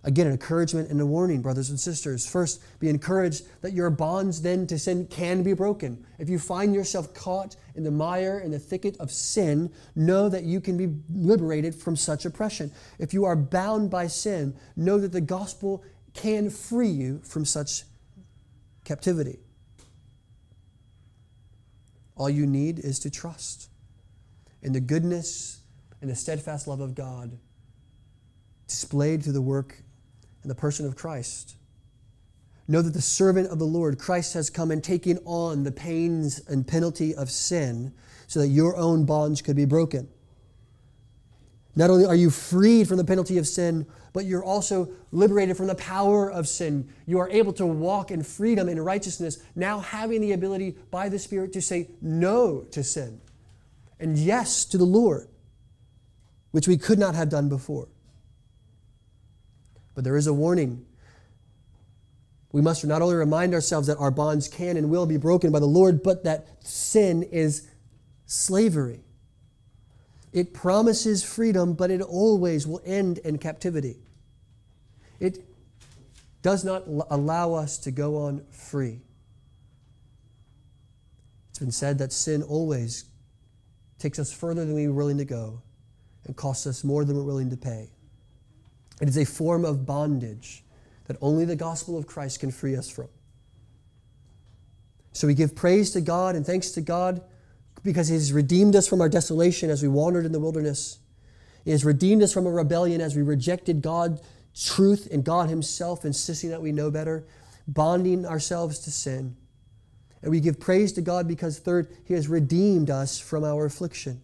Again, 0.06 0.28
an 0.28 0.34
encouragement 0.34 0.92
and 0.92 1.02
a 1.02 1.06
warning, 1.06 1.42
brothers 1.42 1.72
and 1.72 1.80
sisters. 1.80 2.28
First, 2.28 2.62
be 2.80 2.90
encouraged 2.90 3.48
that 3.62 3.74
your 3.74 3.90
bonds 3.90 4.40
then 4.40 4.68
to 4.68 4.78
sin 4.78 5.08
can 5.08 5.42
be 5.42 5.54
broken. 5.54 6.06
If 6.20 6.30
you 6.30 6.38
find 6.38 6.76
yourself 6.76 7.12
caught 7.16 7.56
in 7.74 7.84
the 7.84 7.90
mire, 7.90 8.38
in 8.38 8.52
the 8.52 8.60
thicket 8.60 8.96
of 9.00 9.12
sin, 9.12 9.74
know 9.96 10.30
that 10.30 10.44
you 10.44 10.62
can 10.62 10.78
be 10.78 10.94
liberated 11.12 11.74
from 11.74 11.96
such 11.96 12.24
oppression. 12.24 12.72
If 13.00 13.16
you 13.16 13.26
are 13.26 13.36
bound 13.36 13.90
by 13.90 14.06
sin, 14.06 14.56
know 14.76 15.00
that 15.00 15.12
the 15.12 15.22
gospel 15.22 15.84
can 16.14 16.52
free 16.52 16.88
you 16.88 17.20
from 17.24 17.44
such 17.44 17.82
captivity. 18.84 19.40
All 22.16 22.30
you 22.30 22.46
need 22.46 22.78
is 22.78 23.00
to 23.00 23.10
trust 23.10 23.70
in 24.62 24.72
the 24.72 24.80
goodness 24.80 25.62
and 26.00 26.12
the 26.12 26.16
steadfast 26.16 26.68
love 26.68 26.80
of 26.80 26.94
God 26.94 27.40
displayed 28.68 29.24
through 29.24 29.34
the 29.34 29.42
work 29.42 29.82
and 30.46 30.52
the 30.52 30.56
person 30.56 30.86
of 30.86 30.96
Christ. 30.96 31.56
Know 32.68 32.82
that 32.82 32.94
the 32.94 33.02
servant 33.02 33.50
of 33.50 33.60
the 33.60 33.66
Lord, 33.66 34.00
Christ, 34.00 34.34
has 34.36 34.50
come 34.50 34.72
and 34.72 34.84
taken 34.84 35.20
on 35.26 35.64
the 35.64 35.72
pains 35.72 36.40
and 36.48 36.68
penalty 36.68 37.14
of 37.14 37.30
sin 37.30 37.94
so 38.28 38.40
that 38.40 38.48
your 38.48 38.78
own 38.78 39.06
bonds 39.06 39.42
could 39.42 39.56
be 39.56 39.66
broken. 39.66 40.08
Not 41.76 41.90
only 41.90 42.06
are 42.06 42.16
you 42.16 42.30
freed 42.30 42.88
from 42.88 42.98
the 42.98 43.04
penalty 43.04 43.38
of 43.38 43.48
sin, 43.48 43.86
but 44.14 44.26
you're 44.26 44.44
also 44.44 44.90
liberated 45.12 45.58
from 45.58 45.68
the 45.68 45.76
power 45.76 46.32
of 46.32 46.48
sin. 46.48 46.88
You 47.06 47.20
are 47.20 47.30
able 47.30 47.52
to 47.54 47.66
walk 47.66 48.12
in 48.12 48.24
freedom 48.24 48.70
and 48.70 48.84
righteousness, 48.84 49.40
now 49.56 49.80
having 49.80 50.22
the 50.22 50.32
ability 50.32 50.78
by 50.90 51.10
the 51.10 51.20
Spirit 51.20 51.52
to 51.54 51.62
say 51.62 51.90
no 52.02 52.62
to 52.72 52.84
sin 52.84 53.20
and 54.00 54.18
yes 54.18 54.66
to 54.66 54.78
the 54.78 54.86
Lord, 54.86 55.28
which 56.52 56.68
we 56.68 56.78
could 56.78 57.00
not 57.00 57.16
have 57.16 57.30
done 57.30 57.50
before. 57.50 57.88
But 59.96 60.04
there 60.04 60.18
is 60.18 60.28
a 60.28 60.34
warning. 60.34 60.86
We 62.52 62.62
must 62.62 62.86
not 62.86 63.02
only 63.02 63.16
remind 63.16 63.54
ourselves 63.54 63.88
that 63.88 63.98
our 63.98 64.12
bonds 64.12 64.48
can 64.48 64.78
and 64.78 64.90
will 64.90 65.06
be 65.06 65.18
broken 65.18 65.52
by 65.52 65.60
the 65.60 65.66
Lord, 65.66 66.04
but 66.04 66.24
that 66.26 66.48
sin 66.64 67.24
is 67.24 67.68
slavery. 68.26 69.02
It 70.32 70.54
promises 70.54 71.24
freedom, 71.24 71.74
but 71.74 71.90
it 71.90 72.02
always 72.02 72.68
will 72.68 72.82
end 72.86 73.20
in 73.20 73.38
captivity. 73.38 73.98
It 75.20 75.46
does 76.42 76.64
not 76.66 76.84
allow 77.10 77.54
us 77.54 77.78
to 77.80 77.92
go 77.92 78.18
on 78.18 78.44
free. 78.52 79.02
It's 81.50 81.60
been 81.60 81.72
said 81.72 82.00
that 82.00 82.12
sin 82.12 82.44
always 82.44 83.06
takes 83.98 84.20
us 84.20 84.32
further 84.34 84.66
than 84.66 84.76
we're 84.76 84.92
willing 84.92 85.18
to 85.20 85.26
go 85.26 85.62
and 86.26 86.36
costs 86.36 86.68
us 86.68 86.84
more 86.84 87.06
than 87.06 87.16
we're 87.16 87.24
willing 87.24 87.50
to 87.50 87.58
pay. 87.58 87.95
It 89.02 89.10
is 89.10 89.18
a 89.18 89.26
form 89.26 89.66
of 89.66 89.86
bondage 89.86 90.64
that 91.06 91.18
only 91.22 91.46
the 91.46 91.56
gospel 91.56 91.98
of 91.98 92.08
Christ 92.08 92.40
can 92.40 92.52
free 92.52 92.76
us 92.76 92.90
from. 92.90 93.10
So 95.14 95.28
we 95.28 95.34
give 95.34 95.56
praise 95.56 95.92
to 95.92 96.02
God 96.02 96.36
and 96.36 96.46
thanks 96.46 96.72
to 96.72 96.82
God 96.82 97.22
because 97.84 98.08
He 98.08 98.16
has 98.16 98.34
redeemed 98.34 98.76
us 98.76 98.88
from 98.88 99.02
our 99.02 99.10
desolation 99.10 99.70
as 99.70 99.82
we 99.82 99.88
wandered 99.88 100.26
in 100.26 100.32
the 100.32 100.40
wilderness. 100.40 101.00
He 101.64 101.72
has 101.72 101.86
redeemed 101.86 102.22
us 102.22 102.34
from 102.34 102.46
a 102.46 102.52
rebellion 102.52 103.02
as 103.02 103.16
we 103.16 103.22
rejected 103.22 103.82
God's 103.82 104.22
truth 104.56 105.08
and 105.12 105.24
God 105.24 105.50
Himself, 105.50 106.06
insisting 106.06 106.50
that 106.50 106.62
we 106.62 106.72
know 106.72 106.92
better, 106.92 107.26
bonding 107.68 108.26
ourselves 108.26 108.80
to 108.80 108.92
sin. 108.92 109.36
And 110.22 110.32
we 110.32 110.40
give 110.40 110.60
praise 110.60 110.92
to 110.94 111.02
God 111.02 111.28
because, 111.28 111.60
third, 111.60 111.96
He 112.06 112.14
has 112.14 112.28
redeemed 112.28 112.90
us 112.90 113.20
from 113.20 113.44
our 113.44 113.66
affliction. 113.66 114.22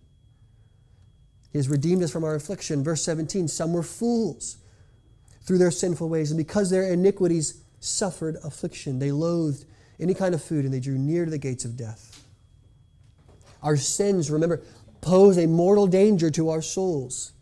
He 1.52 1.60
has 1.60 1.70
redeemed 1.70 2.02
us 2.04 2.12
from 2.12 2.24
our 2.24 2.36
affliction. 2.36 2.84
Verse 2.84 3.04
17 3.04 3.48
Some 3.48 3.74
were 3.74 3.84
fools 3.84 4.58
through 5.42 5.58
their 5.58 5.72
sinful 5.72 6.10
ways, 6.10 6.32
and 6.32 6.38
because 6.38 6.70
their 6.70 6.92
iniquities 6.92 7.62
suffered 7.80 8.38
affliction, 8.44 9.00
they 9.00 9.12
loathed 9.12 9.66
any 10.00 10.14
kind 10.14 10.34
of 10.34 10.44
food 10.44 10.66
and 10.66 10.74
they 10.74 10.80
drew 10.80 10.98
near 10.98 11.26
to 11.26 11.32
the 11.32 11.38
gates 11.38 11.66
of 11.66 11.76
death. 11.76 12.24
Our 13.62 13.78
sins, 13.78 14.32
remember, 14.32 14.62
pose 15.02 15.38
a 15.38 15.48
mortal 15.48 15.88
danger 15.88 16.30
to 16.32 16.50
our 16.50 16.62
souls. 16.62 17.34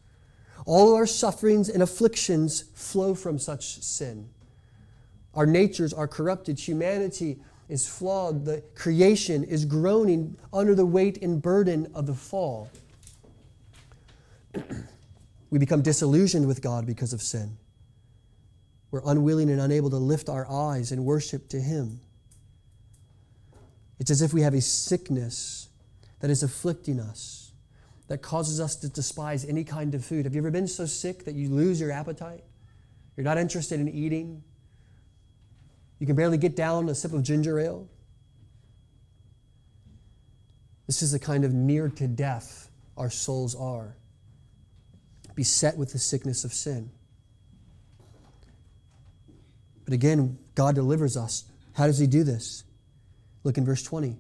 All 0.66 0.96
our 0.96 1.06
sufferings 1.06 1.70
and 1.70 1.82
afflictions 1.84 2.66
flow 2.74 3.16
from 3.16 3.40
such 3.40 3.82
sin. 3.82 4.30
Our 5.34 5.46
natures 5.46 5.94
are 5.94 6.08
corrupted. 6.08 6.60
Humanity 6.60 7.40
is 7.70 7.88
flawed. 7.88 8.46
The 8.46 8.64
creation 8.76 9.44
is 9.44 9.66
groaning 9.66 10.36
under 10.52 10.76
the 10.76 10.86
weight 10.86 11.22
and 11.22 11.42
burden 11.42 11.90
of 11.94 12.08
the 12.08 12.14
fall. 12.14 12.70
we 15.50 15.60
become 15.60 15.82
disillusioned 15.82 16.48
with 16.48 16.62
God 16.62 16.86
because 16.86 17.14
of 17.14 17.22
sin. 17.22 17.58
We're 18.92 19.02
unwilling 19.06 19.50
and 19.50 19.62
unable 19.62 19.90
to 19.92 19.98
lift 19.98 20.30
our 20.30 20.50
eyes 20.50 20.92
and 20.92 21.06
worship 21.06 21.50
to 21.50 21.60
Him. 21.60 22.00
It's 24.00 24.10
as 24.10 24.22
if 24.22 24.34
we 24.34 24.42
have 24.42 24.54
a 24.54 24.62
sickness 24.62 25.68
that 26.22 26.30
is 26.30 26.42
afflicting 26.42 27.00
us, 27.00 27.52
that 28.08 28.22
causes 28.22 28.60
us 28.60 28.76
to 28.78 28.90
despise 28.90 29.46
any 29.46 29.64
kind 29.64 29.94
of 29.94 30.04
food. 30.04 30.26
Have 30.26 30.34
you 30.34 30.42
ever 30.42 30.52
been 30.52 30.68
so 30.68 30.86
sick 30.86 31.26
that 31.26 31.36
you 31.36 31.50
lose 31.50 31.80
your 31.80 31.92
appetite? 31.92 32.44
You're 33.16 33.26
not 33.26 33.38
interested 33.38 33.80
in 33.80 33.90
eating? 33.90 34.44
You 36.00 36.08
can 36.08 36.16
barely 36.16 36.38
get 36.38 36.56
down 36.56 36.90
a 36.90 36.96
sip 36.96 37.14
of 37.14 37.24
ginger 37.24 37.60
ale? 37.60 37.88
This 40.88 41.04
is 41.04 41.12
the 41.12 41.20
kind 41.20 41.44
of 41.44 41.54
near 41.54 41.90
to 41.90 42.08
death 42.08 42.72
our 42.98 43.10
souls 43.10 43.54
are, 43.54 43.96
beset 45.36 45.78
with 45.78 45.92
the 45.94 46.00
sickness 46.00 46.44
of 46.44 46.54
sin. 46.54 46.90
But 49.90 49.96
again, 49.96 50.38
God 50.54 50.76
delivers 50.76 51.18
us. 51.18 51.46
How 51.74 51.88
does 51.88 51.98
He 51.98 52.06
do 52.06 52.24
this? 52.24 52.64
Look 53.44 53.58
in 53.58 53.66
verse 53.66 53.82
20. 53.82 54.18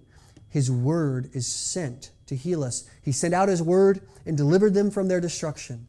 His 0.49 0.71
word 0.71 1.29
is 1.33 1.45
sent 1.45 2.09
to 2.25 2.35
heal 2.35 2.63
us. 2.63 2.89
He 3.03 3.11
sent 3.11 3.35
out 3.35 3.49
His 3.49 3.61
word 3.61 4.01
and 4.25 4.35
delivered 4.35 4.73
them 4.73 4.89
from 4.89 5.09
their 5.09 5.21
destruction. 5.21 5.87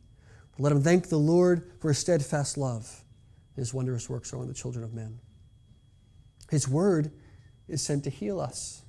Let 0.58 0.68
them 0.68 0.82
thank 0.82 1.08
the 1.08 1.16
Lord 1.16 1.66
for 1.80 1.88
His 1.88 1.98
steadfast 1.98 2.58
love. 2.58 3.04
His 3.56 3.72
wondrous 3.72 4.10
works 4.10 4.34
are 4.34 4.36
on 4.36 4.48
the 4.48 4.52
children 4.52 4.84
of 4.84 4.92
men. 4.92 5.18
His 6.50 6.68
word 6.68 7.10
is 7.66 7.80
sent 7.80 8.04
to 8.04 8.10
heal 8.10 8.38
us. 8.38 8.82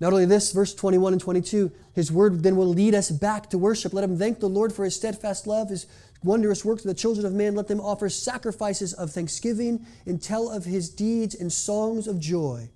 Not 0.00 0.12
only 0.12 0.24
this, 0.24 0.52
verse 0.52 0.74
21 0.74 1.12
and 1.12 1.22
22, 1.22 1.70
His 1.92 2.10
word 2.10 2.42
then 2.42 2.56
will 2.56 2.66
lead 2.66 2.94
us 2.94 3.10
back 3.10 3.50
to 3.50 3.58
worship. 3.58 3.92
Let 3.92 4.02
them 4.02 4.18
thank 4.18 4.40
the 4.40 4.48
Lord 4.48 4.72
for 4.72 4.84
His 4.84 4.96
steadfast 4.96 5.46
love, 5.46 5.70
His 5.70 5.86
wondrous 6.22 6.64
works 6.64 6.84
of 6.84 6.88
the 6.88 6.94
children 6.94 7.26
of 7.26 7.32
man. 7.32 7.54
Let 7.54 7.68
them 7.68 7.80
offer 7.80 8.08
sacrifices 8.08 8.92
of 8.92 9.10
thanksgiving 9.10 9.86
and 10.06 10.20
tell 10.20 10.50
of 10.50 10.64
His 10.64 10.88
deeds 10.88 11.34
and 11.34 11.52
songs 11.52 12.06
of 12.06 12.18
joy. 12.18 12.70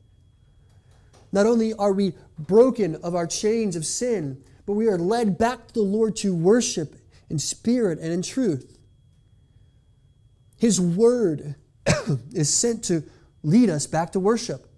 Not 1.33 1.47
only 1.47 1.73
are 1.75 1.93
we 1.93 2.15
broken 2.39 2.97
of 2.97 3.15
our 3.15 3.27
chains 3.27 3.75
of 3.75 3.87
sin, 3.87 4.43
but 4.67 4.75
we 4.75 4.87
are 4.87 4.99
led 4.99 5.39
back 5.39 5.69
to 5.69 5.75
the 5.75 5.83
Lord 5.83 6.17
to 6.17 6.35
worship 6.35 6.97
in 7.31 7.39
spirit 7.39 7.99
and 7.99 8.13
in 8.13 8.23
truth. 8.23 8.79
His 10.59 10.81
word 10.81 11.57
is 12.33 12.53
sent 12.53 12.85
to 12.85 13.03
lead 13.43 13.71
us 13.71 13.87
back 13.87 14.13
to 14.13 14.21
worship. 14.21 14.69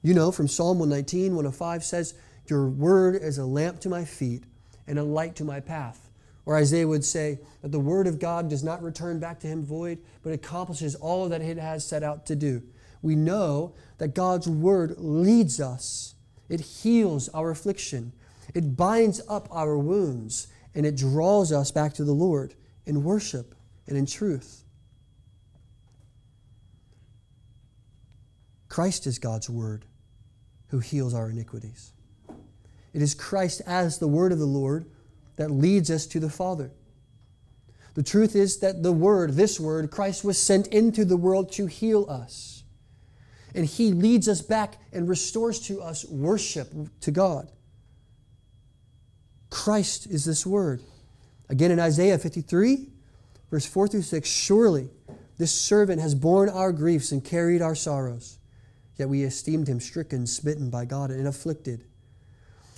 You 0.00 0.14
know, 0.14 0.30
from 0.30 0.48
Psalm 0.48 0.78
119, 0.78 1.34
105 1.34 1.84
says, 1.84 2.14
Your 2.46 2.68
word 2.68 3.16
is 3.16 3.36
a 3.38 3.44
lamp 3.44 3.80
to 3.80 3.88
my 3.88 4.04
feet 4.04 4.44
and 4.86 4.98
a 4.98 5.02
light 5.02 5.36
to 5.36 5.44
my 5.44 5.60
path. 5.60 6.07
Or 6.48 6.56
Isaiah 6.56 6.88
would 6.88 7.04
say 7.04 7.40
that 7.60 7.72
the 7.72 7.78
word 7.78 8.06
of 8.06 8.18
God 8.18 8.48
does 8.48 8.64
not 8.64 8.82
return 8.82 9.20
back 9.20 9.38
to 9.40 9.46
him 9.46 9.62
void, 9.62 9.98
but 10.22 10.32
accomplishes 10.32 10.94
all 10.94 11.28
that 11.28 11.42
it 11.42 11.58
has 11.58 11.86
set 11.86 12.02
out 12.02 12.24
to 12.24 12.34
do 12.34 12.62
we 13.02 13.14
know 13.14 13.74
that 13.98 14.14
God's 14.14 14.48
word 14.48 14.94
leads 14.98 15.60
us. 15.60 16.14
It 16.48 16.60
heals 16.60 17.28
our 17.30 17.50
affliction. 17.50 18.12
It 18.54 18.76
binds 18.76 19.20
up 19.28 19.48
our 19.50 19.78
wounds 19.78 20.48
and 20.74 20.86
it 20.86 20.96
draws 20.96 21.52
us 21.52 21.70
back 21.70 21.92
to 21.94 22.04
the 22.04 22.12
Lord 22.12 22.54
in 22.86 23.04
worship 23.04 23.54
and 23.86 23.96
in 23.96 24.06
truth. 24.06 24.64
Christ 28.68 29.06
is 29.06 29.18
God's 29.18 29.50
word 29.50 29.86
who 30.68 30.78
heals 30.78 31.14
our 31.14 31.30
iniquities. 31.30 31.92
It 32.92 33.02
is 33.02 33.14
Christ 33.14 33.62
as 33.66 33.98
the 33.98 34.08
word 34.08 34.32
of 34.32 34.38
the 34.38 34.44
Lord 34.44 34.90
that 35.38 35.50
leads 35.50 35.90
us 35.90 36.06
to 36.06 36.20
the 36.20 36.30
Father. 36.30 36.70
The 37.94 38.02
truth 38.02 38.36
is 38.36 38.58
that 38.58 38.82
the 38.82 38.92
word, 38.92 39.32
this 39.32 39.58
word, 39.58 39.90
Christ 39.90 40.22
was 40.22 40.38
sent 40.38 40.68
into 40.68 41.04
the 41.04 41.16
world 41.16 41.50
to 41.52 41.66
heal 41.66 42.06
us 42.08 42.58
and 43.54 43.66
He 43.66 43.92
leads 43.92 44.28
us 44.28 44.40
back 44.42 44.74
and 44.92 45.08
restores 45.08 45.60
to 45.66 45.80
us 45.82 46.04
worship 46.04 46.72
to 47.00 47.10
God. 47.10 47.50
Christ 49.50 50.06
is 50.06 50.24
this 50.24 50.46
word. 50.46 50.82
Again 51.48 51.70
in 51.70 51.80
Isaiah 51.80 52.18
53, 52.18 52.88
verse 53.50 53.66
4 53.66 53.88
through 53.88 54.02
6 54.02 54.28
Surely 54.28 54.90
this 55.38 55.52
servant 55.52 56.00
has 56.00 56.14
borne 56.14 56.48
our 56.48 56.72
griefs 56.72 57.12
and 57.12 57.24
carried 57.24 57.62
our 57.62 57.74
sorrows, 57.74 58.38
yet 58.96 59.08
we 59.08 59.22
esteemed 59.22 59.68
him 59.68 59.80
stricken, 59.80 60.26
smitten 60.26 60.68
by 60.68 60.84
God, 60.84 61.10
and 61.10 61.26
afflicted. 61.26 61.84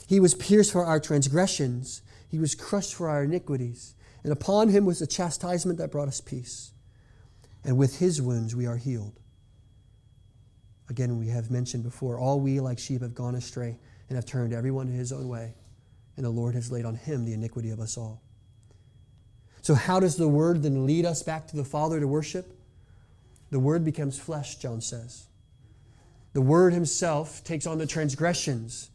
He 0.06 0.20
was 0.20 0.34
pierced 0.34 0.72
for 0.72 0.84
our 0.84 1.00
transgressions, 1.00 2.02
he 2.30 2.38
was 2.38 2.54
crushed 2.54 2.94
for 2.94 3.08
our 3.08 3.24
iniquities, 3.24 3.94
and 4.22 4.32
upon 4.32 4.68
him 4.68 4.84
was 4.84 5.00
the 5.00 5.06
chastisement 5.06 5.78
that 5.78 5.90
brought 5.90 6.08
us 6.08 6.20
peace. 6.20 6.70
And 7.64 7.76
with 7.76 7.98
his 7.98 8.22
wounds 8.22 8.54
we 8.54 8.66
are 8.66 8.76
healed. 8.76 9.18
Again, 10.88 11.18
we 11.18 11.28
have 11.28 11.50
mentioned 11.50 11.82
before, 11.82 12.18
all 12.18 12.40
we 12.40 12.60
like 12.60 12.78
sheep 12.78 13.02
have 13.02 13.14
gone 13.14 13.34
astray 13.34 13.78
and 14.08 14.16
have 14.16 14.26
turned 14.26 14.52
everyone 14.52 14.86
to 14.86 14.92
his 14.92 15.12
own 15.12 15.28
way, 15.28 15.54
and 16.16 16.24
the 16.24 16.30
Lord 16.30 16.54
has 16.54 16.70
laid 16.70 16.84
on 16.84 16.94
him 16.94 17.24
the 17.24 17.32
iniquity 17.32 17.70
of 17.70 17.80
us 17.80 17.98
all. 17.98 18.22
So, 19.62 19.74
how 19.74 20.00
does 20.00 20.16
the 20.16 20.28
word 20.28 20.62
then 20.62 20.86
lead 20.86 21.04
us 21.04 21.22
back 21.22 21.48
to 21.48 21.56
the 21.56 21.64
Father 21.64 22.00
to 22.00 22.06
worship? 22.06 22.56
The 23.50 23.58
word 23.58 23.84
becomes 23.84 24.18
flesh, 24.18 24.56
John 24.56 24.80
says. 24.80 25.26
The 26.32 26.40
word 26.40 26.72
himself 26.72 27.42
takes 27.42 27.66
on 27.66 27.78
the 27.78 27.86
transgressions 27.86 28.90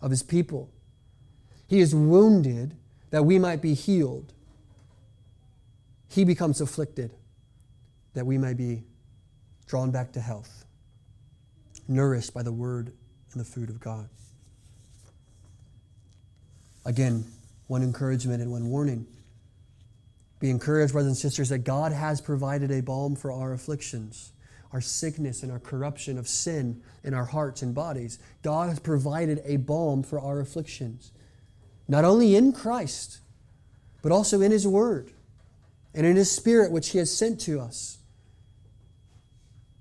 of 0.00 0.10
his 0.10 0.22
people. 0.22 0.70
He 1.66 1.80
is 1.80 1.94
wounded 1.94 2.76
that 3.10 3.24
we 3.24 3.38
might 3.38 3.60
be 3.60 3.74
healed. 3.74 4.32
He 6.08 6.24
becomes 6.24 6.60
afflicted 6.60 7.12
that 8.14 8.24
we 8.26 8.38
might 8.38 8.56
be 8.56 8.84
drawn 9.66 9.90
back 9.90 10.12
to 10.12 10.20
health, 10.20 10.64
nourished 11.88 12.32
by 12.32 12.42
the 12.42 12.52
word 12.52 12.92
and 13.32 13.40
the 13.40 13.44
food 13.44 13.68
of 13.68 13.80
God. 13.80 14.08
Again, 16.84 17.24
one 17.66 17.82
encouragement 17.82 18.40
and 18.40 18.52
one 18.52 18.70
warning. 18.70 19.06
Be 20.38 20.50
encouraged, 20.50 20.92
brothers 20.92 21.08
and 21.08 21.16
sisters, 21.16 21.48
that 21.48 21.58
God 21.58 21.92
has 21.92 22.20
provided 22.20 22.70
a 22.70 22.80
balm 22.80 23.16
for 23.16 23.32
our 23.32 23.52
afflictions, 23.52 24.32
our 24.72 24.80
sickness, 24.80 25.42
and 25.42 25.50
our 25.50 25.58
corruption 25.58 26.16
of 26.16 26.28
sin 26.28 26.80
in 27.02 27.12
our 27.12 27.24
hearts 27.24 27.62
and 27.62 27.74
bodies. 27.74 28.18
God 28.42 28.68
has 28.68 28.78
provided 28.78 29.42
a 29.44 29.56
balm 29.56 30.02
for 30.02 30.20
our 30.20 30.40
afflictions, 30.40 31.10
not 31.88 32.04
only 32.04 32.36
in 32.36 32.52
Christ, 32.52 33.18
but 34.02 34.12
also 34.12 34.40
in 34.40 34.52
His 34.52 34.66
Word 34.66 35.12
and 35.94 36.06
in 36.06 36.16
His 36.16 36.30
Spirit, 36.30 36.70
which 36.70 36.90
He 36.90 36.98
has 36.98 37.16
sent 37.16 37.40
to 37.42 37.60
us. 37.60 37.98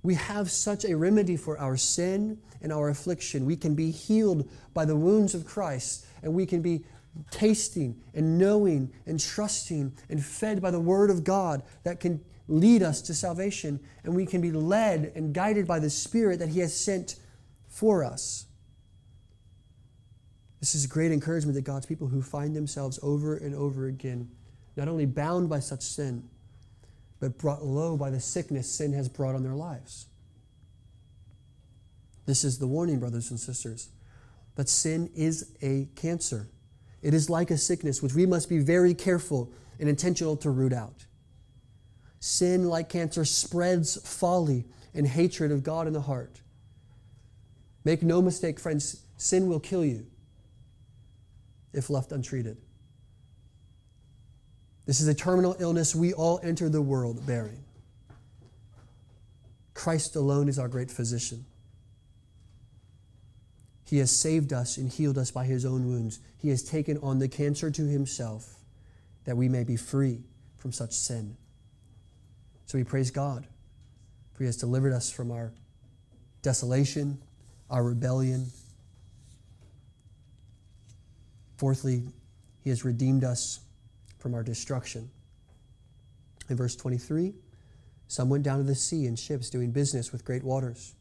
We 0.04 0.16
have 0.16 0.52
such 0.52 0.86
a 0.86 0.96
remedy 0.96 1.36
for 1.36 1.58
our 1.58 1.78
sin 1.78 2.40
and 2.62 2.72
our 2.72 2.90
affliction. 2.90 3.46
We 3.46 3.56
can 3.56 3.74
be 3.74 3.90
healed 3.90 4.48
by 4.74 4.86
the 4.86 4.96
wounds 4.96 5.34
of 5.34 5.46
Christ, 5.46 6.06
and 6.22 6.34
we 6.34 6.46
can 6.46 6.62
be 6.62 6.86
tasting 7.32 8.02
and 8.14 8.38
knowing 8.38 8.92
and 9.06 9.20
trusting 9.20 9.94
and 10.10 10.24
fed 10.24 10.62
by 10.62 10.70
the 10.70 10.80
Word 10.80 11.10
of 11.10 11.24
God 11.24 11.64
that 11.84 12.00
can 12.00 12.24
lead 12.48 12.84
us 12.84 13.02
to 13.04 13.14
salvation. 13.14 13.80
And 14.04 14.16
we 14.16 14.26
can 14.26 14.42
be 14.42 14.52
led 14.52 15.12
and 15.16 15.34
guided 15.34 15.66
by 15.66 15.80
the 15.80 15.90
Spirit 15.90 16.40
that 16.40 16.50
He 16.50 16.60
has 16.60 16.76
sent 16.76 17.16
for 17.68 18.04
us. 18.04 18.46
This 20.60 20.76
is 20.76 20.88
great 20.88 21.12
encouragement 21.12 21.56
to 21.56 21.62
God's 21.62 21.86
people 21.86 22.08
who 22.08 22.22
find 22.22 22.56
themselves 22.56 23.00
over 23.04 23.36
and 23.36 23.54
over 23.54 23.88
again, 23.88 24.30
not 24.76 24.88
only 24.88 25.06
bound 25.06 25.50
by 25.50 25.60
such 25.60 25.82
sin, 25.82 26.28
but 27.20 27.38
brought 27.38 27.64
low 27.64 27.98
by 27.98 28.10
the 28.10 28.20
sickness 28.20 28.70
sin 28.70 28.94
has 28.94 29.10
brought 29.10 29.36
on 29.36 29.44
their 29.44 29.56
lives. 29.56 30.08
This 32.26 32.44
is 32.44 32.58
the 32.58 32.68
warning, 32.68 33.00
brothers 33.00 33.30
and 33.30 33.40
sisters, 33.40 33.90
that 34.56 34.70
sin 34.70 35.10
is 35.16 35.52
a 35.62 35.88
cancer. 35.96 36.50
It 37.02 37.14
is 37.14 37.30
like 37.30 37.52
a 37.52 37.58
sickness 37.58 38.02
which 38.02 38.16
we 38.16 38.26
must 38.26 38.50
be 38.50 38.58
very 38.58 38.94
careful 38.94 39.52
and 39.80 39.88
intentional 39.88 40.36
to 40.38 40.50
root 40.50 40.74
out. 40.74 41.06
Sin, 42.20 42.68
like 42.68 42.90
cancer, 42.90 43.26
spreads 43.26 43.98
folly 44.08 44.66
and 44.94 45.06
hatred 45.06 45.52
of 45.52 45.62
God 45.62 45.86
in 45.86 45.94
the 45.94 46.02
heart. 46.02 46.42
Make 47.84 48.02
no 48.02 48.22
mistake, 48.22 48.60
friends, 48.60 49.04
sin 49.18 49.48
will 49.48 49.60
kill 49.60 49.86
you 49.86 50.08
if 51.76 51.90
left 51.90 52.12
untreated. 52.12 52.58
This 54.86 55.02
is 55.02 55.08
a 55.08 55.14
terminal 55.14 55.56
illness 55.60 55.96
we 55.96 56.14
all 56.14 56.40
enter 56.44 56.70
the 56.70 56.82
world 56.82 57.26
bearing. 57.26 57.64
Christ 59.74 60.16
alone 60.16 60.48
is 60.48 60.58
our 60.58 60.68
great 60.68 60.90
physician. 60.90 61.46
He 63.84 63.98
has 64.00 64.10
saved 64.10 64.54
us 64.54 64.78
and 64.78 64.90
healed 64.90 65.18
us 65.18 65.32
by 65.32 65.46
his 65.46 65.66
own 65.66 65.88
wounds. 65.88 66.20
He 66.38 66.50
has 66.50 66.64
taken 66.64 66.98
on 67.00 67.20
the 67.20 67.28
cancer 67.28 67.70
to 67.70 67.84
himself 67.84 68.56
that 69.26 69.38
we 69.38 69.50
may 69.50 69.64
be 69.64 69.76
free 69.76 70.24
from 70.58 70.72
such 70.72 70.94
sin. 70.94 71.38
So 72.66 72.78
we 72.78 72.84
praise 72.84 73.12
God, 73.12 73.46
for 74.34 74.44
he 74.44 74.46
has 74.48 74.58
delivered 74.58 74.94
us 74.94 75.12
from 75.12 75.32
our 75.32 75.52
desolation, 76.42 77.22
our 77.70 77.84
rebellion. 77.84 78.48
Fourthly, 81.58 82.04
he 82.62 82.70
has 82.70 82.84
redeemed 82.84 83.24
us 83.24 83.60
from 84.18 84.34
our 84.34 84.44
destruction. 84.44 85.10
In 86.50 86.58
verse 86.58 86.76
23, 86.76 87.34
some 88.08 88.30
went 88.30 88.44
down 88.44 88.58
to 88.58 88.64
the 88.64 88.76
sea 88.76 89.06
in 89.06 89.16
ships 89.16 89.50
doing 89.50 89.72
business 89.72 90.12
with 90.12 90.26
great 90.26 90.44
waters. 90.44 90.96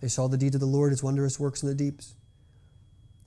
They 0.00 0.08
saw 0.08 0.28
the 0.28 0.38
deeds 0.38 0.54
of 0.54 0.60
the 0.60 0.66
Lord, 0.66 0.90
his 0.90 1.02
wondrous 1.02 1.38
works 1.38 1.62
in 1.62 1.68
the 1.68 1.74
deeps. 1.74 2.14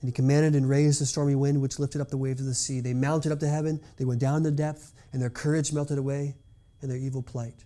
And 0.00 0.08
he 0.08 0.12
commanded 0.12 0.54
and 0.54 0.68
raised 0.68 1.00
the 1.00 1.06
stormy 1.06 1.34
wind 1.34 1.60
which 1.60 1.78
lifted 1.78 2.00
up 2.00 2.08
the 2.08 2.16
waves 2.16 2.40
of 2.40 2.46
the 2.46 2.54
sea. 2.54 2.80
They 2.80 2.94
mounted 2.94 3.32
up 3.32 3.40
to 3.40 3.48
heaven, 3.48 3.80
they 3.96 4.04
went 4.04 4.20
down 4.20 4.42
to 4.42 4.50
depth, 4.50 4.92
and 5.12 5.22
their 5.22 5.30
courage 5.30 5.72
melted 5.72 5.98
away 5.98 6.34
in 6.82 6.88
their 6.88 6.98
evil 6.98 7.22
plight. 7.22 7.64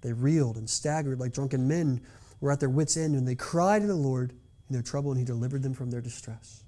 They 0.00 0.12
reeled 0.12 0.56
and 0.56 0.68
staggered 0.68 1.20
like 1.20 1.32
drunken 1.32 1.68
men, 1.68 2.00
were 2.40 2.52
at 2.52 2.60
their 2.60 2.68
wits' 2.68 2.96
end, 2.96 3.14
and 3.14 3.26
they 3.26 3.34
cried 3.34 3.82
to 3.82 3.88
the 3.88 3.94
Lord 3.94 4.32
in 4.68 4.72
their 4.72 4.82
trouble, 4.82 5.10
and 5.10 5.18
he 5.18 5.24
delivered 5.24 5.62
them 5.62 5.74
from 5.74 5.90
their 5.90 6.00
distress. 6.00 6.62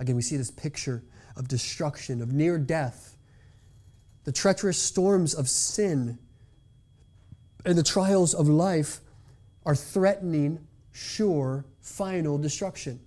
Again, 0.00 0.16
we 0.16 0.22
see 0.22 0.38
this 0.38 0.50
picture 0.50 1.04
of 1.36 1.46
destruction, 1.46 2.22
of 2.22 2.32
near 2.32 2.58
death, 2.58 3.16
the 4.24 4.32
treacherous 4.32 4.78
storms 4.78 5.34
of 5.34 5.48
sin, 5.48 6.18
and 7.64 7.76
the 7.76 7.82
trials 7.82 8.34
of 8.34 8.48
life 8.48 9.00
are 9.66 9.76
threatening, 9.76 10.66
sure, 10.90 11.66
final 11.80 12.38
destruction. 12.38 12.98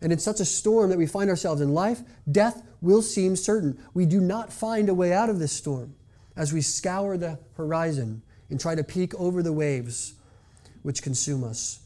And 0.00 0.12
in 0.12 0.18
such 0.18 0.40
a 0.40 0.44
storm 0.44 0.90
that 0.90 0.98
we 0.98 1.06
find 1.06 1.28
ourselves 1.28 1.60
in 1.60 1.74
life, 1.74 2.00
death 2.30 2.62
will 2.80 3.02
seem 3.02 3.36
certain. 3.36 3.78
We 3.94 4.06
do 4.06 4.20
not 4.20 4.52
find 4.52 4.88
a 4.88 4.94
way 4.94 5.12
out 5.12 5.28
of 5.28 5.38
this 5.38 5.52
storm 5.52 5.94
as 6.36 6.52
we 6.52 6.62
scour 6.62 7.16
the 7.16 7.38
horizon 7.56 8.22
and 8.48 8.58
try 8.58 8.74
to 8.74 8.84
peek 8.84 9.14
over 9.14 9.42
the 9.42 9.52
waves 9.52 10.14
which 10.82 11.02
consume 11.02 11.44
us. 11.44 11.80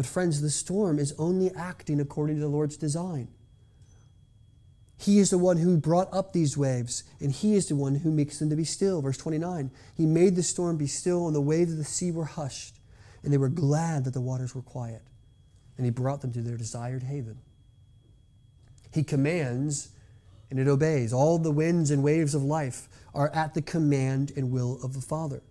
But, 0.00 0.06
friends, 0.06 0.40
the 0.40 0.48
storm 0.48 0.98
is 0.98 1.12
only 1.18 1.50
acting 1.54 2.00
according 2.00 2.36
to 2.36 2.40
the 2.40 2.48
Lord's 2.48 2.78
design. 2.78 3.28
He 4.96 5.18
is 5.18 5.28
the 5.28 5.36
one 5.36 5.58
who 5.58 5.76
brought 5.76 6.08
up 6.10 6.32
these 6.32 6.56
waves, 6.56 7.04
and 7.20 7.30
He 7.30 7.54
is 7.54 7.68
the 7.68 7.76
one 7.76 7.96
who 7.96 8.10
makes 8.10 8.38
them 8.38 8.48
to 8.48 8.56
be 8.56 8.64
still. 8.64 9.02
Verse 9.02 9.18
29 9.18 9.70
He 9.94 10.06
made 10.06 10.36
the 10.36 10.42
storm 10.42 10.78
be 10.78 10.86
still, 10.86 11.26
and 11.26 11.36
the 11.36 11.40
waves 11.42 11.72
of 11.72 11.76
the 11.76 11.84
sea 11.84 12.10
were 12.10 12.24
hushed 12.24 12.80
and 13.22 13.32
they 13.32 13.38
were 13.38 13.48
glad 13.48 14.04
that 14.04 14.14
the 14.14 14.20
waters 14.20 14.54
were 14.54 14.62
quiet. 14.62 15.02
And 15.76 15.84
he 15.84 15.90
brought 15.90 16.20
them 16.20 16.32
to 16.32 16.42
their 16.42 16.56
desired 16.56 17.02
haven. 17.02 17.38
He 18.92 19.02
commands, 19.02 19.90
and 20.50 20.58
it 20.58 20.68
obeys. 20.68 21.12
All 21.12 21.38
the 21.38 21.50
winds 21.50 21.90
and 21.90 22.02
waves 22.02 22.34
of 22.34 22.42
life 22.42 22.88
are 23.14 23.30
at 23.34 23.54
the 23.54 23.62
command 23.62 24.32
and 24.36 24.50
will 24.50 24.78
of 24.82 24.94
the 24.94 25.00
Father. 25.00 25.42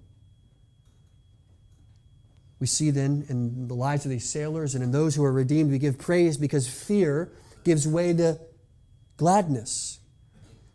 We 2.60 2.68
see 2.68 2.91
then 2.91 3.26
in 3.30 3.68
the 3.68 3.74
lives 3.74 4.05
of 4.05 4.12
these 4.12 4.30
sailors 4.30 4.76
and 4.76 4.84
in 4.84 4.91
those 4.91 5.16
who 5.16 5.24
are 5.24 5.32
redeemed, 5.32 5.72
we 5.72 5.80
give 5.80 5.97
praise 5.97 6.38
because 6.38 6.68
fear 6.68 7.32
gives 7.64 7.88
way 7.88 8.14
to 8.14 8.39
gladness. 9.18 9.99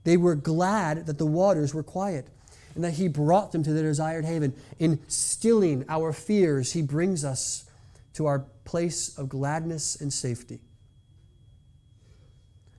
They 0.05 0.16
were 0.16 0.35
glad 0.35 1.07
that 1.07 1.18
the 1.18 1.26
waters 1.26 1.74
were 1.74 1.82
quiet 1.82 2.26
and 2.74 2.85
that 2.85 2.93
He 2.93 3.09
brought 3.09 3.53
them 3.53 3.62
to 3.62 3.72
their 3.72 3.85
desired 3.85 4.24
haven. 4.24 4.55
In 4.78 4.99
stilling 5.09 5.85
our 5.89 6.12
fears, 6.12 6.72
He 6.72 6.82
brings 6.82 7.24
us 7.24 7.64
to 8.14 8.26
our 8.26 8.47
place 8.64 9.16
of 9.18 9.28
gladness 9.28 10.01
and 10.01 10.12
safety. 10.12 10.61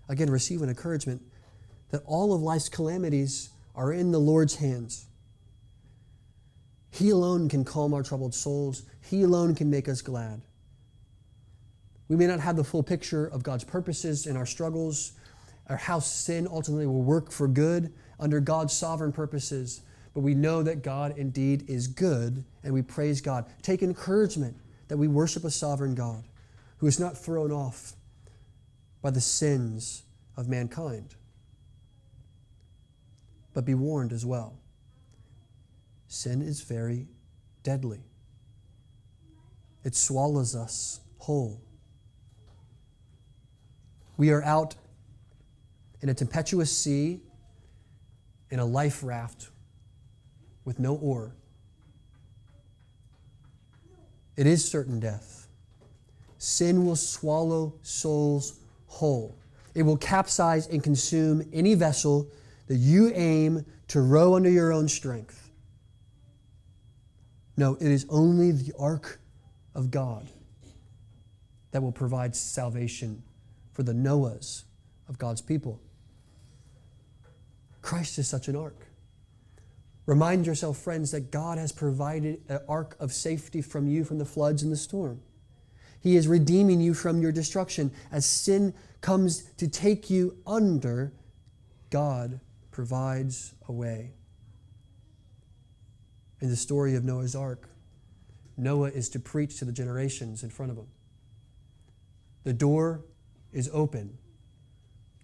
Again, 0.09 0.29
receive 0.29 0.61
an 0.61 0.69
encouragement 0.69 1.21
that 1.91 2.01
all 2.05 2.33
of 2.33 2.41
life's 2.41 2.69
calamities 2.69 3.49
are 3.75 3.91
in 3.91 4.11
the 4.11 4.19
Lord's 4.19 4.55
hands. 4.55 5.05
He 6.95 7.09
alone 7.09 7.49
can 7.49 7.65
calm 7.65 7.93
our 7.93 8.03
troubled 8.03 8.33
souls, 8.33 8.83
He 9.01 9.23
alone 9.23 9.53
can 9.53 9.69
make 9.69 9.89
us 9.89 10.01
glad. 10.01 10.41
We 12.07 12.15
may 12.15 12.25
not 12.25 12.39
have 12.39 12.55
the 12.55 12.63
full 12.63 12.83
picture 12.83 13.25
of 13.25 13.43
God's 13.43 13.65
purposes 13.65 14.25
in 14.25 14.37
our 14.37 14.45
struggles 14.45 15.11
or 15.69 15.75
how 15.75 15.99
sin 15.99 16.47
ultimately 16.49 16.85
will 16.85 17.03
work 17.03 17.31
for 17.31 17.49
good 17.49 17.91
under 18.17 18.39
God's 18.39 18.71
sovereign 18.71 19.11
purposes, 19.11 19.81
but 20.13 20.21
we 20.21 20.35
know 20.35 20.63
that 20.63 20.83
God 20.83 21.17
indeed 21.17 21.69
is 21.69 21.87
good 21.87 22.45
and 22.63 22.73
we 22.73 22.81
praise 22.81 23.19
God. 23.19 23.45
Take 23.61 23.83
encouragement 23.83 24.55
that 24.87 24.95
we 24.95 25.09
worship 25.09 25.43
a 25.43 25.51
sovereign 25.51 25.95
God 25.95 26.23
who 26.77 26.87
is 26.87 26.97
not 26.97 27.17
thrown 27.17 27.51
off 27.51 27.93
by 29.01 29.09
the 29.09 29.19
sins 29.19 30.03
of 30.37 30.47
mankind. 30.47 31.15
But 33.53 33.65
be 33.65 33.73
warned 33.73 34.13
as 34.13 34.25
well 34.25 34.59
sin 36.15 36.41
is 36.41 36.61
very 36.61 37.07
deadly, 37.61 37.99
it 39.83 39.93
swallows 39.93 40.55
us 40.55 41.01
whole. 41.17 41.61
We 44.15 44.31
are 44.31 44.41
out 44.41 44.75
in 46.01 46.07
a 46.07 46.13
tempestuous 46.13 46.75
sea 46.75 47.19
in 48.49 48.59
a 48.59 48.65
life 48.65 49.03
raft 49.03 49.49
with 50.63 50.79
no 50.79 50.95
oar. 50.95 51.35
It 54.37 54.47
is 54.47 54.63
certain 54.63 55.01
death. 55.01 55.47
Sin 56.37 56.85
will 56.85 56.95
swallow 56.95 57.73
souls 57.81 58.59
whole. 58.87 59.37
It 59.73 59.83
will 59.83 59.97
capsize 59.97 60.67
and 60.67 60.81
consume 60.81 61.45
any 61.51 61.75
vessel 61.75 62.29
that 62.67 62.77
you 62.77 63.11
aim 63.13 63.65
to 63.89 63.99
row 63.99 64.35
under 64.35 64.49
your 64.49 64.71
own 64.71 64.87
strength. 64.87 65.44
No, 67.57 67.75
it 67.75 67.87
is 67.87 68.05
only 68.09 68.51
the 68.51 68.73
ark 68.77 69.19
of 69.73 69.91
God 69.91 70.27
that 71.71 71.81
will 71.81 71.91
provide 71.91 72.35
salvation 72.35 73.23
for 73.71 73.83
the 73.83 73.93
Noahs 73.93 74.63
of 75.07 75.17
God's 75.17 75.41
people. 75.41 75.81
Christ 77.81 78.17
is 78.17 78.27
such 78.27 78.47
an 78.47 78.55
ark. 78.55 78.87
Remind 80.05 80.45
yourself, 80.45 80.77
friends, 80.77 81.11
that 81.11 81.31
God 81.31 81.57
has 81.57 81.71
provided 81.71 82.41
an 82.47 82.59
ark 82.67 82.95
of 82.99 83.11
safety 83.11 83.61
from 83.61 83.87
you 83.87 84.03
from 84.03 84.17
the 84.17 84.25
floods 84.25 84.63
and 84.63 84.71
the 84.71 84.77
storm. 84.77 85.21
He 85.99 86.15
is 86.15 86.27
redeeming 86.27 86.79
you 86.79 86.93
from 86.93 87.21
your 87.21 87.31
destruction. 87.31 87.91
As 88.11 88.25
sin 88.25 88.73
comes 89.01 89.51
to 89.57 89.67
take 89.67 90.09
you 90.09 90.37
under, 90.45 91.13
God 91.89 92.39
provides 92.69 93.55
a 93.67 93.71
way. 93.71 94.13
In 96.41 96.49
the 96.49 96.55
story 96.55 96.95
of 96.95 97.03
Noah's 97.03 97.35
ark, 97.35 97.69
Noah 98.57 98.89
is 98.89 99.09
to 99.09 99.19
preach 99.19 99.59
to 99.59 99.65
the 99.65 99.71
generations 99.71 100.43
in 100.43 100.49
front 100.49 100.71
of 100.71 100.77
him. 100.77 100.87
The 102.43 102.53
door 102.53 103.03
is 103.51 103.69
open 103.73 104.17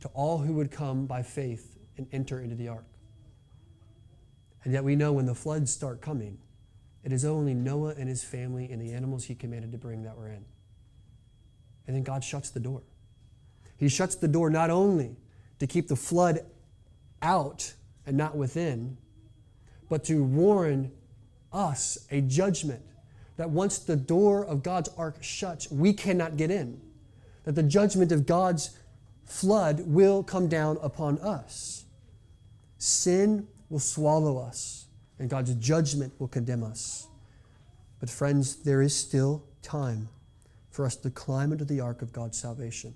to 0.02 0.08
all 0.10 0.40
who 0.40 0.54
would 0.54 0.72
come 0.72 1.06
by 1.06 1.22
faith 1.22 1.78
and 1.98 2.08
enter 2.12 2.40
into 2.40 2.56
the 2.56 2.70
ark. 2.70 2.86
And 4.64 4.74
yet 4.74 4.84
we 4.84 4.96
know 4.96 5.14
when 5.14 5.26
the 5.26 5.36
floods 5.36 5.72
start 5.72 6.02
coming, 6.02 6.40
it 7.04 7.12
is 7.12 7.26
only 7.26 7.54
Noah 7.54 7.96
and 7.98 8.08
his 8.08 8.24
family 8.24 8.70
and 8.72 8.82
the 8.82 8.94
animals 8.94 9.26
he 9.26 9.36
commanded 9.36 9.72
to 9.72 9.78
bring 9.78 10.04
that 10.04 10.18
were 10.18 10.30
in. 10.30 10.46
And 11.88 11.96
then 11.96 12.04
God 12.04 12.24
shuts 12.24 12.50
the 12.50 12.60
door. 12.60 12.84
He 13.78 13.90
shuts 13.90 14.16
the 14.16 14.28
door 14.28 14.50
not 14.50 14.70
only 14.70 15.16
to 15.60 15.68
keep 15.68 15.88
the 15.88 15.96
flood 15.96 16.46
out 17.22 17.74
and 18.06 18.16
not 18.18 18.36
within, 18.36 18.98
but 19.90 20.04
to 20.06 20.24
warn 20.24 20.92
us 21.52 21.98
a 22.12 22.22
judgment 22.22 22.82
that 23.38 23.50
once 23.50 23.80
the 23.80 23.96
door 23.96 24.46
of 24.46 24.64
God's 24.64 24.90
ark 24.98 25.18
shuts, 25.22 25.72
we 25.72 25.94
cannot 25.94 26.38
get 26.38 26.52
in. 26.52 26.80
That 27.44 27.56
the 27.56 27.64
judgment 27.64 28.12
of 28.12 28.26
God's 28.26 28.78
flood 29.26 29.82
will 29.86 30.24
come 30.24 30.48
down 30.48 30.78
upon 30.82 31.18
us. 31.20 31.86
Sin 32.78 33.48
will 33.70 33.80
swallow 33.80 34.38
us, 34.38 34.86
and 35.18 35.30
God's 35.30 35.56
judgment 35.56 36.14
will 36.20 36.28
condemn 36.28 36.64
us. 36.64 37.08
But, 38.00 38.10
friends, 38.10 38.58
there 38.58 38.82
is 38.82 38.96
still 38.96 39.44
time 39.62 40.10
for 40.70 40.86
us 40.86 40.96
to 40.98 41.10
climb 41.10 41.52
into 41.52 41.66
the 41.66 41.80
ark 41.80 42.02
of 42.02 42.12
God's 42.12 42.38
salvation. 42.38 42.94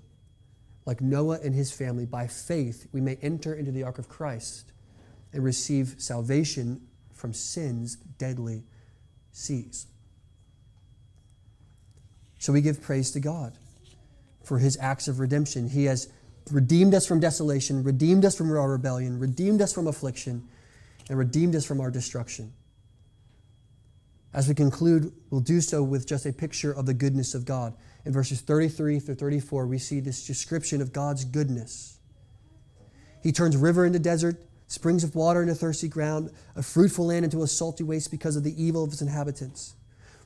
Like 0.84 1.00
Noah 1.00 1.40
and 1.42 1.54
his 1.54 1.72
family, 1.72 2.06
by 2.06 2.26
faith, 2.26 2.86
we 2.92 3.00
may 3.00 3.16
enter 3.22 3.54
into 3.54 3.72
the 3.72 3.82
ark 3.82 3.98
of 3.98 4.08
Christ 4.08 4.72
and 5.32 5.42
receive 5.42 5.96
salvation 5.98 6.85
from 7.16 7.32
sin's 7.32 7.96
deadly 7.96 8.62
seas. 9.32 9.86
So 12.38 12.52
we 12.52 12.60
give 12.60 12.80
praise 12.80 13.10
to 13.12 13.20
God 13.20 13.58
for 14.44 14.58
his 14.58 14.78
acts 14.80 15.08
of 15.08 15.18
redemption. 15.18 15.68
He 15.68 15.86
has 15.86 16.08
redeemed 16.52 16.94
us 16.94 17.06
from 17.06 17.18
desolation, 17.18 17.82
redeemed 17.82 18.24
us 18.24 18.36
from 18.36 18.50
our 18.52 18.70
rebellion, 18.70 19.18
redeemed 19.18 19.60
us 19.60 19.72
from 19.72 19.88
affliction, 19.88 20.46
and 21.08 21.18
redeemed 21.18 21.56
us 21.56 21.64
from 21.64 21.80
our 21.80 21.90
destruction. 21.90 22.52
As 24.32 24.48
we 24.48 24.54
conclude, 24.54 25.12
we'll 25.30 25.40
do 25.40 25.60
so 25.60 25.82
with 25.82 26.06
just 26.06 26.26
a 26.26 26.32
picture 26.32 26.70
of 26.70 26.86
the 26.86 26.94
goodness 26.94 27.34
of 27.34 27.44
God. 27.46 27.74
In 28.04 28.12
verses 28.12 28.42
33 28.42 29.00
through 29.00 29.14
34, 29.14 29.66
we 29.66 29.78
see 29.78 29.98
this 29.98 30.26
description 30.26 30.80
of 30.80 30.92
God's 30.92 31.24
goodness. 31.24 31.98
He 33.22 33.32
turns 33.32 33.56
river 33.56 33.86
into 33.86 33.98
desert, 33.98 34.40
springs 34.68 35.04
of 35.04 35.14
water 35.14 35.42
into 35.42 35.54
thirsty 35.54 35.88
ground, 35.88 36.30
a 36.54 36.62
fruitful 36.62 37.06
land 37.06 37.24
into 37.24 37.42
a 37.42 37.46
salty 37.46 37.84
waste 37.84 38.10
because 38.10 38.36
of 38.36 38.44
the 38.44 38.62
evil 38.62 38.84
of 38.84 38.92
its 38.92 39.02
inhabitants. 39.02 39.74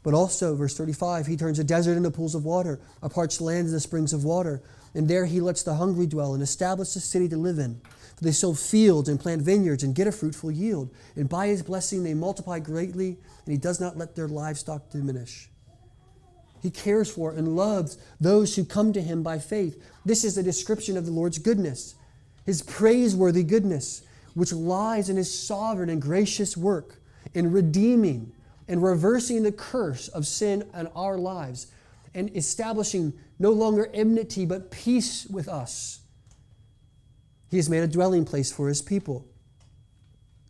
But 0.02 0.14
also, 0.14 0.54
verse 0.54 0.76
35, 0.76 1.26
he 1.26 1.36
turns 1.36 1.58
a 1.58 1.64
desert 1.64 1.96
into 1.96 2.10
pools 2.10 2.34
of 2.34 2.44
water, 2.44 2.80
a 3.02 3.08
parched 3.08 3.40
land 3.40 3.66
into 3.66 3.80
springs 3.80 4.12
of 4.12 4.24
water. 4.24 4.62
And 4.94 5.08
there 5.08 5.26
he 5.26 5.40
lets 5.40 5.62
the 5.62 5.74
hungry 5.74 6.06
dwell 6.06 6.32
and 6.34 6.42
establish 6.42 6.96
a 6.96 7.00
city 7.00 7.28
to 7.28 7.36
live 7.36 7.58
in. 7.58 7.80
For 8.16 8.24
they 8.24 8.32
sow 8.32 8.54
fields 8.54 9.08
and 9.08 9.20
plant 9.20 9.42
vineyards 9.42 9.82
and 9.82 9.94
get 9.94 10.06
a 10.06 10.12
fruitful 10.12 10.50
yield. 10.50 10.90
And 11.16 11.28
by 11.28 11.48
his 11.48 11.62
blessing 11.62 12.02
they 12.02 12.14
multiply 12.14 12.58
greatly, 12.60 13.18
and 13.44 13.52
he 13.52 13.58
does 13.58 13.78
not 13.78 13.98
let 13.98 14.16
their 14.16 14.28
livestock 14.28 14.90
diminish. 14.90 15.50
He 16.62 16.70
cares 16.70 17.10
for 17.10 17.32
and 17.32 17.56
loves 17.56 17.98
those 18.20 18.56
who 18.56 18.64
come 18.64 18.92
to 18.92 19.00
him 19.00 19.22
by 19.22 19.38
faith. 19.38 19.82
This 20.04 20.24
is 20.24 20.36
a 20.36 20.42
description 20.42 20.96
of 20.96 21.06
the 21.06 21.12
Lord's 21.12 21.38
goodness, 21.38 21.94
his 22.44 22.62
praiseworthy 22.62 23.44
goodness, 23.44 24.02
which 24.40 24.54
lies 24.54 25.10
in 25.10 25.18
his 25.18 25.30
sovereign 25.30 25.90
and 25.90 26.00
gracious 26.00 26.56
work 26.56 26.94
in 27.34 27.52
redeeming 27.52 28.32
and 28.68 28.82
reversing 28.82 29.42
the 29.42 29.52
curse 29.52 30.08
of 30.08 30.26
sin 30.26 30.66
in 30.74 30.86
our 30.96 31.18
lives 31.18 31.66
and 32.14 32.34
establishing 32.34 33.12
no 33.38 33.50
longer 33.50 33.90
enmity 33.92 34.46
but 34.46 34.70
peace 34.70 35.26
with 35.26 35.46
us. 35.46 36.00
He 37.50 37.58
has 37.58 37.68
made 37.68 37.82
a 37.82 37.86
dwelling 37.86 38.24
place 38.24 38.50
for 38.50 38.68
his 38.68 38.80
people. 38.80 39.26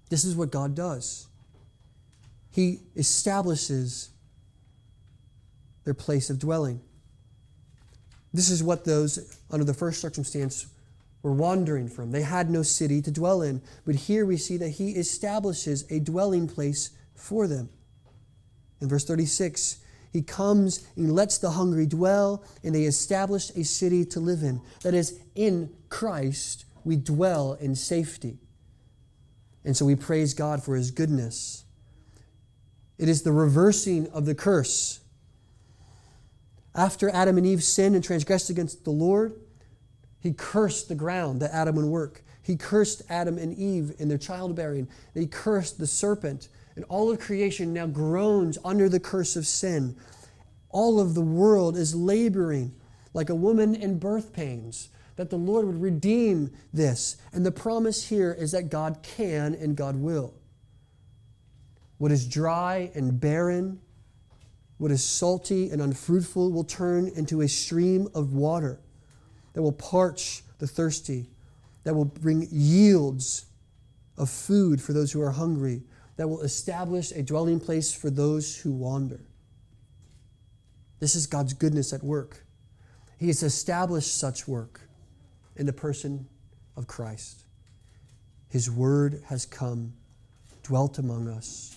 This 0.09 0.23
is 0.23 0.37
what 0.37 0.53
God 0.53 0.77
does. 0.77 1.27
He 2.53 2.83
establishes 2.95 4.11
their 5.83 5.95
place 5.95 6.31
of 6.31 6.39
dwelling. 6.39 6.81
This 8.33 8.51
is 8.51 8.63
what 8.63 8.85
those 8.85 9.37
under 9.51 9.65
the 9.65 9.75
first 9.75 10.01
circumstance 10.01 10.69
were 11.23 11.33
wandering 11.33 11.89
from. 11.89 12.13
They 12.13 12.23
had 12.23 12.51
no 12.51 12.63
city 12.63 13.03
to 13.03 13.11
dwell 13.11 13.43
in, 13.43 13.63
but 13.85 13.95
here 13.95 14.25
we 14.25 14.37
see 14.37 14.57
that 14.57 14.71
he 14.71 14.93
establishes 14.93 15.85
a 15.91 16.01
dwelling 16.01 16.49
place 16.49 16.91
for 17.15 17.47
them. 17.47 17.69
In 18.81 18.89
verse 18.89 19.05
36, 19.05 19.79
he 20.13 20.23
comes 20.23 20.87
and 20.97 21.15
lets 21.15 21.39
the 21.39 21.51
hungry 21.51 21.87
dwell, 21.87 22.45
and 22.65 22.75
they 22.75 22.85
establish 22.85 23.51
a 23.51 23.65
city 23.65 24.05
to 24.07 24.21
live 24.21 24.43
in. 24.43 24.61
That 24.83 24.95
is, 24.95 25.21
in 25.35 25.71
Christ, 25.89 26.65
we 26.85 26.97
dwell 26.97 27.55
in 27.61 27.75
safety. 27.75 28.39
And 29.65 29.77
so 29.77 29.85
we 29.85 29.95
praise 29.95 30.35
God 30.35 30.63
for 30.63 30.75
his 30.75 30.91
goodness. 30.91 31.65
It 32.99 33.09
is 33.09 33.23
the 33.23 33.33
reversing 33.33 34.09
of 34.11 34.25
the 34.25 34.35
curse. 34.35 35.01
After 36.75 37.11
Adam 37.11 37.37
and 37.37 37.47
Eve 37.47 37.63
sinned 37.63 37.95
and 37.95 38.03
transgressed 38.03 38.51
against 38.51 38.85
the 38.85 38.91
Lord, 38.91 39.35
he 40.21 40.33
cursed 40.33 40.89
the 40.89 40.95
ground 40.95 41.41
that 41.41 41.53
Adam 41.53 41.77
would 41.77 41.87
work. 41.87 42.23
He 42.43 42.57
cursed 42.57 43.03
Adam 43.09 43.39
and 43.39 43.57
Eve 43.57 43.95
in 43.99 44.09
their 44.09 44.19
childbearing. 44.19 44.89
He 45.15 45.27
cursed 45.27 45.79
the 45.79 45.87
serpent 45.87 46.49
and 46.77 46.85
all 46.89 47.11
of 47.11 47.19
creation 47.19 47.73
now 47.73 47.87
groans 47.87 48.59
under 48.65 48.89
the 48.89 49.01
curse 49.01 49.37
of 49.37 49.47
sin. 49.47 49.97
All 50.69 51.01
of 51.01 51.15
the 51.15 51.21
world 51.21 51.77
is 51.77 51.95
laboring 51.95 52.75
like 53.13 53.29
a 53.29 53.35
woman 53.35 53.75
in 53.75 53.99
birth 53.99 54.33
pains, 54.33 54.89
that 55.17 55.31
the 55.31 55.37
Lord 55.37 55.67
would 55.67 55.81
redeem 55.81 56.51
this. 56.73 57.17
And 57.33 57.45
the 57.45 57.53
promise 57.53 58.09
here 58.09 58.33
is 58.33 58.53
that 58.53 58.71
God 58.71 59.03
can 59.03 59.55
and 59.55 59.77
God 59.77 59.97
will. 59.97 60.35
What 61.99 62.13
is 62.13 62.27
dry 62.27 62.91
and 62.95 63.21
barren, 63.21 63.81
what 64.79 64.91
is 64.91 65.05
salty 65.05 65.71
and 65.71 65.83
unfruitful, 65.83 66.53
will 66.53 66.65
turn 66.65 67.09
into 67.09 67.41
a 67.41 67.49
stream 67.49 68.09
of 68.15 68.33
water 68.33 68.81
that 69.53 69.63
will 69.63 69.73
parch 69.73 70.43
the 70.59 70.67
thirsty, 70.67 71.29
that 71.85 71.95
will 71.95 72.05
bring 72.05 72.47
yields 72.51 73.47
of 74.17 74.29
food 74.29 74.81
for 74.81 74.93
those 74.93 75.13
who 75.13 75.21
are 75.21 75.31
hungry, 75.31 75.83
that 76.17 76.29
will 76.29 76.43
establish 76.43 77.13
a 77.13 77.23
dwelling 77.23 77.59
place 77.59 77.93
for 77.95 78.11
those 78.11 78.59
who 78.59 78.73
wander. 78.73 79.21
This 80.99 81.15
is 81.15 81.27
God's 81.27 81.55
goodness 81.55 81.93
at 81.93 82.05
work. 82.05 82.45
He 83.19 83.29
has 83.29 83.43
established 83.43 84.17
such 84.17 84.47
work 84.47 84.83
in 85.57 85.67
the 85.67 85.73
person 85.73 86.29
of 86.77 86.87
Christ. 86.87 87.45
His 88.51 88.71
word 88.71 89.23
has 89.27 89.47
come, 89.47 89.95
dwelt 90.63 90.99
among 90.99 91.29
us, 91.29 91.77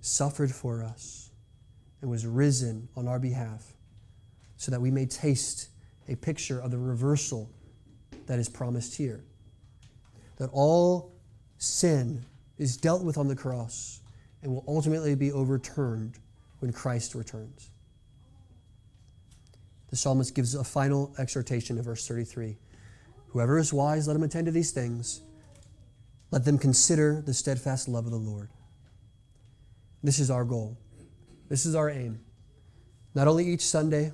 suffered 0.00 0.52
for 0.52 0.82
us, 0.82 1.30
and 2.00 2.10
was 2.10 2.26
risen 2.26 2.88
on 2.96 3.08
our 3.08 3.18
behalf, 3.18 3.72
so 4.56 4.70
that 4.70 4.80
we 4.80 4.90
may 4.90 5.06
taste 5.06 5.68
a 6.08 6.16
picture 6.16 6.58
of 6.60 6.70
the 6.70 6.78
reversal 6.78 7.50
that 8.26 8.38
is 8.38 8.48
promised 8.48 8.96
here. 8.96 9.24
That 10.36 10.50
all 10.52 11.12
sin 11.58 12.24
is 12.58 12.76
dealt 12.76 13.04
with 13.04 13.18
on 13.18 13.28
the 13.28 13.36
cross 13.36 14.00
and 14.42 14.52
will 14.52 14.64
ultimately 14.66 15.14
be 15.14 15.32
overturned 15.32 16.18
when 16.58 16.72
Christ 16.72 17.14
returns. 17.14 17.70
The 19.90 19.96
psalmist 19.96 20.34
gives 20.34 20.54
a 20.54 20.64
final 20.64 21.14
exhortation 21.18 21.76
in 21.76 21.84
verse 21.84 22.06
33 22.06 22.56
Whoever 23.28 23.58
is 23.58 23.72
wise, 23.72 24.06
let 24.06 24.16
him 24.16 24.22
attend 24.22 24.46
to 24.46 24.52
these 24.52 24.72
things. 24.72 25.22
Let 26.30 26.44
them 26.44 26.58
consider 26.58 27.22
the 27.24 27.34
steadfast 27.34 27.88
love 27.88 28.04
of 28.04 28.10
the 28.10 28.18
Lord. 28.18 28.48
This 30.02 30.18
is 30.18 30.30
our 30.30 30.44
goal. 30.44 30.78
This 31.48 31.66
is 31.66 31.74
our 31.74 31.88
aim. 31.88 32.20
Not 33.14 33.28
only 33.28 33.46
each 33.46 33.64
Sunday, 33.64 34.12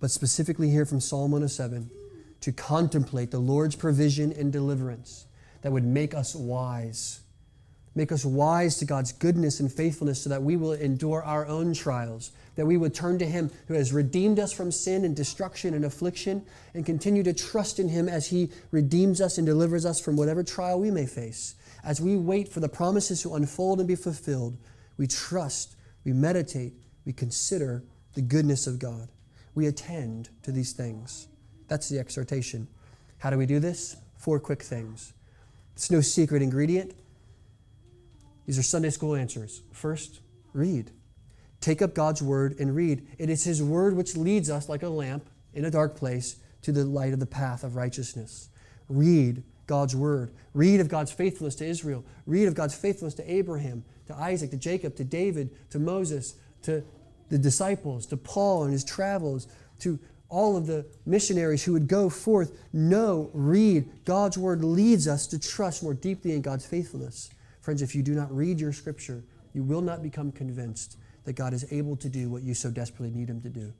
but 0.00 0.10
specifically 0.10 0.70
here 0.70 0.86
from 0.86 1.00
Psalm 1.00 1.30
107, 1.30 1.90
to 2.40 2.52
contemplate 2.52 3.30
the 3.30 3.38
Lord's 3.38 3.76
provision 3.76 4.32
and 4.32 4.52
deliverance 4.52 5.26
that 5.62 5.72
would 5.72 5.84
make 5.84 6.14
us 6.14 6.34
wise 6.34 7.20
Make 7.94 8.12
us 8.12 8.24
wise 8.24 8.76
to 8.78 8.84
God's 8.84 9.12
goodness 9.12 9.58
and 9.58 9.72
faithfulness 9.72 10.22
so 10.22 10.30
that 10.30 10.44
we 10.44 10.56
will 10.56 10.72
endure 10.72 11.24
our 11.24 11.44
own 11.46 11.74
trials, 11.74 12.30
that 12.54 12.66
we 12.66 12.76
would 12.76 12.94
turn 12.94 13.18
to 13.18 13.26
Him 13.26 13.50
who 13.66 13.74
has 13.74 13.92
redeemed 13.92 14.38
us 14.38 14.52
from 14.52 14.70
sin 14.70 15.04
and 15.04 15.16
destruction 15.16 15.74
and 15.74 15.84
affliction, 15.84 16.46
and 16.72 16.86
continue 16.86 17.24
to 17.24 17.32
trust 17.32 17.80
in 17.80 17.88
Him 17.88 18.08
as 18.08 18.28
He 18.28 18.50
redeems 18.70 19.20
us 19.20 19.38
and 19.38 19.46
delivers 19.46 19.84
us 19.84 20.00
from 20.00 20.16
whatever 20.16 20.44
trial 20.44 20.78
we 20.78 20.92
may 20.92 21.06
face. 21.06 21.56
As 21.82 22.00
we 22.00 22.16
wait 22.16 22.48
for 22.48 22.60
the 22.60 22.68
promises 22.68 23.22
to 23.22 23.34
unfold 23.34 23.80
and 23.80 23.88
be 23.88 23.96
fulfilled, 23.96 24.56
we 24.96 25.08
trust, 25.08 25.74
we 26.04 26.12
meditate, 26.12 26.74
we 27.04 27.12
consider 27.12 27.82
the 28.14 28.22
goodness 28.22 28.68
of 28.68 28.78
God. 28.78 29.08
We 29.54 29.66
attend 29.66 30.30
to 30.42 30.52
these 30.52 30.72
things. 30.72 31.28
That's 31.68 31.88
the 31.88 31.98
exhortation. 31.98 32.68
How 33.18 33.30
do 33.30 33.38
we 33.38 33.46
do 33.46 33.60
this? 33.60 33.96
Four 34.16 34.40
quick 34.40 34.62
things. 34.62 35.12
It's 35.74 35.90
no 35.90 36.00
secret 36.00 36.42
ingredient. 36.42 36.94
These 38.46 38.58
are 38.58 38.62
Sunday 38.62 38.90
school 38.90 39.14
answers. 39.14 39.62
First, 39.72 40.20
read. 40.52 40.90
Take 41.60 41.82
up 41.82 41.94
God's 41.94 42.22
word 42.22 42.58
and 42.58 42.74
read. 42.74 43.06
It 43.18 43.30
is 43.30 43.44
His 43.44 43.62
word 43.62 43.94
which 43.94 44.16
leads 44.16 44.50
us 44.50 44.68
like 44.68 44.82
a 44.82 44.88
lamp 44.88 45.28
in 45.54 45.64
a 45.64 45.70
dark 45.70 45.96
place 45.96 46.36
to 46.62 46.72
the 46.72 46.84
light 46.84 47.12
of 47.12 47.20
the 47.20 47.26
path 47.26 47.64
of 47.64 47.76
righteousness. 47.76 48.48
Read 48.88 49.42
God's 49.66 49.94
word. 49.94 50.32
Read 50.52 50.80
of 50.80 50.88
God's 50.88 51.12
faithfulness 51.12 51.54
to 51.56 51.66
Israel. 51.66 52.04
Read 52.26 52.48
of 52.48 52.54
God's 52.54 52.74
faithfulness 52.74 53.14
to 53.14 53.32
Abraham, 53.32 53.84
to 54.06 54.16
Isaac, 54.16 54.50
to 54.50 54.56
Jacob, 54.56 54.96
to 54.96 55.04
David, 55.04 55.50
to 55.70 55.78
Moses, 55.78 56.34
to 56.62 56.82
the 57.30 57.38
disciples, 57.38 58.06
to 58.06 58.16
Paul 58.16 58.64
and 58.64 58.72
his 58.72 58.84
travels, 58.84 59.48
to 59.80 59.98
all 60.28 60.56
of 60.56 60.66
the 60.66 60.86
missionaries 61.06 61.64
who 61.64 61.72
would 61.72 61.88
go 61.88 62.10
forth. 62.10 62.58
Know, 62.72 63.30
read. 63.32 64.04
God's 64.04 64.38
word 64.38 64.62
leads 64.62 65.08
us 65.08 65.26
to 65.28 65.38
trust 65.38 65.82
more 65.82 65.94
deeply 65.94 66.32
in 66.32 66.42
God's 66.42 66.66
faithfulness. 66.66 67.30
Friends, 67.60 67.82
if 67.82 67.94
you 67.94 68.02
do 68.02 68.14
not 68.14 68.34
read 68.34 68.60
your 68.60 68.72
scripture, 68.72 69.24
you 69.52 69.62
will 69.62 69.80
not 69.80 70.02
become 70.02 70.30
convinced 70.30 70.96
that 71.24 71.34
God 71.34 71.52
is 71.52 71.70
able 71.72 71.96
to 71.96 72.08
do 72.08 72.30
what 72.30 72.42
you 72.42 72.54
so 72.54 72.70
desperately 72.70 73.10
need 73.10 73.28
Him 73.28 73.40
to 73.42 73.48
do. 73.48 73.72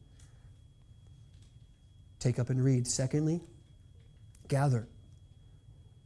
Take 2.19 2.39
up 2.39 2.51
and 2.51 2.63
read. 2.63 2.87
Secondly, 2.87 3.41
gather. 4.49 4.89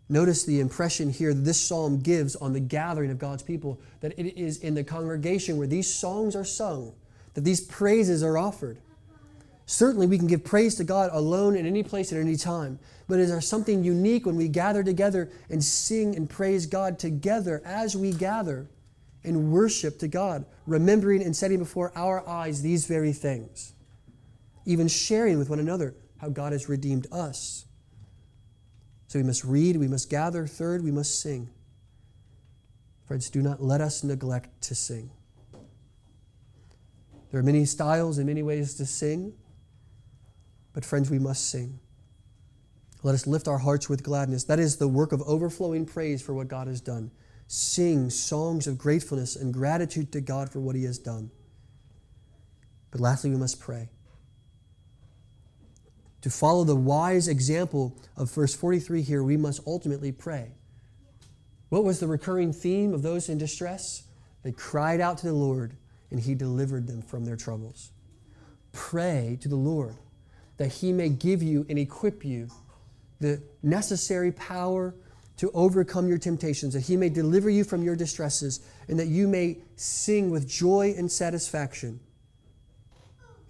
Notice 0.09 0.45
the 0.45 0.61
impression 0.61 1.11
here 1.11 1.33
that 1.33 1.41
this 1.41 1.61
psalm 1.61 2.01
gives 2.01 2.37
on 2.37 2.53
the 2.53 2.61
gathering 2.61 3.11
of 3.11 3.19
God's 3.19 3.43
people 3.43 3.81
that 4.01 4.13
it 4.19 4.39
is 4.39 4.59
in 4.59 4.75
the 4.75 4.85
congregation 4.85 5.57
where 5.57 5.67
these 5.67 5.93
songs 5.93 6.37
are 6.37 6.45
sung, 6.45 6.95
that 7.35 7.43
these 7.43 7.61
praises 7.61 8.23
are 8.23 8.39
offered. 8.39 8.79
Certainly, 9.67 10.07
we 10.09 10.19
can 10.19 10.27
give 10.27 10.45
praise 10.45 10.75
to 10.77 10.85
God 10.85 11.11
alone 11.13 11.57
in 11.57 11.67
any 11.67 11.83
place 11.83 12.13
at 12.13 12.19
any 12.19 12.37
time. 12.37 12.79
But 13.09 13.19
is 13.19 13.31
there 13.31 13.41
something 13.41 13.85
unique 13.85 14.27
when 14.27 14.37
we 14.37 14.49
gather 14.49 14.83
together 14.83 15.31
and 15.51 15.63
sing 15.63 16.17
and 16.17 16.29
praise 16.29 16.67
God 16.67 16.99
together 16.99 17.63
as 17.65 17.97
we 17.97 18.13
gather 18.13 18.69
in 19.23 19.51
worship 19.51 19.99
to 20.01 20.09
God, 20.09 20.45
remembering 20.67 21.23
and 21.23 21.35
setting 21.35 21.59
before 21.59 21.93
our 21.97 22.27
eyes 22.29 22.63
these 22.63 22.87
very 22.87 23.13
things, 23.13 23.73
even 24.67 24.87
sharing 24.87 25.39
with 25.39 25.49
one 25.49 25.59
another 25.59 25.95
how 26.19 26.29
God 26.29 26.53
has 26.53 26.69
redeemed 26.69 27.07
us? 27.11 27.65
So 29.09 29.19
we 29.19 29.23
must 29.23 29.45
read, 29.45 29.77
we 29.77 29.89
must 29.89 30.11
gather. 30.11 30.47
Third, 30.47 30.83
we 30.83 30.91
must 30.91 31.21
sing. 31.21 31.49
Friends, 33.07 33.31
do 33.31 33.43
not 33.43 33.63
let 33.63 33.81
us 33.81 34.03
neglect 34.03 34.63
to 34.63 34.75
sing. 34.75 35.11
There 37.35 37.41
are 37.41 37.43
many 37.43 37.65
styles 37.65 38.19
and 38.19 38.29
many 38.29 38.45
ways 38.45 38.75
to 38.75 38.87
sing. 38.87 39.33
But, 40.73 40.85
friends, 40.85 41.11
we 41.11 41.19
must 41.19 41.51
sing. 41.51 41.81
Let 43.03 43.17
us 43.17 43.27
lift 43.27 43.49
our 43.49 43.59
hearts 43.59 43.89
with 43.89 44.05
gladness. 44.05 44.45
That 44.45 44.61
is 44.61 44.77
the 44.77 44.87
work 44.87 45.11
of 45.11 45.21
overflowing 45.23 45.85
praise 45.85 46.23
for 46.23 46.33
what 46.33 46.47
God 46.47 46.69
has 46.69 46.81
done. 46.81 47.11
Sing 47.49 48.09
songs 48.09 48.69
of 48.69 48.79
gratefulness 48.79 49.35
and 49.35 49.53
gratitude 49.53 50.13
to 50.13 50.21
God 50.21 50.49
for 50.49 50.61
what 50.61 50.77
He 50.77 50.85
has 50.85 50.97
done. 50.97 51.33
But 52.93 53.01
lastly, 53.01 53.31
we 53.31 53.37
must 53.37 53.59
pray. 53.59 53.89
To 56.21 56.31
follow 56.31 56.63
the 56.63 56.77
wise 56.77 57.27
example 57.27 57.99
of 58.17 58.31
verse 58.31 58.55
43 58.55 59.03
here, 59.03 59.25
we 59.25 59.37
must 59.37 59.61
ultimately 59.67 60.13
pray. 60.13 60.53
What 61.69 61.83
was 61.83 61.99
the 61.99 62.07
recurring 62.07 62.53
theme 62.53 62.95
of 62.95 63.03
those 63.03 63.29
in 63.29 63.39
distress? 63.39 64.05
They 64.45 64.53
cried 64.53 65.01
out 65.01 65.19
to 65.19 65.27
the 65.27 65.33
Lord, 65.33 65.77
and 66.11 66.21
He 66.21 66.35
delivered 66.35 66.87
them 66.87 67.03
from 67.03 67.25
their 67.25 67.37
troubles. 67.37 67.91
Pray 68.73 69.39
to 69.41 69.49
the 69.49 69.57
Lord 69.57 69.97
that 70.57 70.73
He 70.73 70.93
may 70.93 71.09
give 71.09 71.43
you 71.43 71.67
and 71.69 71.79
equip 71.79 72.25
you 72.25 72.49
the 73.21 73.43
necessary 73.63 74.33
power 74.33 74.95
to 75.37 75.51
overcome 75.53 76.09
your 76.09 76.19
temptations, 76.19 76.75
that 76.75 76.83
He 76.83 76.97
may 76.97 77.09
deliver 77.09 77.51
you 77.51 77.65
from 77.65 77.83
your 77.83 77.97
distresses, 77.97 78.61
and 78.89 78.99
that 78.99 79.09
you 79.09 79.27
may 79.27 79.59
sing 79.77 80.31
with 80.31 80.49
joy 80.49 80.95
and 80.97 81.11
satisfaction 81.11 82.01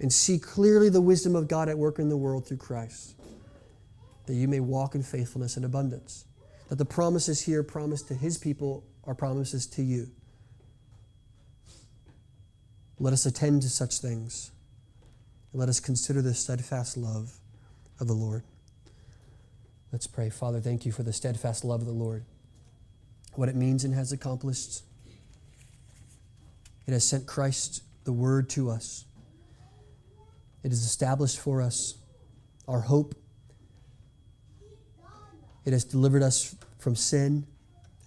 and 0.01 0.13
see 0.13 0.39
clearly 0.39 0.89
the 0.89 1.01
wisdom 1.01 1.37
of 1.37 1.49
God 1.49 1.69
at 1.69 1.79
work 1.79 1.99
in 1.99 2.09
the 2.09 2.17
world 2.17 2.47
through 2.47 2.57
Christ, 2.57 3.15
that 4.27 4.35
you 4.35 4.49
may 4.49 4.61
walk 4.61 4.95
in 4.95 5.03
faithfulness 5.03 5.57
and 5.57 5.65
abundance. 5.65 6.25
That 6.69 6.77
the 6.77 6.85
promises 6.85 7.43
here 7.43 7.63
promised 7.63 8.09
to 8.09 8.15
His 8.15 8.39
people 8.39 8.85
are 9.05 9.15
promises 9.15 9.67
to 9.69 9.83
you. 9.83 10.11
Let 13.05 13.13
us 13.13 13.27
attend 13.27 13.61
to 13.61 13.69
such 13.69 13.99
things. 13.99 14.51
Let 15.53 15.69
us 15.69 15.79
consider 15.79 16.23
the 16.23 16.33
steadfast 16.33 16.97
love 16.97 17.39
of 18.01 18.07
the 18.07 18.15
Lord. 18.15 18.45
Let's 19.93 20.07
pray. 20.07 20.31
Father, 20.31 20.59
thank 20.59 20.87
you 20.87 20.91
for 20.91 21.03
the 21.03 21.13
steadfast 21.13 21.67
love 21.67 21.83
of 21.83 21.87
the 21.87 21.93
Lord, 21.93 22.25
what 23.35 23.51
it 23.51 23.57
means 23.57 23.85
and 23.85 23.93
has 23.93 24.11
accomplished. 24.11 24.85
It 26.87 26.93
has 26.93 27.05
sent 27.05 27.27
Christ, 27.27 27.83
the 28.05 28.13
Word, 28.13 28.49
to 28.51 28.71
us. 28.71 29.05
It 30.63 30.71
has 30.71 30.83
established 30.83 31.39
for 31.39 31.61
us 31.61 31.99
our 32.67 32.81
hope. 32.81 33.15
It 35.67 35.75
has 35.75 35.85
delivered 35.85 36.23
us 36.23 36.57
from 36.79 36.97
sin 36.97 37.47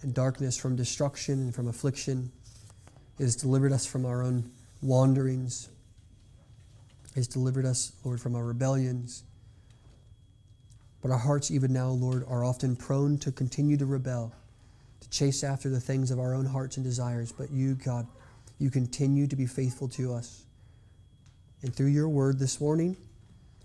and 0.02 0.12
darkness, 0.12 0.58
from 0.58 0.74
destruction 0.74 1.34
and 1.34 1.54
from 1.54 1.68
affliction. 1.68 2.32
It 3.20 3.22
has 3.22 3.36
delivered 3.36 3.70
us 3.70 3.86
from 3.86 4.04
our 4.04 4.24
own 4.24 4.50
wanderings 4.82 5.68
has 7.14 7.26
delivered 7.26 7.66
us, 7.66 7.92
Lord, 8.04 8.20
from 8.20 8.34
our 8.34 8.44
rebellions. 8.44 9.24
But 11.00 11.10
our 11.10 11.18
hearts, 11.18 11.50
even 11.50 11.72
now, 11.72 11.88
Lord, 11.88 12.24
are 12.28 12.44
often 12.44 12.76
prone 12.76 13.18
to 13.18 13.32
continue 13.32 13.76
to 13.76 13.86
rebel, 13.86 14.32
to 15.00 15.10
chase 15.10 15.44
after 15.44 15.68
the 15.68 15.80
things 15.80 16.10
of 16.10 16.18
our 16.18 16.34
own 16.34 16.46
hearts 16.46 16.76
and 16.76 16.84
desires. 16.84 17.32
But 17.32 17.50
you, 17.50 17.74
God, 17.74 18.06
you 18.58 18.70
continue 18.70 19.26
to 19.26 19.36
be 19.36 19.46
faithful 19.46 19.88
to 19.90 20.12
us. 20.12 20.44
And 21.62 21.74
through 21.74 21.88
your 21.88 22.08
word 22.08 22.38
this 22.38 22.60
morning 22.60 22.96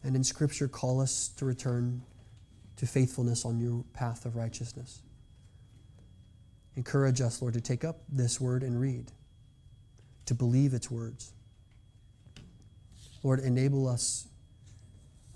and 0.04 0.16
in 0.16 0.24
Scripture, 0.24 0.68
call 0.68 1.02
us 1.02 1.30
to 1.38 1.46
return 1.46 2.02
to 2.78 2.88
faithfulness 2.88 3.46
on 3.46 3.60
your 3.60 3.84
path 3.94 4.26
of 4.26 4.36
righteousness. 4.36 5.02
Encourage 6.76 7.22
us, 7.22 7.42
Lord, 7.42 7.54
to 7.54 7.62
take 7.62 7.84
up 7.84 8.02
this 8.10 8.42
word 8.42 8.64
and 8.64 8.80
read, 8.80 9.12
to 10.26 10.34
believe 10.34 10.74
its 10.74 10.90
words 10.90 11.34
Lord, 13.24 13.40
enable 13.40 13.88
us 13.88 14.28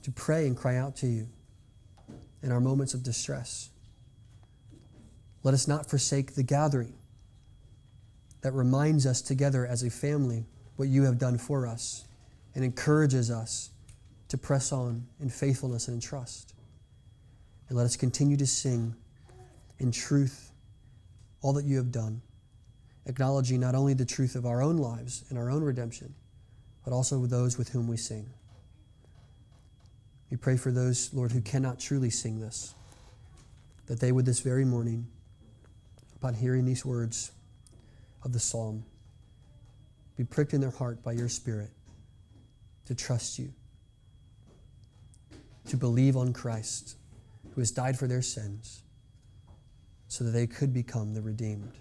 to 0.04 0.12
pray 0.12 0.46
and 0.46 0.58
cry 0.58 0.76
out 0.76 0.98
to 0.98 1.08
you 1.08 1.28
in 2.44 2.52
our 2.52 2.60
moments 2.60 2.94
of 2.94 3.02
distress. 3.02 3.70
Let 5.44 5.54
us 5.54 5.68
not 5.68 5.90
forsake 5.90 6.36
the 6.36 6.44
gathering 6.44 6.94
that 8.42 8.52
reminds 8.52 9.06
us 9.06 9.22
together 9.22 9.66
as 9.66 9.84
a 9.84 9.90
family 9.90 10.46
what 10.76 10.90
you 10.90 11.04
have 11.04 11.18
done 11.18 11.38
for 11.38 11.66
us 11.66 12.06
and 12.56 12.64
encourages 12.64 13.32
us 13.32 13.72
to 14.28 14.38
press 14.38 14.72
on 14.72 15.06
in 15.20 15.30
faithfulness 15.30 15.88
and 15.88 15.96
in 15.96 16.02
trust. 16.02 16.54
And 17.70 17.78
let 17.78 17.86
us 17.86 17.96
continue 17.96 18.38
to 18.38 18.48
sing 18.48 18.96
in 19.80 19.92
truth 19.92 20.52
all 21.42 21.54
that 21.54 21.66
you 21.66 21.78
have 21.78 21.92
done, 21.92 22.22
acknowledging 23.08 23.60
not 23.60 23.74
only 23.74 23.94
the 23.94 24.06
truth 24.06 24.36
of 24.36 24.46
our 24.46 24.62
own 24.62 24.78
lives 24.78 25.24
and 25.30 25.40
our 25.40 25.50
own 25.50 25.64
redemption 25.64 26.14
but 26.88 26.94
also 26.94 27.26
those 27.26 27.58
with 27.58 27.68
whom 27.68 27.86
we 27.86 27.98
sing. 27.98 28.30
We 30.32 30.38
pray 30.38 30.56
for 30.56 30.72
those, 30.72 31.14
Lord, 31.14 31.34
who 31.34 31.42
cannot 31.42 31.82
truly 31.82 32.10
sing 32.10 32.40
this, 32.40 32.74
that 33.88 34.00
they 34.00 34.14
would 34.14 34.26
this 34.26 34.40
very 34.40 34.64
morning, 34.64 35.06
upon 36.16 36.34
hearing 36.34 36.64
these 36.64 36.86
words 36.86 37.34
of 38.24 38.32
the 38.32 38.40
psalm, 38.40 38.86
be 40.16 40.24
pricked 40.24 40.54
in 40.54 40.62
their 40.62 40.72
heart 40.72 41.04
by 41.04 41.12
your 41.12 41.28
Spirit 41.28 41.72
to 42.86 42.96
trust 42.96 43.38
you, 43.38 43.52
to 45.68 45.76
believe 45.76 46.16
on 46.16 46.32
Christ, 46.32 46.96
who 47.54 47.60
has 47.60 47.70
died 47.70 48.00
for 48.00 48.08
their 48.08 48.22
sins, 48.22 48.82
so 50.08 50.24
that 50.24 50.32
they 50.32 50.48
could 50.48 50.74
become 50.74 51.14
the 51.14 51.22
redeemed 51.22 51.74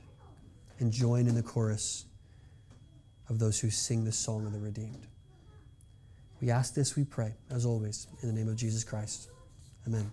and 0.78 0.92
join 0.92 1.26
in 1.26 1.34
the 1.34 1.42
chorus 1.42 2.04
of 3.28 3.38
those 3.38 3.60
who 3.60 3.70
sing 3.70 4.04
the 4.04 4.12
song 4.12 4.46
of 4.46 4.52
the 4.52 4.58
redeemed. 4.58 5.06
We 6.40 6.50
ask 6.50 6.74
this, 6.74 6.96
we 6.96 7.04
pray, 7.04 7.34
as 7.50 7.64
always, 7.64 8.06
in 8.22 8.28
the 8.28 8.34
name 8.34 8.48
of 8.48 8.56
Jesus 8.56 8.84
Christ. 8.84 9.28
Amen. 9.86 10.10